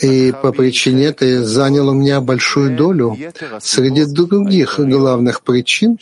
И 0.00 0.32
по 0.42 0.52
причине 0.52 1.06
этой 1.06 1.44
занял 1.44 1.88
у 1.88 1.92
меня 1.92 2.20
большую 2.20 2.76
долю 2.76 3.16
среди 3.60 4.04
других 4.06 4.80
главных 4.80 5.42
причин, 5.42 5.98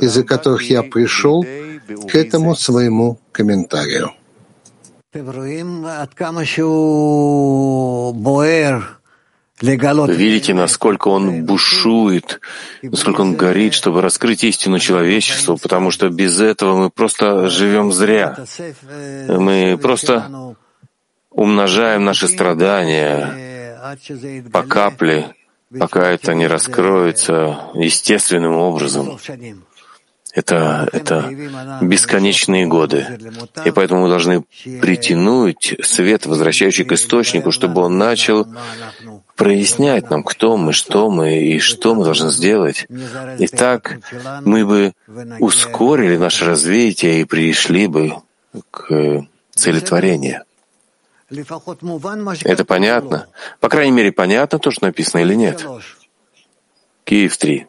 из-за 0.00 0.24
которых 0.24 0.62
я 0.70 0.82
пришел 0.82 1.44
к 2.10 2.14
этому 2.14 2.56
своему 2.56 3.18
комментарию. 3.32 4.12
Видите, 9.62 10.54
насколько 10.54 11.08
он 11.08 11.44
бушует, 11.44 12.40
насколько 12.82 13.20
он 13.20 13.36
горит, 13.36 13.74
чтобы 13.74 14.00
раскрыть 14.00 14.44
истину 14.44 14.78
человечеству, 14.78 15.56
потому 15.56 15.90
что 15.90 16.08
без 16.08 16.40
этого 16.40 16.76
мы 16.76 16.90
просто 16.90 17.48
живем 17.48 17.92
зря. 17.92 18.36
Мы 19.28 19.78
просто 19.80 20.56
умножаем 21.30 22.04
наши 22.04 22.28
страдания 22.28 23.96
по 24.52 24.62
капле, 24.62 25.34
пока 25.78 26.10
это 26.10 26.34
не 26.34 26.46
раскроется 26.46 27.70
естественным 27.74 28.56
образом. 28.56 29.18
Это, 30.34 30.88
это 30.92 31.30
бесконечные 31.82 32.66
годы. 32.66 33.06
И 33.66 33.70
поэтому 33.70 34.02
мы 34.02 34.08
должны 34.08 34.42
притянуть 34.80 35.74
свет, 35.82 36.24
возвращающий 36.24 36.84
к 36.84 36.92
источнику, 36.92 37.52
чтобы 37.52 37.82
он 37.82 37.98
начал 37.98 38.46
прояснять 39.36 40.10
нам, 40.10 40.22
кто 40.22 40.56
мы, 40.56 40.72
что 40.72 41.10
мы 41.10 41.38
и 41.38 41.58
что 41.58 41.94
мы 41.94 42.04
должны 42.04 42.30
сделать. 42.30 42.86
И 43.38 43.46
так 43.46 43.98
мы 44.44 44.66
бы 44.66 44.92
ускорили 45.40 46.16
наше 46.16 46.44
развитие 46.44 47.20
и 47.20 47.24
пришли 47.24 47.86
бы 47.86 48.14
к 48.70 49.26
целетворению. 49.54 50.42
Это 51.30 52.64
понятно? 52.64 53.26
По 53.60 53.68
крайней 53.68 53.92
мере, 53.92 54.12
понятно 54.12 54.58
то, 54.58 54.70
что 54.70 54.84
написано 54.86 55.22
или 55.22 55.34
нет? 55.34 55.66
Киев 57.04 57.36
3. 57.36 57.66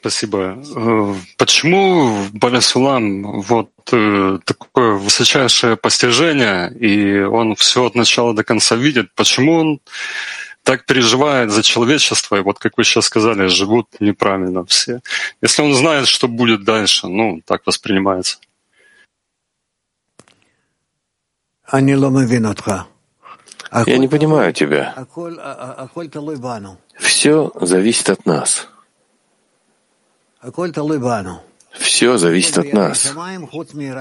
Спасибо. 0.00 0.58
Э, 0.76 1.14
почему 1.36 2.26
Балясулам 2.32 3.42
вот 3.42 3.70
э, 3.92 4.38
такое 4.46 4.94
высочайшее 4.94 5.76
постижение, 5.76 6.72
и 6.72 7.20
он 7.20 7.54
все 7.54 7.84
от 7.84 7.94
начала 7.94 8.32
до 8.34 8.42
конца 8.42 8.76
видит? 8.76 9.14
Почему 9.14 9.52
он 9.56 9.80
так 10.62 10.86
переживает 10.86 11.50
за 11.50 11.62
человечество, 11.62 12.36
и 12.36 12.40
вот, 12.40 12.58
как 12.58 12.78
вы 12.78 12.84
сейчас 12.84 13.04
сказали, 13.04 13.48
живут 13.48 13.88
неправильно 14.00 14.64
все? 14.64 15.00
Если 15.42 15.60
он 15.60 15.74
знает, 15.74 16.08
что 16.08 16.28
будет 16.28 16.64
дальше, 16.64 17.06
ну, 17.06 17.42
так 17.44 17.66
воспринимается. 17.66 18.38
Я 23.86 23.98
не 23.98 24.08
понимаю 24.08 24.54
тебя. 24.54 24.94
Все 26.98 27.52
зависит 27.60 28.08
от 28.08 28.24
нас. 28.24 28.66
Все 31.72 32.18
зависит 32.18 32.58
от 32.58 32.72
нас. 32.72 33.14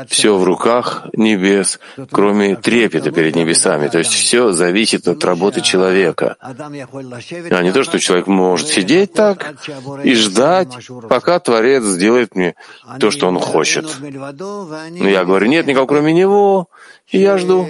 Все 0.07 0.35
в 0.35 0.43
руках 0.43 1.05
небес, 1.13 1.79
кроме 2.11 2.55
трепета 2.55 3.11
перед 3.11 3.35
небесами. 3.35 3.87
То 3.89 3.99
есть 3.99 4.11
все 4.11 4.51
зависит 4.51 5.07
от 5.07 5.23
работы 5.23 5.61
человека. 5.61 6.35
А 6.41 7.63
не 7.63 7.71
то, 7.71 7.83
что 7.83 7.99
человек 7.99 8.27
может 8.27 8.67
сидеть 8.67 9.13
так 9.13 9.53
и 10.03 10.15
ждать, 10.15 10.69
пока 11.09 11.39
Творец 11.39 11.83
сделает 11.83 12.35
мне 12.35 12.55
то, 12.99 13.11
что 13.11 13.27
он 13.27 13.39
хочет. 13.39 13.85
Но 14.01 15.07
я 15.07 15.23
говорю, 15.23 15.47
нет 15.47 15.67
никого 15.67 15.85
кроме 15.85 16.11
него, 16.11 16.69
я 17.11 17.37
жду. 17.37 17.67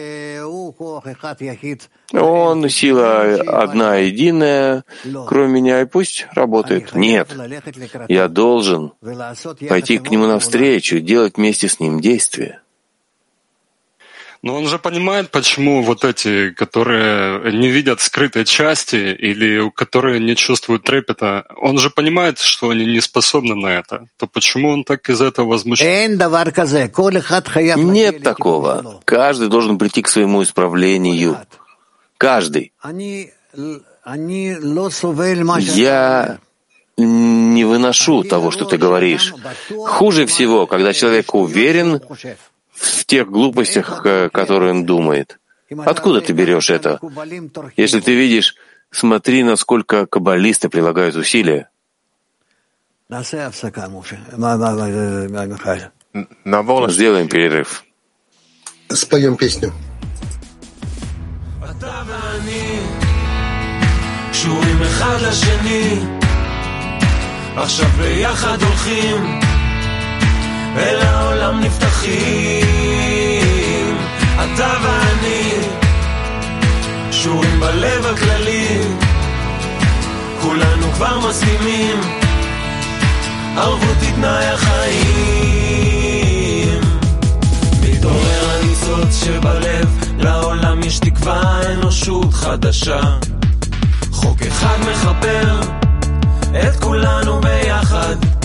Он 2.14 2.70
сила 2.70 3.36
одна, 3.62 3.96
единая, 3.96 4.84
кроме 5.28 5.62
меня, 5.62 5.82
и 5.82 5.86
пусть 5.86 6.28
работает. 6.34 6.96
Нет, 6.96 7.30
я 8.08 8.28
должен 8.28 8.94
пойти 9.68 9.98
к 9.98 10.10
нему 10.10 10.28
навстречу, 10.28 11.00
делать 11.00 11.38
вместе 11.38 11.68
с 11.68 11.80
ним 11.80 12.00
действия. 12.00 12.62
Но 14.42 14.56
он 14.56 14.68
же 14.68 14.80
понимает, 14.80 15.32
почему 15.32 15.84
вот 15.84 16.06
эти, 16.06 16.52
которые 16.52 17.52
не 17.52 17.68
видят 17.70 18.00
скрытой 18.00 18.46
части 18.46 18.96
или 18.96 19.70
которые 19.76 20.22
не 20.22 20.36
чувствуют 20.36 20.84
трепета, 20.84 21.46
он 21.58 21.78
же 21.78 21.90
понимает, 21.90 22.40
что 22.40 22.70
они 22.70 22.86
не 22.86 23.02
способны 23.02 23.56
на 23.56 23.68
это. 23.68 24.08
То 24.18 24.28
почему 24.28 24.70
он 24.70 24.84
так 24.86 25.10
из 25.10 25.20
этого 25.22 25.48
возмущен? 25.50 25.86
Нет 27.92 28.24
такого. 28.24 29.02
Каждый 29.04 29.50
должен 29.50 29.78
прийти 29.78 30.02
к 30.02 30.08
своему 30.08 30.42
исправлению. 30.42 31.38
Каждый. 32.18 32.72
Я 35.76 36.38
не 36.98 37.64
выношу 37.66 38.24
того, 38.24 38.52
что 38.52 38.66
ты 38.66 38.78
говоришь. 38.78 39.34
Хуже 39.70 40.26
всего, 40.26 40.66
когда 40.66 40.94
человек 40.94 41.34
уверен 41.34 42.02
в 42.79 43.05
тех 43.05 43.31
глупостях, 43.31 44.05
э, 44.05 44.29
которые 44.31 44.73
он 44.73 44.85
думает. 44.85 45.39
Откуда 45.85 46.21
ты 46.21 46.33
берешь 46.33 46.71
это? 46.71 47.01
Если 47.77 48.01
ты 48.01 48.15
видишь, 48.15 48.57
смотри, 48.91 49.43
насколько 49.43 50.07
каббалисты 50.07 50.69
прилагают 50.69 51.17
усилия. 51.17 51.69
Сделаем 56.89 57.29
перерыв. 57.29 57.85
Споем 58.89 59.37
песню. 59.37 59.73
עכשיו 67.57 67.87
ביחד 67.99 68.63
הולכים 68.63 69.41
אל 70.78 71.02
העולם 71.02 71.60
נפתחים, 71.60 72.68
אתה 74.36 74.74
ואני, 74.84 75.52
שורים 77.12 77.60
בלב 77.60 78.06
הכללי, 78.06 78.68
כולנו 80.42 80.92
כבר 80.94 81.30
מסכימים, 81.30 82.00
ערבות 83.58 83.98
היא 84.02 84.14
תנאי 84.16 84.46
החיים. 84.46 85.20
מתעורר 87.82 88.50
הניצוץ 88.50 89.24
שבלב, 89.26 89.88
לעולם 90.18 90.84
יש 90.84 91.00
תקווה, 91.00 91.62
אנושות 91.74 92.34
חדשה. 92.34 93.00
חוק 94.12 94.42
אחד 94.42 94.78
מחבר 94.92 95.60
את 96.52 96.84
כולנו 96.84 97.42
ביחד. 97.42 98.39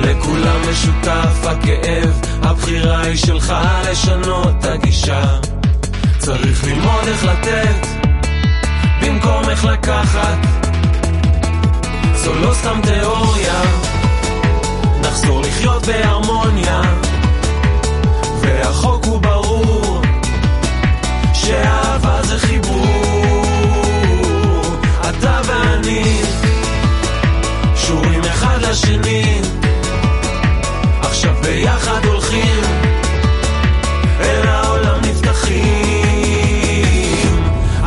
לכולם 0.00 0.60
משותף 0.70 1.46
הכאב, 1.46 2.20
הבחירה 2.42 3.00
היא 3.00 3.16
שלך 3.16 3.54
לשנות 3.90 4.48
את 4.58 4.64
הגישה. 4.64 5.22
צריך 6.18 6.64
ללמוד 6.64 7.04
איך 7.08 7.24
לתת, 7.24 7.86
במקום 9.02 9.50
איך 9.50 9.64
לקחת. 9.64 10.38
זו 12.14 12.34
לא 12.34 12.54
סתם 12.54 12.80
תיאוריה, 12.82 13.62
נחזור 15.00 15.40
לחיות 15.40 15.86
בהרמוניה. 15.86 16.80
והחוק 18.40 19.04
הוא 19.04 19.20
ברור 19.22 20.02
שאהבה 21.34 22.22
זה 22.22 22.38
חיבור. 22.38 22.86
אתה 25.10 25.40
ואני 25.46 26.22
קשורים 27.74 28.20
אחד 28.24 28.62
לשני 28.62 29.40
עכשיו 31.20 31.34
ביחד 31.42 32.04
הולכים 32.04 32.62
אל 34.20 34.48
העולם 34.48 35.00
נפתחים. 35.02 36.04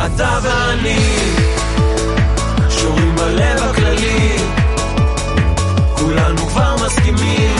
אתה 0.06 0.38
ואני 0.42 0.98
קשורים 2.68 3.16
בלב 3.16 3.62
הכללי 3.62 4.36
כולנו 5.94 6.46
כבר 6.46 6.76
מסכימים 6.86 7.56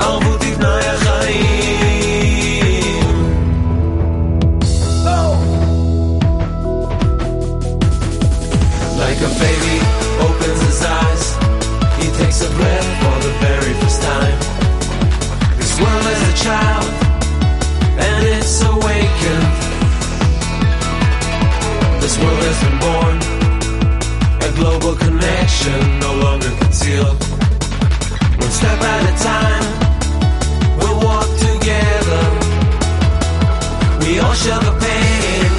ערבות 0.00 0.42
היא 0.42 0.54
תנאי 0.54 0.88
החיים. 0.88 1.78
Like 8.98 9.20
a 9.20 9.30
baby 9.40 9.76
opens 10.26 10.60
his 10.66 10.80
eyes 10.98 11.24
He 11.98 12.06
takes 12.18 12.40
a 12.42 12.50
breath 12.56 12.87
child 16.42 16.90
And 18.06 18.18
it's 18.34 18.62
awakened. 18.62 19.52
This 22.02 22.14
world 22.18 22.42
has 22.48 22.58
been 22.64 22.78
born. 22.86 23.16
A 24.46 24.50
global 24.58 24.94
connection 24.96 25.78
no 25.98 26.12
longer 26.24 26.50
concealed. 26.62 27.20
One 28.42 28.52
step 28.60 28.80
at 28.92 29.00
a 29.10 29.14
time 29.30 29.66
We'll 30.78 30.98
walk 31.08 31.28
together. 31.48 32.24
We 34.00 34.10
all 34.20 34.36
share 34.42 34.62
the 34.68 34.74
pain. 34.84 35.50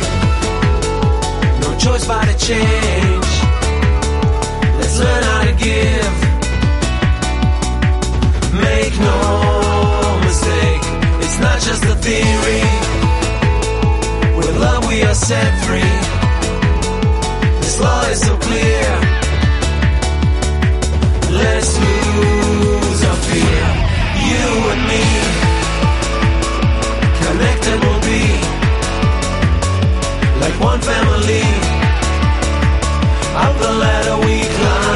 No 1.62 1.70
choice 1.78 2.06
but 2.08 2.24
to 2.30 2.36
change. 2.50 3.32
Let's 4.80 4.98
learn 5.04 5.24
how 5.32 5.42
to 5.50 5.54
give. 5.68 6.16
Make 8.64 8.96
no 9.00 9.59
set 15.30 15.54
free. 15.66 15.96
This 17.62 17.80
law 17.86 18.02
is 18.14 18.20
so 18.28 18.34
clear. 18.48 18.88
Let's 21.42 21.72
lose 21.86 23.02
our 23.10 23.20
fear. 23.30 23.66
You 24.30 24.48
and 24.74 24.84
me, 24.92 25.04
connected 27.26 27.78
we'll 27.84 28.04
be. 28.12 28.26
Like 30.44 30.58
one 30.72 30.82
family. 30.92 31.46
Up 33.44 33.56
the 33.66 33.72
ladder 33.84 34.18
we 34.26 34.36
climb 34.58 34.89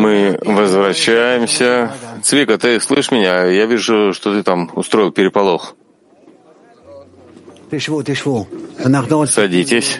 Мы 0.00 0.38
возвращаемся. 0.44 1.92
Цвика, 2.22 2.58
ты 2.58 2.80
слышишь 2.80 3.10
меня? 3.10 3.44
Я 3.44 3.66
вижу, 3.66 4.12
что 4.12 4.34
ты 4.34 4.42
там 4.42 4.70
устроил 4.74 5.10
переполох. 5.10 5.74
Садитесь. 9.30 9.98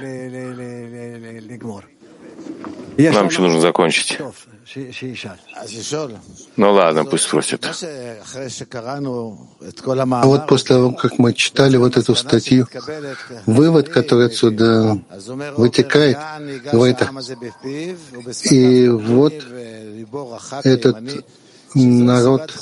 Нам 3.14 3.28
еще 3.28 3.40
нужно 3.40 3.61
закончить. 3.61 4.18
Ну 6.56 6.72
ладно, 6.72 7.04
пусть 7.04 7.24
спросит. 7.24 7.66
А 10.10 10.26
вот 10.26 10.46
после 10.46 10.68
того, 10.68 10.92
как 10.92 11.18
мы 11.18 11.34
читали 11.34 11.76
вот 11.76 11.96
эту 11.96 12.14
статью, 12.14 12.66
вывод, 13.46 13.88
который 13.88 14.26
отсюда 14.26 14.98
вытекает, 15.56 16.18
говорит, 16.72 16.98
и 18.50 18.88
вот 18.88 19.34
этот 20.64 20.96
народ, 21.74 22.52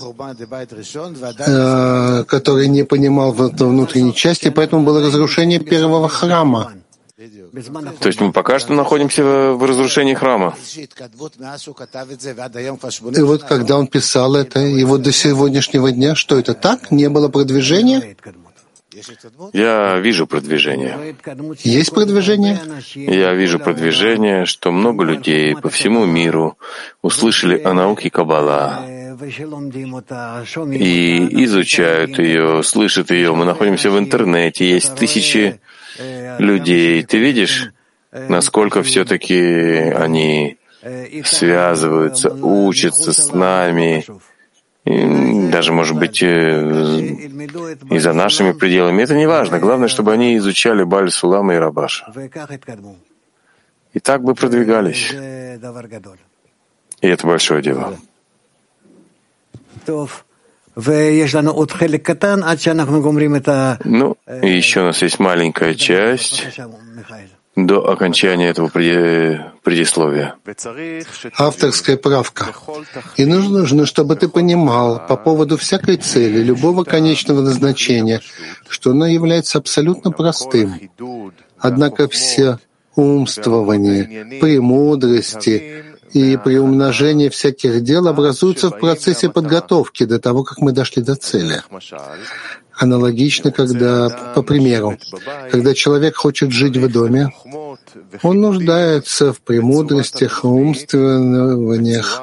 э, 1.38 2.24
который 2.24 2.68
не 2.68 2.84
понимал 2.84 3.32
внутренней 3.32 4.14
части, 4.14 4.50
поэтому 4.50 4.84
было 4.84 5.00
разрушение 5.00 5.58
первого 5.60 6.08
храма. 6.08 6.72
То 8.00 8.08
есть 8.08 8.20
мы 8.20 8.32
пока 8.32 8.58
что 8.58 8.72
находимся 8.72 9.22
в 9.52 9.62
разрушении 9.62 10.14
храма. 10.14 10.56
И 13.16 13.20
вот 13.20 13.42
когда 13.44 13.78
он 13.78 13.86
писал 13.88 14.36
это, 14.36 14.60
и 14.60 14.84
вот 14.84 15.02
до 15.02 15.12
сегодняшнего 15.12 15.92
дня, 15.92 16.14
что 16.14 16.38
это 16.38 16.54
так? 16.54 16.90
Не 16.90 17.10
было 17.10 17.28
продвижения? 17.28 18.16
Я 19.52 19.98
вижу 19.98 20.26
продвижение. 20.26 21.14
Есть 21.62 21.92
продвижение? 21.92 22.58
Я 22.94 23.34
вижу 23.34 23.58
продвижение, 23.58 24.46
что 24.46 24.72
много 24.72 25.04
людей 25.04 25.54
по 25.54 25.68
всему 25.68 26.06
миру 26.06 26.56
услышали 27.02 27.60
о 27.62 27.74
науке 27.74 28.08
Каббала 28.10 28.84
и 30.72 31.44
изучают 31.44 32.18
ее, 32.18 32.62
слышат 32.62 33.10
ее. 33.10 33.34
Мы 33.34 33.44
находимся 33.44 33.90
в 33.90 33.98
интернете, 33.98 34.68
есть 34.68 34.94
тысячи 34.96 35.60
людей. 35.98 37.02
Ты 37.02 37.18
видишь, 37.18 37.72
насколько 38.12 38.82
все-таки 38.82 39.40
они 39.94 40.58
связываются, 41.24 42.30
учатся 42.30 43.12
с 43.12 43.32
нами, 43.32 44.04
и 44.84 45.48
даже, 45.50 45.72
может 45.72 45.98
быть, 45.98 46.22
э, 46.22 47.06
и 47.90 47.98
за 47.98 48.12
нашими 48.12 48.52
пределами. 48.52 49.02
Это 49.02 49.14
не 49.14 49.26
важно. 49.26 49.58
Главное, 49.58 49.88
чтобы 49.88 50.12
они 50.12 50.36
изучали 50.38 50.84
Баль 50.84 51.10
Сулама 51.10 51.54
и 51.54 51.58
Рабаша. 51.58 52.10
И 53.92 54.00
так 54.00 54.22
бы 54.22 54.34
продвигались. 54.34 55.12
И 57.02 57.08
это 57.08 57.26
большое 57.26 57.62
дело. 57.62 57.98
Ну, 63.84 64.16
и 64.42 64.48
еще 64.48 64.80
у 64.80 64.84
нас 64.84 65.02
есть 65.02 65.18
маленькая 65.18 65.74
часть 65.74 66.46
до 67.56 67.90
окончания 67.90 68.48
этого 68.48 68.68
предисловия. 68.68 70.36
Авторская 71.36 71.96
правка. 71.96 72.46
И 73.16 73.24
нужно, 73.24 73.58
нужно, 73.60 73.86
чтобы 73.86 74.16
ты 74.16 74.28
понимал 74.28 75.06
по 75.06 75.16
поводу 75.16 75.56
всякой 75.56 75.96
цели, 75.96 76.38
любого 76.42 76.84
конечного 76.84 77.40
назначения, 77.42 78.20
что 78.68 78.92
она 78.92 79.08
является 79.08 79.58
абсолютно 79.58 80.12
простым. 80.12 80.90
Однако 81.58 82.08
все 82.08 82.58
умствование, 82.94 84.40
премудрости, 84.40 85.84
и 86.12 86.36
приумножение 86.36 87.30
всяких 87.30 87.82
дел 87.82 88.08
образуются 88.08 88.70
в 88.70 88.78
процессе 88.78 89.28
подготовки 89.28 90.04
до 90.04 90.18
того, 90.18 90.42
как 90.44 90.58
мы 90.58 90.72
дошли 90.72 91.02
до 91.02 91.14
цели. 91.14 91.62
Аналогично, 92.74 93.52
когда, 93.52 94.08
по 94.34 94.42
примеру, 94.42 94.98
когда 95.50 95.74
человек 95.74 96.16
хочет 96.16 96.50
жить 96.50 96.76
в 96.76 96.90
доме, 96.90 97.30
он 98.22 98.40
нуждается 98.40 99.32
в 99.32 99.40
премудростях, 99.40 100.44
умствованиях, 100.44 102.22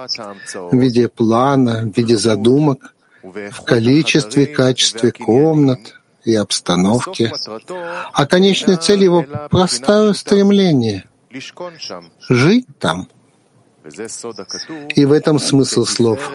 в 0.71 0.75
виде 0.75 1.07
плана, 1.07 1.81
в 1.81 1.97
виде 1.97 2.17
задумок, 2.17 2.95
в 3.23 3.61
количестве, 3.63 4.47
качестве 4.47 5.11
комнат 5.11 5.79
и 6.23 6.33
обстановке, 6.33 7.31
а 8.13 8.25
конечная 8.25 8.77
цель 8.77 9.03
его— 9.03 9.25
простое 9.51 10.13
стремление— 10.13 11.05
жить 12.29 12.65
там. 12.79 13.07
И 14.95 15.05
в 15.05 15.11
этом 15.11 15.39
смысл 15.39 15.85
слов. 15.85 16.31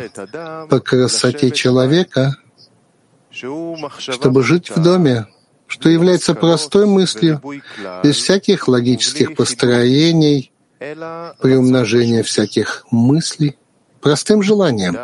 По 0.69 0.81
красоте 0.81 1.51
человека, 1.51 2.37
чтобы 3.99 4.43
жить 4.43 4.71
в 4.71 4.83
доме, 4.83 5.27
что 5.67 5.89
является 5.89 6.35
простой 6.35 6.87
мыслью, 6.87 7.41
без 8.03 8.17
всяких 8.17 8.69
логических 8.69 9.35
построений, 9.35 10.53
приумножения 10.79 12.23
всяких 12.23 12.85
мыслей, 12.91 13.57
простым 14.01 14.43
желанием. 14.43 14.97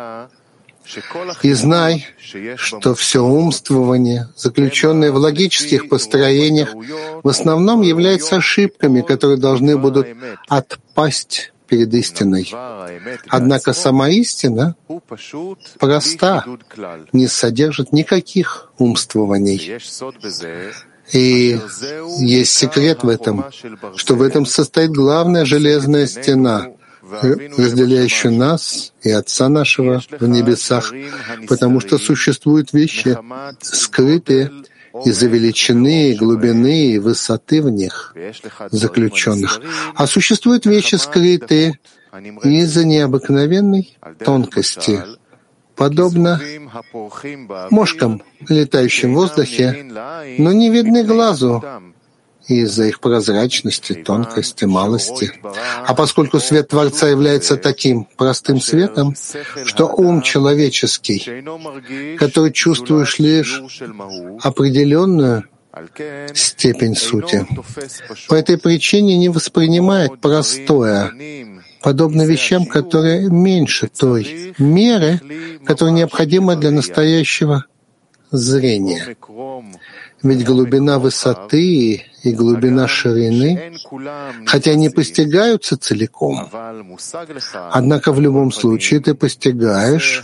И 1.43 1.53
знай, 1.53 2.07
что 2.55 2.95
все 2.95 3.23
умствование, 3.23 4.29
заключенное 4.35 5.11
в 5.11 5.17
логических 5.17 5.87
построениях, 5.87 6.73
в 7.23 7.27
основном 7.27 7.81
является 7.81 8.37
ошибками, 8.37 9.01
которые 9.01 9.37
должны 9.37 9.77
будут 9.77 10.07
отпасть 10.47 11.53
перед 11.69 11.93
истиной. 11.93 12.51
Однако 13.27 13.73
сама 13.73 14.09
истина 14.09 14.75
проста, 15.79 16.45
не 17.13 17.27
содержит 17.27 17.93
никаких 17.93 18.71
умствований. 18.77 19.79
И 21.11 21.59
есть 22.19 22.51
секрет 22.51 23.03
в 23.03 23.09
этом, 23.09 23.45
что 23.95 24.15
в 24.15 24.21
этом 24.21 24.45
состоит 24.45 24.91
главная 24.91 25.45
железная 25.45 26.05
стена, 26.05 26.67
разделяющая 27.01 28.29
нас 28.29 28.93
и 29.01 29.09
Отца 29.09 29.49
нашего 29.49 30.01
в 30.19 30.27
небесах, 30.27 30.93
потому 31.47 31.79
что 31.79 31.97
существуют 31.97 32.73
вещи 32.73 33.17
скрытые 33.61 34.51
из-за 35.05 35.27
величины, 35.27 36.15
глубины 36.15 36.93
и 36.93 36.99
высоты 36.99 37.61
в 37.61 37.69
них 37.69 38.15
заключенных. 38.71 39.61
А 39.95 40.07
существуют 40.07 40.65
вещи 40.65 40.95
скрытые 40.95 41.79
из-за 42.43 42.85
необыкновенной 42.85 43.97
тонкости, 44.23 45.03
подобно 45.75 46.41
мошкам, 47.69 48.23
летающим 48.47 49.13
в 49.13 49.15
воздухе, 49.15 49.85
но 50.37 50.51
не 50.51 50.69
видны 50.69 51.03
глазу 51.03 51.63
из-за 52.55 52.85
их 52.85 52.99
прозрачности, 52.99 53.93
тонкости, 53.93 54.65
малости. 54.65 55.31
А 55.85 55.93
поскольку 55.93 56.39
свет 56.39 56.69
Творца 56.69 57.07
является 57.07 57.57
таким 57.57 58.05
простым 58.17 58.59
светом, 58.59 59.15
что 59.65 59.87
ум 59.87 60.21
человеческий, 60.21 61.45
который 62.17 62.51
чувствуешь 62.51 63.19
лишь 63.19 63.61
определенную 64.41 65.45
степень 66.33 66.95
сути, 66.95 67.45
по 68.27 68.35
этой 68.35 68.57
причине 68.57 69.17
не 69.17 69.29
воспринимает 69.29 70.19
простое, 70.19 71.13
подобно 71.81 72.23
вещам, 72.23 72.65
которые 72.65 73.29
меньше 73.29 73.87
той 73.87 74.53
меры, 74.57 75.21
которая 75.65 75.93
необходима 75.95 76.55
для 76.55 76.71
настоящего 76.71 77.65
зрения. 78.31 79.15
Ведь 80.21 80.45
глубина 80.45 80.99
высоты 80.99 82.05
и 82.23 82.31
глубина 82.33 82.87
ширины, 82.87 83.73
хотя 84.45 84.73
не 84.73 84.89
постигаются 84.89 85.77
целиком, 85.77 86.49
однако 87.71 88.11
в 88.11 88.19
любом 88.19 88.51
случае 88.51 88.99
ты 88.99 89.15
постигаешь 89.15 90.23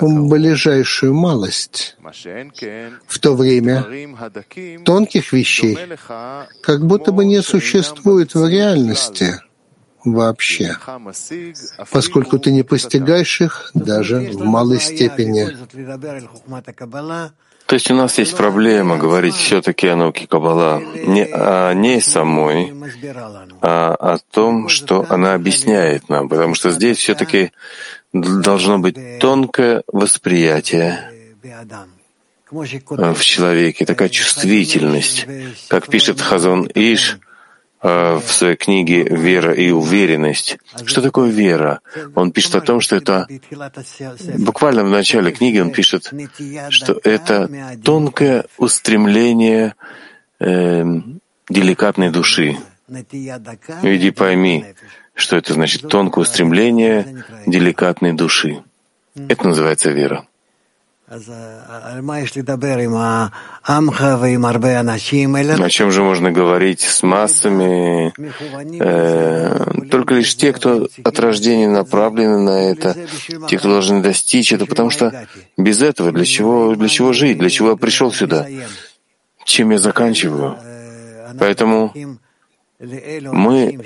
ближайшую 0.00 1.14
малость. 1.14 1.96
В 3.06 3.18
то 3.18 3.34
время 3.34 3.86
тонких 4.84 5.32
вещей 5.32 5.78
как 6.62 6.86
будто 6.86 7.12
бы 7.12 7.24
не 7.24 7.42
существует 7.42 8.34
в 8.34 8.46
реальности 8.46 9.40
вообще, 10.04 10.76
поскольку 11.90 12.38
ты 12.38 12.52
не 12.52 12.62
постигаешь 12.62 13.40
их 13.40 13.70
даже 13.74 14.30
в 14.32 14.44
малой 14.44 14.80
степени. 14.80 15.56
То 17.66 17.74
есть 17.74 17.90
у 17.90 17.94
нас 17.94 18.18
есть 18.18 18.36
проблема 18.36 18.96
говорить 18.96 19.34
все-таки 19.34 19.88
о 19.88 19.96
науке 19.96 20.26
Каббала 20.28 20.80
не 20.80 21.24
о 21.24 21.74
ней 21.74 22.00
самой, 22.00 22.72
а 23.60 23.92
о 23.94 24.18
том, 24.30 24.68
что 24.68 25.04
она 25.08 25.34
объясняет 25.34 26.08
нам, 26.08 26.28
потому 26.28 26.54
что 26.54 26.70
здесь 26.70 26.98
все-таки 26.98 27.50
должно 28.12 28.78
быть 28.78 29.18
тонкое 29.18 29.82
восприятие 29.88 31.10
в 32.50 33.20
человеке, 33.20 33.84
такая 33.84 34.08
чувствительность. 34.08 35.26
Как 35.68 35.88
пишет 35.88 36.20
Хазон 36.20 36.70
Иш, 36.72 37.18
в 37.82 38.22
своей 38.26 38.56
книге 38.56 39.04
«Вера 39.04 39.52
и 39.52 39.70
уверенность». 39.70 40.58
Что 40.84 41.02
такое 41.02 41.30
вера? 41.30 41.80
Он 42.14 42.32
пишет 42.32 42.54
о 42.56 42.60
том, 42.60 42.80
что 42.80 42.96
это 42.96 43.28
буквально 44.38 44.84
в 44.84 44.90
начале 44.90 45.30
книги 45.30 45.58
он 45.58 45.70
пишет, 45.70 46.12
что 46.70 46.98
это 47.04 47.50
тонкое 47.84 48.46
устремление 48.58 49.74
э, 50.40 50.84
деликатной 51.48 52.10
души. 52.10 52.56
Иди 52.88 54.10
пойми, 54.10 54.64
что 55.14 55.36
это 55.36 55.54
значит 55.54 55.88
тонкое 55.88 56.22
устремление 56.22 57.24
деликатной 57.46 58.12
души. 58.12 58.62
Это 59.14 59.46
называется 59.48 59.90
вера. 59.90 60.26
О 65.64 65.70
чем 65.70 65.92
же 65.92 66.02
можно 66.02 66.32
говорить 66.32 66.80
с 66.80 67.04
массами? 67.04 68.12
Э, 68.80 69.86
только 69.88 70.14
лишь 70.14 70.34
те, 70.34 70.52
кто 70.52 70.88
от 71.04 71.20
рождения 71.20 71.68
направлены 71.68 72.40
на 72.40 72.70
это, 72.70 72.96
те, 73.48 73.58
кто 73.58 73.68
должны 73.68 74.02
достичь 74.02 74.52
это, 74.52 74.66
потому 74.66 74.90
что 74.90 75.28
без 75.56 75.80
этого 75.80 76.10
для 76.10 76.24
чего, 76.24 76.74
для 76.74 76.88
чего 76.88 77.12
жить, 77.12 77.38
для 77.38 77.50
чего 77.50 77.70
я 77.70 77.76
пришел 77.76 78.12
сюда, 78.12 78.48
чем 79.44 79.70
я 79.70 79.78
заканчиваю. 79.78 80.56
Поэтому 81.38 81.94
мы 82.80 83.78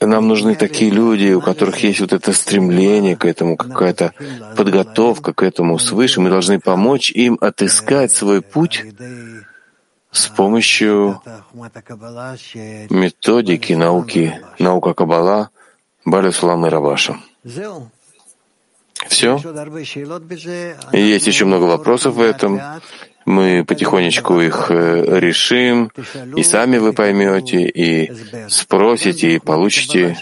нам 0.00 0.28
нужны 0.28 0.54
такие 0.54 0.90
люди, 0.90 1.32
у 1.32 1.40
которых 1.40 1.82
есть 1.82 2.00
вот 2.00 2.12
это 2.12 2.32
стремление 2.32 3.16
к 3.16 3.24
этому, 3.24 3.56
какая-то 3.56 4.12
подготовка 4.56 5.32
к 5.32 5.42
этому 5.42 5.78
свыше. 5.78 6.20
Мы 6.20 6.28
должны 6.28 6.60
помочь 6.60 7.10
им 7.10 7.38
отыскать 7.40 8.12
свой 8.12 8.42
путь 8.42 8.84
с 10.10 10.28
помощью 10.28 11.22
методики 12.90 13.72
науки, 13.72 14.40
наука 14.58 14.94
Каббала, 14.94 15.50
Баля 16.04 16.30
и 16.30 16.68
Рабаша. 16.68 17.16
Все? 19.08 19.40
Есть 20.92 21.26
еще 21.26 21.44
много 21.44 21.64
вопросов 21.64 22.14
в 22.14 22.20
этом. 22.20 22.60
Мы 23.26 23.64
потихонечку 23.64 24.40
их 24.40 24.70
э, 24.70 25.18
решим, 25.18 25.90
и 26.36 26.42
сами 26.44 26.78
вы 26.78 26.92
поймете, 26.92 27.66
и 27.66 28.12
спросите, 28.48 29.34
и 29.34 29.38
получите 29.40 30.16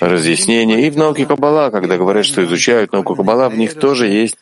разъяснение. 0.00 0.86
И 0.86 0.90
в 0.90 0.96
науке 0.96 1.26
Каббала, 1.26 1.70
когда 1.70 1.96
говорят, 1.96 2.24
что 2.24 2.44
изучают 2.44 2.92
науку 2.92 3.16
Каббала, 3.16 3.48
в 3.48 3.58
них 3.58 3.74
тоже 3.74 4.06
есть 4.06 4.38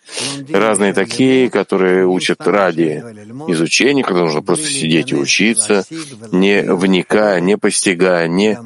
разные 0.52 0.92
такие, 0.92 1.48
которые 1.48 2.07
учат 2.07 2.46
ради 2.46 3.02
изучения, 3.48 4.05
когда 4.05 4.20
нужно 4.20 4.42
просто 4.42 4.66
сидеть 4.66 5.12
и 5.12 5.16
учиться, 5.16 5.84
не 6.30 6.62
вникая, 6.62 7.40
не 7.40 7.57
постигая, 7.57 8.28
не 8.28 8.59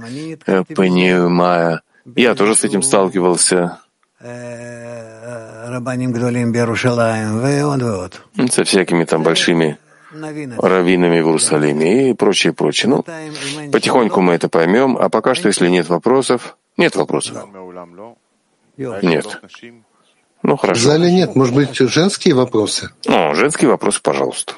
э, 0.46 0.64
понимая. 0.74 1.82
Я 2.16 2.34
тоже 2.34 2.56
с 2.56 2.64
этим 2.64 2.82
сталкивался 2.82 3.78
со 8.48 8.64
всякими 8.64 9.04
там 9.04 9.22
большими 9.22 9.78
раввинами 10.10 11.20
в 11.20 11.26
Иерусалиме 11.26 12.10
и 12.10 12.14
прочее, 12.14 12.52
прочее. 12.52 12.90
Ну, 12.90 13.04
потихоньку 13.70 14.20
мы 14.20 14.34
это 14.34 14.48
поймем, 14.48 14.96
а 14.96 15.08
пока 15.08 15.34
что, 15.34 15.48
если 15.48 15.68
нет 15.68 15.88
вопросов, 15.88 16.56
нет 16.76 16.96
вопросов. 16.96 17.46
Нет. 18.76 19.40
Ну, 20.42 20.56
хорошо. 20.56 20.80
В 20.80 20.84
зале 20.84 21.12
нет. 21.12 21.36
Может 21.36 21.54
быть, 21.54 21.76
женские 21.76 22.34
вопросы? 22.34 22.90
Ну, 23.06 23.34
женские 23.34 23.70
вопросы, 23.70 24.00
пожалуйста. 24.02 24.54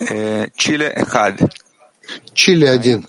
Э, 0.00 0.48
Чили 0.54 0.86
Эхад. 0.86 1.40
Чили 2.34 2.66
один. 2.66 3.06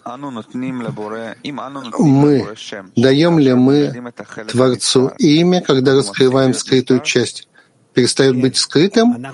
Мы 1.99 2.55
даем 2.95 3.39
ли 3.39 3.53
мы 3.53 4.13
Творцу 4.49 5.11
имя, 5.17 5.61
когда 5.61 5.93
раскрываем 5.95 6.53
скрытую 6.53 7.01
часть? 7.01 7.47
Перестает 7.93 8.39
быть 8.39 8.57
скрытым? 8.57 9.25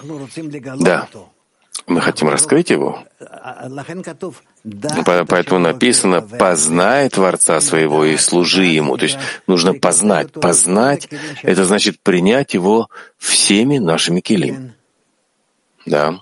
Да. 0.80 1.07
Мы 1.88 2.01
хотим 2.01 2.30
раскрыть 2.30 2.69
его. 2.69 3.03
Поэтому 5.27 5.59
написано 5.59 6.22
«познай 6.22 7.09
Творца 7.09 7.59
своего 7.61 8.05
и 8.05 8.18
служи 8.18 8.65
Ему». 8.65 8.97
То 8.97 9.05
есть 9.05 9.18
нужно 9.47 9.73
познать. 9.73 10.31
Познать— 10.34 11.09
это 11.43 11.65
значит 11.65 11.99
принять 12.01 12.53
Его 12.53 12.89
всеми 13.18 13.77
нашими 13.77 14.19
килим. 14.19 14.73
Да. 15.85 16.19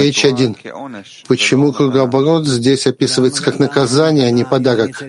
H1. 0.00 1.04
Почему 1.26 1.72
кругооборот 1.72 2.46
здесь 2.46 2.86
описывается 2.86 3.42
как 3.42 3.58
наказание, 3.58 4.26
а 4.26 4.30
не 4.30 4.44
подарок? 4.44 5.02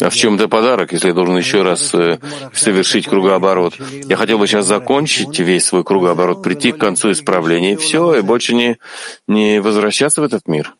А 0.00 0.10
в 0.10 0.14
чем 0.14 0.36
это 0.36 0.48
подарок, 0.48 0.92
если 0.92 1.08
я 1.08 1.14
должен 1.14 1.36
еще 1.36 1.62
раз 1.62 1.92
э, 1.94 2.18
совершить 2.54 3.06
кругооборот? 3.06 3.74
Я 4.08 4.16
хотел 4.16 4.38
бы 4.38 4.46
сейчас 4.46 4.66
закончить 4.66 5.38
весь 5.38 5.66
свой 5.66 5.84
кругооборот, 5.84 6.42
прийти 6.42 6.72
к 6.72 6.78
концу 6.78 7.12
исправления, 7.12 7.72
и 7.72 7.76
все, 7.76 8.14
и 8.14 8.20
больше 8.22 8.54
не, 8.54 8.78
не 9.26 9.60
возвращаться 9.60 10.20
в 10.20 10.24
этот 10.24 10.46
мир. 10.46 10.74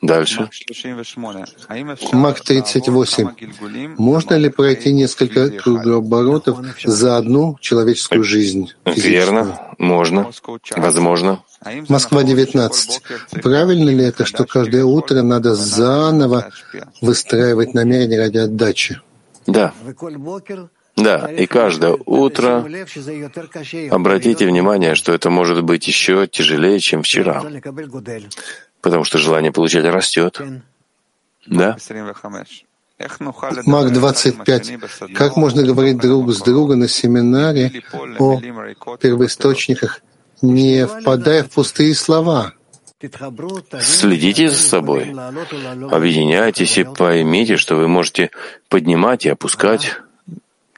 Дальше. 0.00 0.48
Мак 2.12 2.40
38. 2.40 3.28
Можно 3.98 4.34
ли 4.34 4.48
пройти 4.48 4.92
несколько 4.92 5.50
кругооборотов 5.50 6.58
за 6.84 7.16
одну 7.16 7.58
человеческую 7.60 8.22
жизнь? 8.22 8.70
Физическую? 8.84 9.12
Верно, 9.12 9.60
можно, 9.78 10.30
возможно. 10.76 11.42
Москва 11.88 12.22
19. 12.22 13.02
Правильно 13.42 13.90
ли 13.90 14.04
это, 14.04 14.24
что 14.24 14.44
каждое 14.44 14.84
утро 14.84 15.22
надо 15.22 15.56
заново 15.56 16.50
выстраивать 17.00 17.74
намерение 17.74 18.20
ради 18.20 18.38
отдачи? 18.38 19.00
Да. 19.48 19.72
Да, 20.96 21.30
и 21.30 21.46
каждое 21.46 21.96
утро 22.06 22.66
обратите 23.90 24.46
внимание, 24.46 24.94
что 24.96 25.12
это 25.12 25.30
может 25.30 25.62
быть 25.62 25.86
еще 25.86 26.26
тяжелее, 26.26 26.80
чем 26.80 27.02
вчера 27.02 27.44
потому 28.80 29.04
что 29.04 29.18
желание 29.18 29.52
получать 29.52 29.84
растет. 29.84 30.40
Да? 31.46 31.76
Мак 33.66 33.92
25. 33.92 34.72
Как 35.14 35.36
можно 35.36 35.62
говорить 35.62 35.98
друг 35.98 36.32
с 36.32 36.40
другом 36.40 36.80
на 36.80 36.88
семинаре 36.88 37.82
о 38.18 38.40
первоисточниках, 38.96 40.00
не 40.42 40.86
впадая 40.86 41.44
в 41.44 41.50
пустые 41.50 41.94
слова? 41.94 42.54
Следите 43.80 44.50
за 44.50 44.58
собой, 44.58 45.14
объединяйтесь 45.90 46.78
и 46.78 46.84
поймите, 46.84 47.56
что 47.56 47.76
вы 47.76 47.86
можете 47.86 48.32
поднимать 48.68 49.24
и 49.24 49.28
опускать 49.28 49.98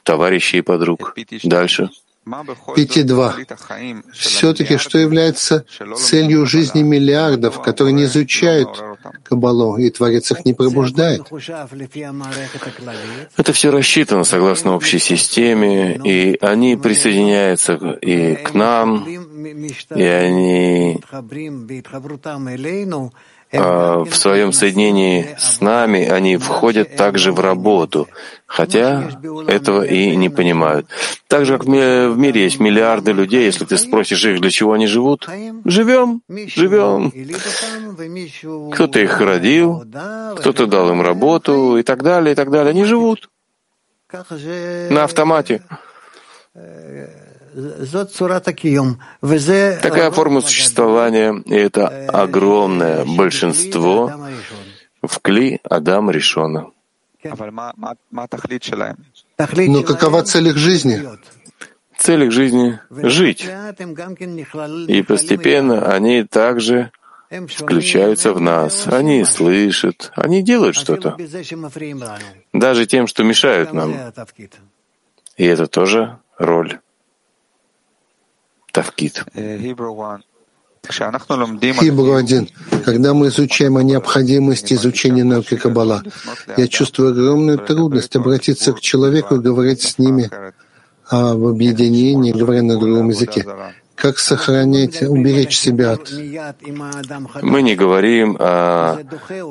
товарищей 0.03 0.59
и 0.59 0.63
подруг. 0.63 1.17
Дальше. 1.43 1.89
5.2. 2.31 4.05
Все-таки 4.13 4.77
что 4.77 4.99
является 4.99 5.65
целью 5.97 6.47
жизни 6.47 6.83
миллиардов, 6.83 7.61
которые 7.63 7.93
не 7.93 8.05
изучают 8.05 8.83
Кабалу, 9.25 9.77
и 9.77 9.91
Творец 9.91 10.31
их 10.31 10.45
не 10.45 10.55
пробуждает? 10.55 11.23
Это 13.37 13.53
все 13.53 13.71
рассчитано 13.71 14.25
согласно 14.25 14.75
общей 14.75 14.99
системе, 14.99 16.01
и 16.05 16.39
они 16.41 16.77
присоединяются 16.77 17.75
и 17.75 18.37
к 18.37 18.55
нам, 18.55 19.07
и 19.95 20.05
они 20.05 21.01
а, 23.53 24.05
в 24.05 24.15
своем 24.15 24.53
соединении 24.53 25.35
с 25.39 25.61
нами 25.61 26.07
они 26.07 26.37
входят 26.37 26.95
также 26.97 27.33
в 27.33 27.41
работу, 27.41 28.09
хотя 28.47 29.11
этого 29.49 29.83
и 29.83 30.15
не 30.15 30.29
понимают. 30.29 30.87
Так 31.27 31.47
же, 31.47 31.59
как 31.59 31.67
в 31.67 31.69
мире 31.69 32.45
есть 32.45 32.61
миллиарды 32.61 33.13
людей, 33.13 33.45
если 33.45 33.65
ты 33.65 33.77
спросишь 33.77 34.25
их, 34.25 34.41
для 34.41 34.51
чего 34.51 34.75
они 34.75 34.87
живут, 34.87 35.29
живем, 35.65 36.23
живем. 36.29 37.13
Кто-то 38.71 39.01
их 39.01 39.21
родил, 39.21 39.85
кто-то 40.37 40.67
дал 40.67 40.91
им 40.91 41.03
работу 41.03 41.77
и 41.77 41.83
так 41.83 42.03
далее, 42.03 42.33
и 42.33 42.37
так 42.37 42.51
далее. 42.51 42.71
Они 42.71 42.85
живут 42.85 43.31
на 44.91 45.05
автомате. 45.05 45.63
Такая 49.83 50.11
форма 50.11 50.41
существования, 50.41 51.43
и 51.47 51.55
это 51.55 52.07
огромное 52.09 53.05
большинство 53.05 54.13
в 55.03 55.19
Кли 55.21 55.61
Адам 55.65 56.11
Ришона. 56.11 56.71
Но 57.23 57.37
какова 59.83 60.23
цель 60.23 60.49
их 60.49 60.57
жизни? 60.57 61.03
Цель 61.99 62.25
их 62.25 62.33
жизни— 62.33 62.79
жить. 62.91 63.47
И 64.89 65.03
постепенно 65.03 65.93
они 65.93 66.25
также 66.25 66.91
включаются 67.31 68.33
в 68.33 68.41
нас. 68.41 68.87
Они 68.87 69.25
слышат, 69.25 70.13
они 70.17 70.43
делают 70.43 70.77
что-то. 70.77 71.17
Даже 72.53 72.87
тем, 72.87 73.07
что 73.07 73.23
мешают 73.23 73.73
нам. 73.73 73.95
И 75.37 75.45
это 75.45 75.67
тоже 75.67 76.19
роль. 76.39 76.81
Тавкит. 78.73 79.25
Хибру 80.89 82.15
один. 82.15 82.49
Когда 82.85 83.13
мы 83.13 83.29
изучаем 83.29 83.77
о 83.77 83.83
необходимости 83.83 84.75
изучения 84.75 85.25
науки 85.25 85.57
Каббала, 85.57 86.03
я 86.57 86.69
чувствую 86.69 87.11
огромную 87.11 87.59
трудность 87.59 88.17
обратиться 88.17 88.73
к 88.73 88.81
человеку 88.81 89.37
и 89.37 89.41
говорить 89.41 89.83
с 89.83 89.99
ними 89.99 90.31
об 91.07 91.45
объединении, 91.45 92.33
говоря 92.33 92.63
на 92.63 92.79
другом 92.79 93.11
языке. 93.11 93.45
Как 94.01 94.19
сохранять, 94.19 95.03
уберечь 95.03 95.59
себя 95.59 95.93
от... 95.93 96.11
Мы 97.43 97.63
не 97.63 97.77
говорим 97.77 98.37
о, 98.39 98.99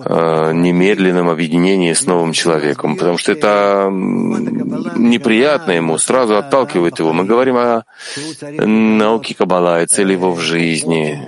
о 0.05 0.51
немедленном 0.51 1.29
объединении 1.29 1.93
с 1.93 2.05
новым 2.05 2.33
человеком, 2.33 2.95
потому 2.97 3.17
что 3.17 3.31
это 3.31 3.89
неприятно 3.91 5.73
ему, 5.73 5.97
сразу 5.97 6.37
отталкивает 6.37 6.99
его. 6.99 7.13
Мы 7.13 7.25
говорим 7.25 7.57
о 7.57 7.83
науке 8.65 9.35
Каббала 9.35 9.83
и 9.83 9.85
цели 9.85 10.13
его 10.13 10.31
в 10.31 10.39
жизни, 10.39 11.27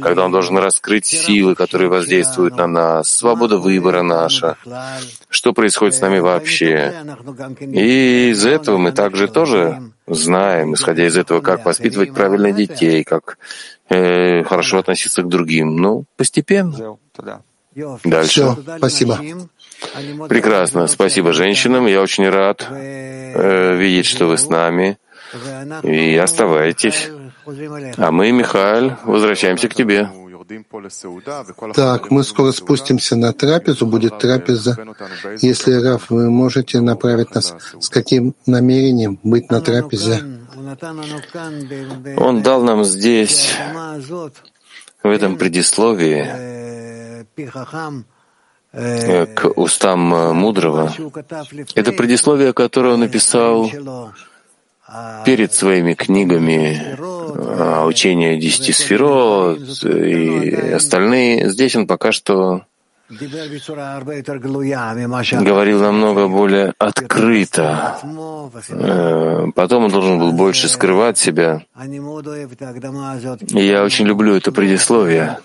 когда 0.00 0.24
он 0.24 0.32
должен 0.32 0.56
раскрыть 0.58 1.06
силы, 1.06 1.54
которые 1.54 1.88
воздействуют 1.88 2.56
на 2.56 2.66
нас, 2.66 3.10
свобода 3.10 3.58
выбора 3.58 4.02
наша, 4.02 4.56
что 5.28 5.52
происходит 5.52 5.94
с 5.94 6.00
нами 6.00 6.20
вообще. 6.20 6.94
И 7.60 8.30
из 8.30 8.46
этого 8.46 8.78
мы 8.78 8.92
также 8.92 9.28
тоже 9.28 9.90
знаем, 10.14 10.74
исходя 10.74 11.06
из 11.06 11.16
этого, 11.16 11.40
как 11.40 11.64
воспитывать 11.64 12.14
правильно 12.14 12.52
детей, 12.52 13.04
как 13.04 13.38
э, 13.88 14.42
хорошо 14.44 14.78
относиться 14.78 15.22
к 15.22 15.28
другим. 15.28 15.76
Ну, 15.76 16.04
постепенно. 16.16 16.98
Дальше. 18.04 18.30
Все, 18.30 18.58
спасибо. 18.78 19.20
Прекрасно. 20.28 20.86
Спасибо 20.86 21.32
женщинам. 21.32 21.86
Я 21.86 22.02
очень 22.02 22.28
рад 22.28 22.66
э, 22.70 23.76
видеть, 23.76 24.06
что 24.06 24.26
вы 24.26 24.38
с 24.38 24.48
нами. 24.48 24.98
И 25.84 26.16
оставайтесь. 26.16 27.08
А 27.96 28.10
мы, 28.10 28.32
Михаил, 28.32 28.94
возвращаемся 29.04 29.68
к 29.68 29.74
тебе. 29.74 30.10
Так, 31.74 32.10
мы 32.10 32.24
скоро 32.24 32.52
спустимся 32.52 33.16
на 33.16 33.32
трапезу, 33.32 33.86
будет 33.86 34.18
трапеза. 34.18 34.76
Если, 35.40 35.72
Раф, 35.72 36.10
вы 36.10 36.30
можете 36.30 36.80
направить 36.80 37.34
нас, 37.34 37.54
с 37.78 37.88
каким 37.88 38.34
намерением 38.46 39.18
быть 39.22 39.50
на 39.50 39.60
трапезе? 39.60 40.20
Он 42.16 42.42
дал 42.42 42.62
нам 42.62 42.84
здесь, 42.84 43.54
в 45.02 45.08
этом 45.08 45.36
предисловии, 45.36 46.26
к 49.34 49.48
устам 49.56 50.00
мудрого, 50.36 50.92
это 51.74 51.92
предисловие, 51.92 52.52
которое 52.52 52.94
он 52.94 53.00
написал 53.00 53.70
перед 55.24 55.52
своими 55.52 55.94
книгами 55.94 56.96
а, 56.98 57.86
учения 57.86 58.38
десяти 58.38 58.72
сферот 58.72 59.84
и 59.84 60.54
остальные. 60.72 61.50
Здесь 61.50 61.76
он 61.76 61.86
пока 61.86 62.12
что 62.12 62.64
говорил 65.44 65.80
намного 65.80 66.28
более 66.28 66.74
открыто. 66.78 67.98
Э, 68.68 69.46
потом 69.54 69.84
он 69.84 69.90
должен 69.90 70.18
был 70.18 70.32
больше 70.32 70.68
скрывать 70.68 71.18
себя. 71.18 71.62
И 73.48 73.66
я 73.66 73.82
очень 73.82 74.06
люблю 74.06 74.36
это 74.36 74.52
предисловие. 74.52 75.38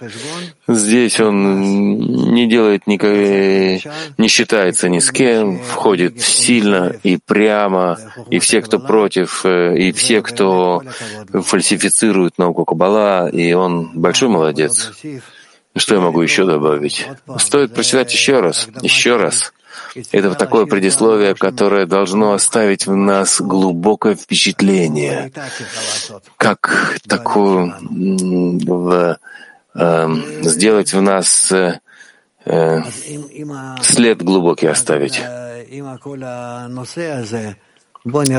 Здесь 0.67 1.19
он 1.19 1.99
не 2.33 2.47
делает 2.47 2.85
никакой, 2.87 3.83
не 4.17 4.27
считается 4.27 4.89
ни 4.89 4.99
с 4.99 5.11
кем, 5.11 5.59
входит 5.59 6.21
сильно 6.21 6.93
и 7.03 7.17
прямо, 7.17 7.97
и 8.29 8.39
все, 8.39 8.61
кто 8.61 8.79
против, 8.79 9.45
э, 9.45 9.77
и 9.77 9.91
все, 9.91 10.21
кто 10.21 10.83
фальсифицирует 11.33 12.37
науку 12.37 12.65
Каббала, 12.65 13.27
и 13.29 13.53
он 13.53 13.91
большой 13.95 14.29
молодец. 14.29 14.91
Что 15.75 15.95
я 15.95 16.01
могу 16.01 16.21
еще 16.21 16.45
добавить? 16.45 17.07
Стоит 17.37 17.73
прочитать 17.73 18.13
еще 18.13 18.39
раз, 18.39 18.67
еще 18.81 19.17
раз. 19.17 19.53
Это 20.11 20.35
такое 20.35 20.65
предисловие, 20.65 21.35
которое 21.35 21.85
должно 21.85 22.33
оставить 22.33 22.87
в 22.87 22.95
нас 22.95 23.41
глубокое 23.41 24.15
впечатление, 24.15 25.31
как 26.37 26.97
такую 27.07 27.73
в, 27.79 29.17
э, 29.75 30.07
сделать 30.41 30.93
в 30.93 31.01
нас 31.01 31.51
э, 31.51 31.79
э, 32.45 32.81
след 33.81 34.21
глубокий 34.21 34.67
оставить. 34.67 35.21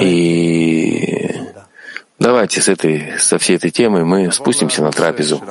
И 0.00 1.35
Давайте 2.18 2.62
с 2.62 2.68
этой, 2.68 3.18
со 3.18 3.38
всей 3.38 3.56
этой 3.56 3.70
темой 3.70 4.04
мы 4.04 4.32
спустимся 4.32 4.82
на 4.82 4.90
трапезу. 4.90 5.42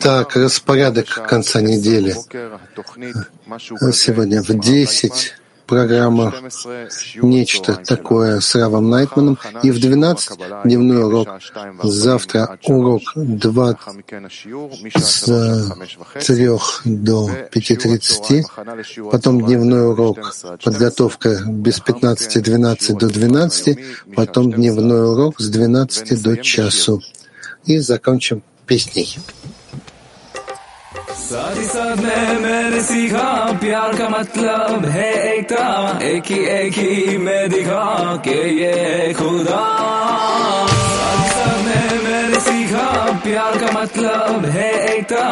Так, 0.00 0.36
распорядок 0.36 1.06
конца 1.28 1.62
недели. 1.62 2.14
Сегодня 3.92 4.42
в 4.42 4.48
10 4.48 5.34
программа 5.66 6.32
«Нечто 7.22 7.74
такое» 7.74 8.40
с 8.40 8.54
Равом 8.54 8.88
Найтманом, 8.90 9.38
и 9.62 9.70
в 9.70 9.80
12 9.80 10.38
дневной 10.64 11.04
урок. 11.04 11.28
Завтра 11.82 12.58
урок 12.64 13.02
2 13.14 13.78
с 14.94 15.24
3 16.26 16.48
до 16.84 17.30
5.30, 17.52 19.10
потом 19.10 19.44
дневной 19.44 19.90
урок 19.90 20.18
подготовка 20.62 21.42
без 21.46 21.80
15.12 21.80 22.98
до 22.98 23.08
12, 23.08 23.78
потом 24.14 24.52
дневной 24.52 25.12
урок 25.12 25.40
с 25.40 25.48
12 25.48 26.22
до 26.22 26.36
часу. 26.36 27.02
И 27.64 27.78
закончим 27.78 28.42
песней. 28.66 29.18
साथ 30.95 31.55
ही 31.57 31.63
साथ 31.65 31.97
में 32.03 32.39
मैंने 32.41 32.79
सीखा 32.83 33.27
प्यार 33.59 33.95
का 33.97 34.07
मतलब 34.09 34.85
है 34.95 35.11
एकता 35.33 35.65
एक 36.03 36.25
ही 36.31 36.39
एक 36.55 36.73
ही 36.77 37.17
मैं 37.17 37.49
दिखा 37.49 37.85
के 38.27 38.37
ये 38.59 39.13
खुदा 39.19 39.61
साथ 40.95 41.21
ही 41.23 41.29
साथ 41.37 41.63
में 41.67 42.03
मैंने 42.03 42.39
सीखा 42.47 42.87
प्यार 43.23 43.57
का 43.63 43.71
मतलब 43.79 44.45
है 44.57 44.71
एकता 44.95 45.23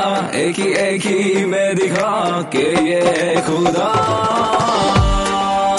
एक 0.43 0.59
ही 0.59 0.71
एक 0.87 1.05
ही 1.05 1.45
मैं 1.53 1.75
दिखा 1.75 2.13
के 2.55 2.65
ये 2.89 3.41
खुदा 3.49 3.89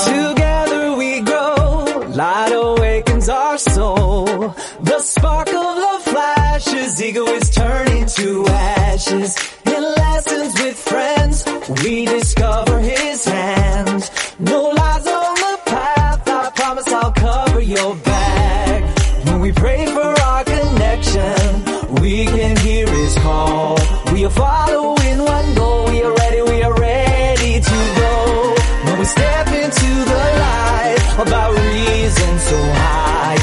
Together 0.04 0.96
we 0.96 1.20
grow, 1.20 2.04
light 2.20 2.52
awakens 2.52 3.28
our 3.28 3.58
soul. 3.58 4.54
The 4.82 4.98
spark 5.00 5.48
of 5.48 5.76
love 5.84 6.02
flashes, 6.02 7.02
ego 7.02 7.24
is 7.26 7.50
turning 7.54 8.06
to 8.16 8.46
ashes. 8.48 9.36
In 9.75 9.83
lessons 9.83 10.53
with 10.61 10.77
friends, 10.77 11.45
we 11.83 12.05
discover 12.05 12.79
his 12.79 13.25
hand. 13.25 14.09
No 14.39 14.69
lies 14.69 15.07
on 15.07 15.35
the 15.35 15.59
path, 15.65 16.27
I 16.27 16.49
promise 16.55 16.87
I'll 16.93 17.11
cover 17.11 17.59
your 17.59 17.95
back. 17.95 18.81
When 19.25 19.39
we 19.41 19.51
pray 19.51 19.85
for 19.87 20.09
our 20.27 20.43
connection, 20.45 21.93
we 22.01 22.25
can 22.25 22.55
hear 22.57 22.87
his 22.87 23.15
call. 23.15 23.77
We 24.13 24.25
are 24.25 24.29
following 24.29 25.17
one 25.35 25.55
goal, 25.55 25.89
we 25.89 26.01
are 26.03 26.13
ready, 26.13 26.41
we 26.41 26.63
are 26.63 26.75
ready 26.79 27.59
to 27.59 27.79
go. 28.01 28.55
When 28.85 28.99
we 28.99 29.05
step 29.05 29.47
into 29.47 29.91
the 30.11 30.23
light, 30.45 30.97
about 31.19 31.51
reason 31.53 32.39
so 32.39 32.57
high. 32.81 33.34